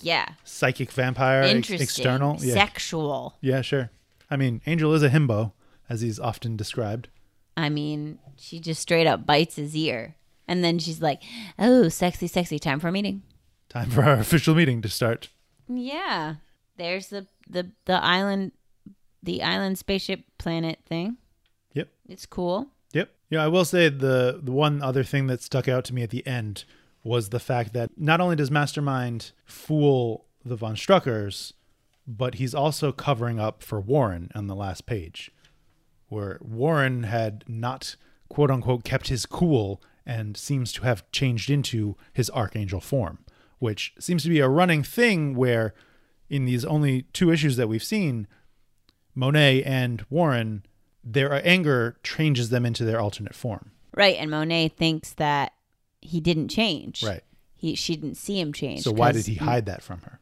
[0.00, 2.36] yeah, psychic vampire ex- external.
[2.40, 2.54] Yeah.
[2.54, 3.36] Sexual.
[3.40, 3.90] yeah, sure.
[4.30, 5.52] I mean, Angel is a himbo,
[5.88, 7.08] as he's often described.
[7.56, 10.14] I mean, she just straight up bites his ear.
[10.48, 11.22] And then she's like,
[11.58, 13.22] oh, sexy, sexy, time for a meeting.
[13.68, 15.28] Time for our official meeting to start.
[15.68, 16.36] Yeah.
[16.76, 18.52] There's the, the, the island,
[19.22, 21.18] the island spaceship planet thing.
[21.74, 21.88] Yep.
[22.08, 22.68] It's cool.
[22.92, 23.10] Yep.
[23.30, 26.10] Yeah, I will say the the one other thing that stuck out to me at
[26.10, 26.64] the end
[27.04, 31.52] was the fact that not only does Mastermind fool the von Struckers,
[32.06, 35.30] but he's also covering up for Warren on the last page,
[36.08, 37.96] where Warren had not
[38.28, 43.18] quote unquote kept his cool and seems to have changed into his archangel form,
[43.58, 45.74] which seems to be a running thing where
[46.30, 48.26] in these only two issues that we've seen,
[49.14, 50.64] Monet and Warren,
[51.04, 53.72] their anger changes them into their alternate form.
[53.94, 54.16] Right.
[54.16, 55.52] And Monet thinks that
[56.00, 57.02] he didn't change.
[57.02, 57.22] Right.
[57.54, 58.82] He, she didn't see him change.
[58.82, 60.20] So why did he hide that from her?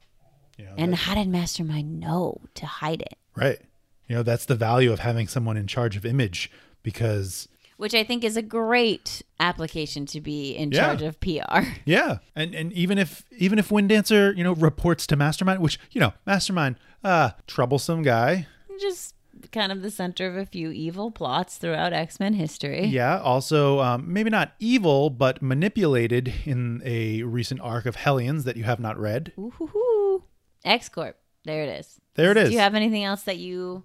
[0.59, 3.19] You know, And that- how did Mastermind know to hide it?
[3.35, 3.61] right.
[4.09, 6.49] You know, that's the value of having someone in charge of image
[6.85, 10.81] because Which I think is a great application to be in Yeah.
[10.81, 11.61] charge of PR.
[11.85, 15.79] yeah, and and even if even if Wind Dancer, you know, reports to Mastermind, which,
[15.93, 18.47] you know, Mastermind, uh, troublesome guy.
[18.81, 19.15] Just
[19.53, 22.87] kind of the center of a few evil plots throughout X Men history.
[22.87, 28.57] Yeah, also um, maybe not evil, but manipulated in a recent arc of Hellions that
[28.57, 29.33] you have not read.
[29.39, 30.25] Ooh,
[30.65, 31.19] X Corp.
[31.45, 32.01] There it is.
[32.15, 32.49] There it is.
[32.49, 33.85] Do you have anything else that you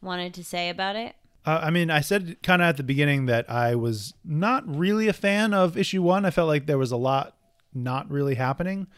[0.00, 1.14] wanted to say about it?
[1.46, 5.06] Uh, I mean, I said kind of at the beginning that I was not really
[5.06, 6.24] a fan of issue one.
[6.24, 7.36] I felt like there was a lot
[7.72, 8.88] not really happening.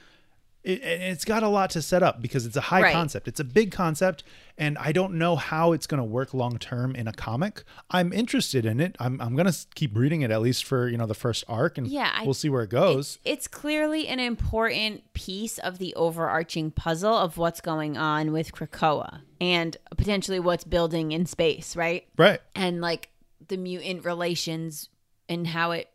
[0.65, 2.93] It, it's got a lot to set up because it's a high Right.
[2.93, 3.29] concept.
[3.29, 4.25] It's a big concept,
[4.59, 7.63] and I don't know how it's going to work long term in a comic.
[7.91, 8.97] I'm interested in it.
[8.99, 11.79] I'm, I'm going to keep reading it at least for you know the first arc,
[11.79, 13.19] and Yeah, I- we'll see where it goes.
[13.25, 18.53] It's, it's clearly an important piece of the overarching puzzle of what's going on with
[18.53, 22.05] Krakoa and potentially what's building in space, right?
[22.17, 22.41] right.
[22.57, 23.11] and like
[23.47, 24.89] the mutant relations
[25.29, 25.89] and how it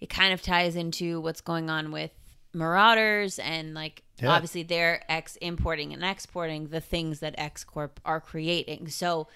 [0.00, 2.10] it kind of ties into what's going on with
[2.58, 4.30] marauders and like Yeah.
[4.30, 8.88] obviously they're ex importing and exporting the things that X Corp are creating.
[8.88, 9.28] So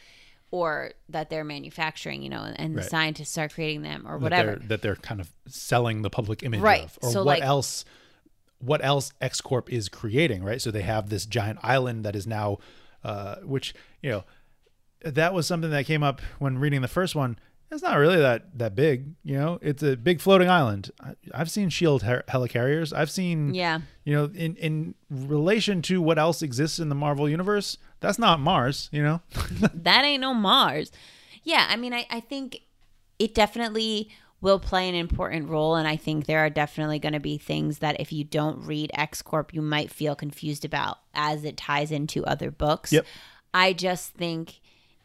[0.51, 2.91] or that they're manufacturing, you know, and the Right.
[2.91, 4.51] scientists are creating them or that whatever.
[4.57, 6.85] they're, that they're kind of selling the public image Right.
[6.85, 7.87] of, or So, what like- else,
[8.59, 10.61] what else X Corp is creating, right?
[10.61, 12.59] So they have this giant island that is now,
[13.03, 13.73] uh, which
[14.03, 14.25] you know,
[15.01, 17.39] that was something that came up when reading the first one.
[17.73, 19.59] It's not really that that big, you know.
[19.63, 20.91] It's a big floating island.
[21.01, 22.93] I, I've seen Shield her- helicarriers.
[22.97, 23.81] I've seen, Yeah.
[24.05, 28.41] you know, in in relation to what else exists in the Marvel universe, that's not
[28.41, 29.23] Mars, you know.
[29.75, 30.93] that ain't no Mars.
[31.45, 32.61] Yeah, I mean, I, I think
[33.19, 35.77] it definitely will play an important role.
[35.77, 38.91] And I think there are definitely going to be things that if you don't read
[38.95, 42.93] X Corp, you might feel confused about as it ties into other books.
[42.93, 43.07] Yep.
[43.55, 44.61] I just think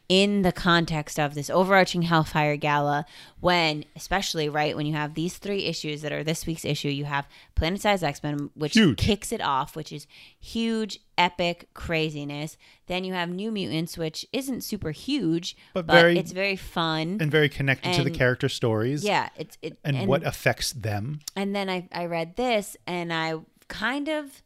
[0.08, 3.04] in the context of this overarching Hellfire Gala,
[3.40, 7.04] when, especially, right, when you have these three issues that are this week's issue, you
[7.04, 8.96] have Planet Size X Men, which Huge.
[8.96, 10.06] kicks it off, which is
[10.40, 12.56] huge, epic craziness.
[12.86, 17.18] Then you have New Mutants, which isn't super huge, But but, very- it's very fun.
[17.20, 19.04] and very connected to the character stories.
[19.04, 21.20] yeah, it's it And, what affects them.
[21.36, 23.34] and then I, I read this and I
[23.68, 24.42] kind of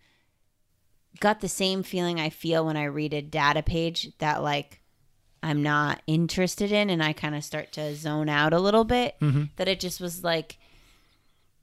[1.21, 4.81] got the same feeling I feel when I read a data page that like
[5.43, 9.17] I'm not interested in and I kind of start to zone out a little bit.
[9.21, 9.45] Mm-hmm.
[9.57, 10.59] That it just was like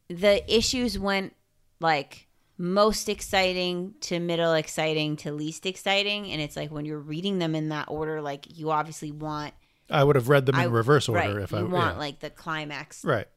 [0.09, 1.35] the issues went
[1.79, 2.27] like
[2.57, 7.55] most exciting to middle exciting to least exciting and it's like when you're reading them
[7.55, 9.53] in that order like you obviously want
[9.89, 11.99] I would have read them in I- reverse order right, if you I want yeah.
[11.99, 13.27] like the climax right.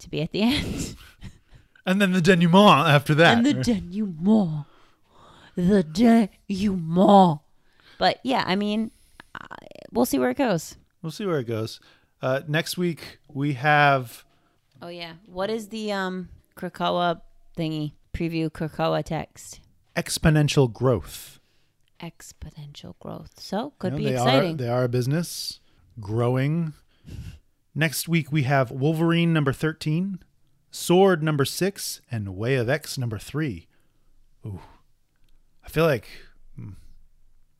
[0.00, 0.96] to be at the end
[1.84, 3.38] And then the denouement after that.
[3.38, 4.66] and the denouement,
[5.56, 7.40] the denouement.
[7.98, 8.92] But yeah, I mean,
[9.92, 10.76] we'll see where it goes.
[11.02, 11.78] we'll see where it goes.
[12.20, 14.24] Uh, next week we have
[14.80, 17.20] Oh yeah, what is the um Krakoa
[17.56, 19.60] thingy preview Krakoa text?
[19.96, 21.38] exponential growth.
[22.00, 23.38] Exponential growth.
[23.38, 24.54] So could You know, be they exciting.
[24.54, 25.60] Are, they are a business
[26.00, 26.72] growing.
[27.74, 30.18] Next week we have Wolverine number thirteen,
[30.70, 33.66] Sword number six, and Way of X number three.
[34.44, 34.60] Ooh,
[35.64, 36.06] I feel like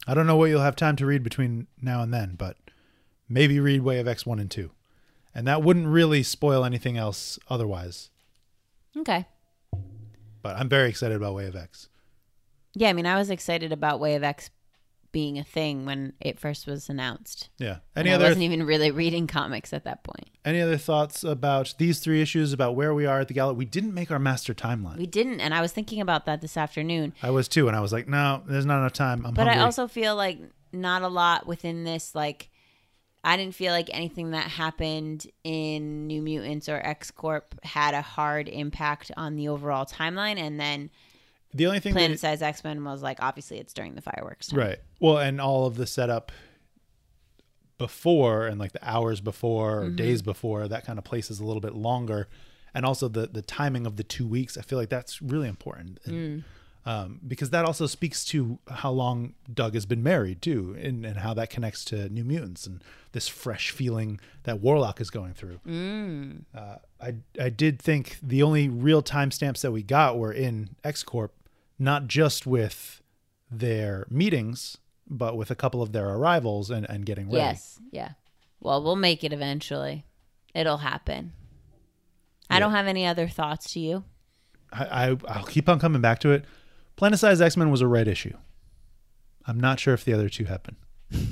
[0.07, 2.57] I don't know what you'll have time to read between now and then, but
[3.29, 4.71] maybe read Way of X one and two,
[5.35, 8.11] and that wouldn't really spoil anything else otherwise.
[8.99, 9.27] okay.
[10.43, 11.89] But I'm very excited about Way of X.
[12.75, 14.51] Yeah, I mean, I was excited about Way of X
[15.13, 17.51] being a thing when it first was announced.
[17.59, 17.79] Yeah.
[17.95, 20.29] And Any I wasn't even really reading comics at that point.
[20.45, 23.53] any other thoughts about these three issues about where we are at the gala?
[23.55, 24.97] We didn't make our master timeline.
[24.97, 27.13] We didn't, and I was thinking about that this afternoon.
[27.23, 29.25] I was too, and I was like, no, there's not enough time.
[29.27, 29.61] I'm But hungry.
[29.61, 30.39] I also feel like
[30.73, 32.49] not a lot within this like
[33.25, 38.03] I didn't feel like anything that happened in New Mutants or X Corp had a
[38.03, 40.39] hard impact on the overall timeline.
[40.39, 40.91] And then
[41.55, 44.49] The only thing that Planet Size X Men was like, obviously, it's during the fireworks.
[44.49, 44.59] Time.
[44.61, 44.79] Right.
[45.01, 46.33] Well, and all of the setup
[47.79, 51.61] before and like the hours before or days before that kind of places a little
[51.61, 52.29] bit longer,
[52.75, 54.57] and also the the timing of the two weeks.
[54.57, 55.99] I feel like that's really important.
[56.05, 56.45] And,
[56.85, 61.19] Um, because that also speaks to how long Doug has been married too, and, and
[61.19, 65.61] how that connects to New Mutants and this fresh feeling that Warlock is going through.
[66.53, 71.05] Uh, I I did think the only real timestamps that we got were in X
[71.05, 71.33] Corp,
[71.79, 73.03] not just with
[73.51, 74.79] their meetings,
[75.09, 77.39] but with a couple of their arrivals and, and getting ready.
[77.39, 77.79] Yes.
[77.91, 78.11] Yeah.
[78.61, 80.05] Well, we'll make it eventually.
[80.55, 81.33] It'll happen.
[82.49, 84.05] I don't have any other thoughts to you.
[84.73, 86.45] I, I I'll keep on coming back to it.
[86.97, 88.37] Planet Size X Men was a red issue.
[89.47, 90.77] I'm not sure if the other two have been.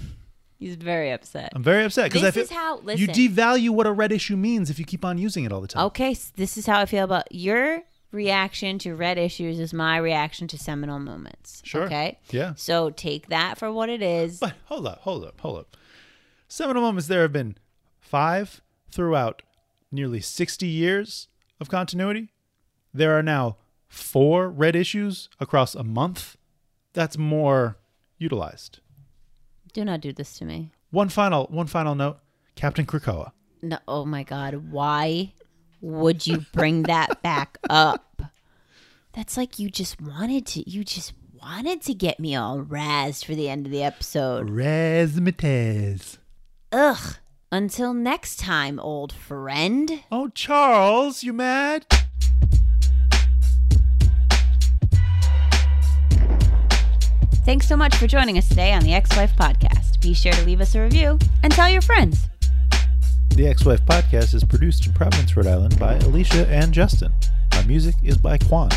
[0.59, 1.53] He's very upset.
[1.55, 4.37] I'm very upset because I This feel is how- you devalue what a red issue
[4.37, 5.87] means if you keep on using it all the time.
[5.87, 9.97] Okay, s this is how I feel about your reaction to red issues is my
[9.97, 11.63] reaction to seminal moments.
[11.65, 11.85] Sure.
[11.85, 12.19] Okay.
[12.31, 12.55] Yeah.
[12.57, 14.39] So take that for what it is.
[14.39, 15.77] But hold up, hold up, hold up.
[16.49, 17.09] Seminal moments.
[17.09, 17.57] There have been
[18.01, 18.61] five
[18.91, 19.43] throughout
[19.93, 21.29] nearly 60 years
[21.61, 22.33] of continuity.
[22.93, 23.57] There are now
[23.89, 26.37] four red issues across a month.
[26.93, 27.77] That's more
[28.19, 28.81] utilized.
[29.73, 30.73] Do not do this to me.
[30.91, 32.19] One final, one final note.
[32.57, 33.31] Captain Krakoa.
[33.63, 33.79] No.
[33.87, 34.71] Oh my God.
[34.73, 35.33] Why
[35.81, 38.23] would you bring that back up?
[39.13, 40.69] That's like you just wanted to.
[40.71, 41.13] You just
[41.43, 44.49] wanted to get me all razzed for the end of the episode.
[44.49, 46.19] Razzmatazz.
[46.73, 47.17] Ugh.
[47.53, 50.05] Until next time, old friend.
[50.13, 51.85] Oh, Charles, you mad?
[57.45, 60.01] Thanks so much for joining us today on the Ex Wife Podcast.
[60.01, 62.29] Be sure to leave us a review and tell your friends.
[63.41, 67.11] The Ex Wife podcast is produced in Providence, Rhode Island by Alicia and Justin.
[67.55, 68.69] Our music is by Quan.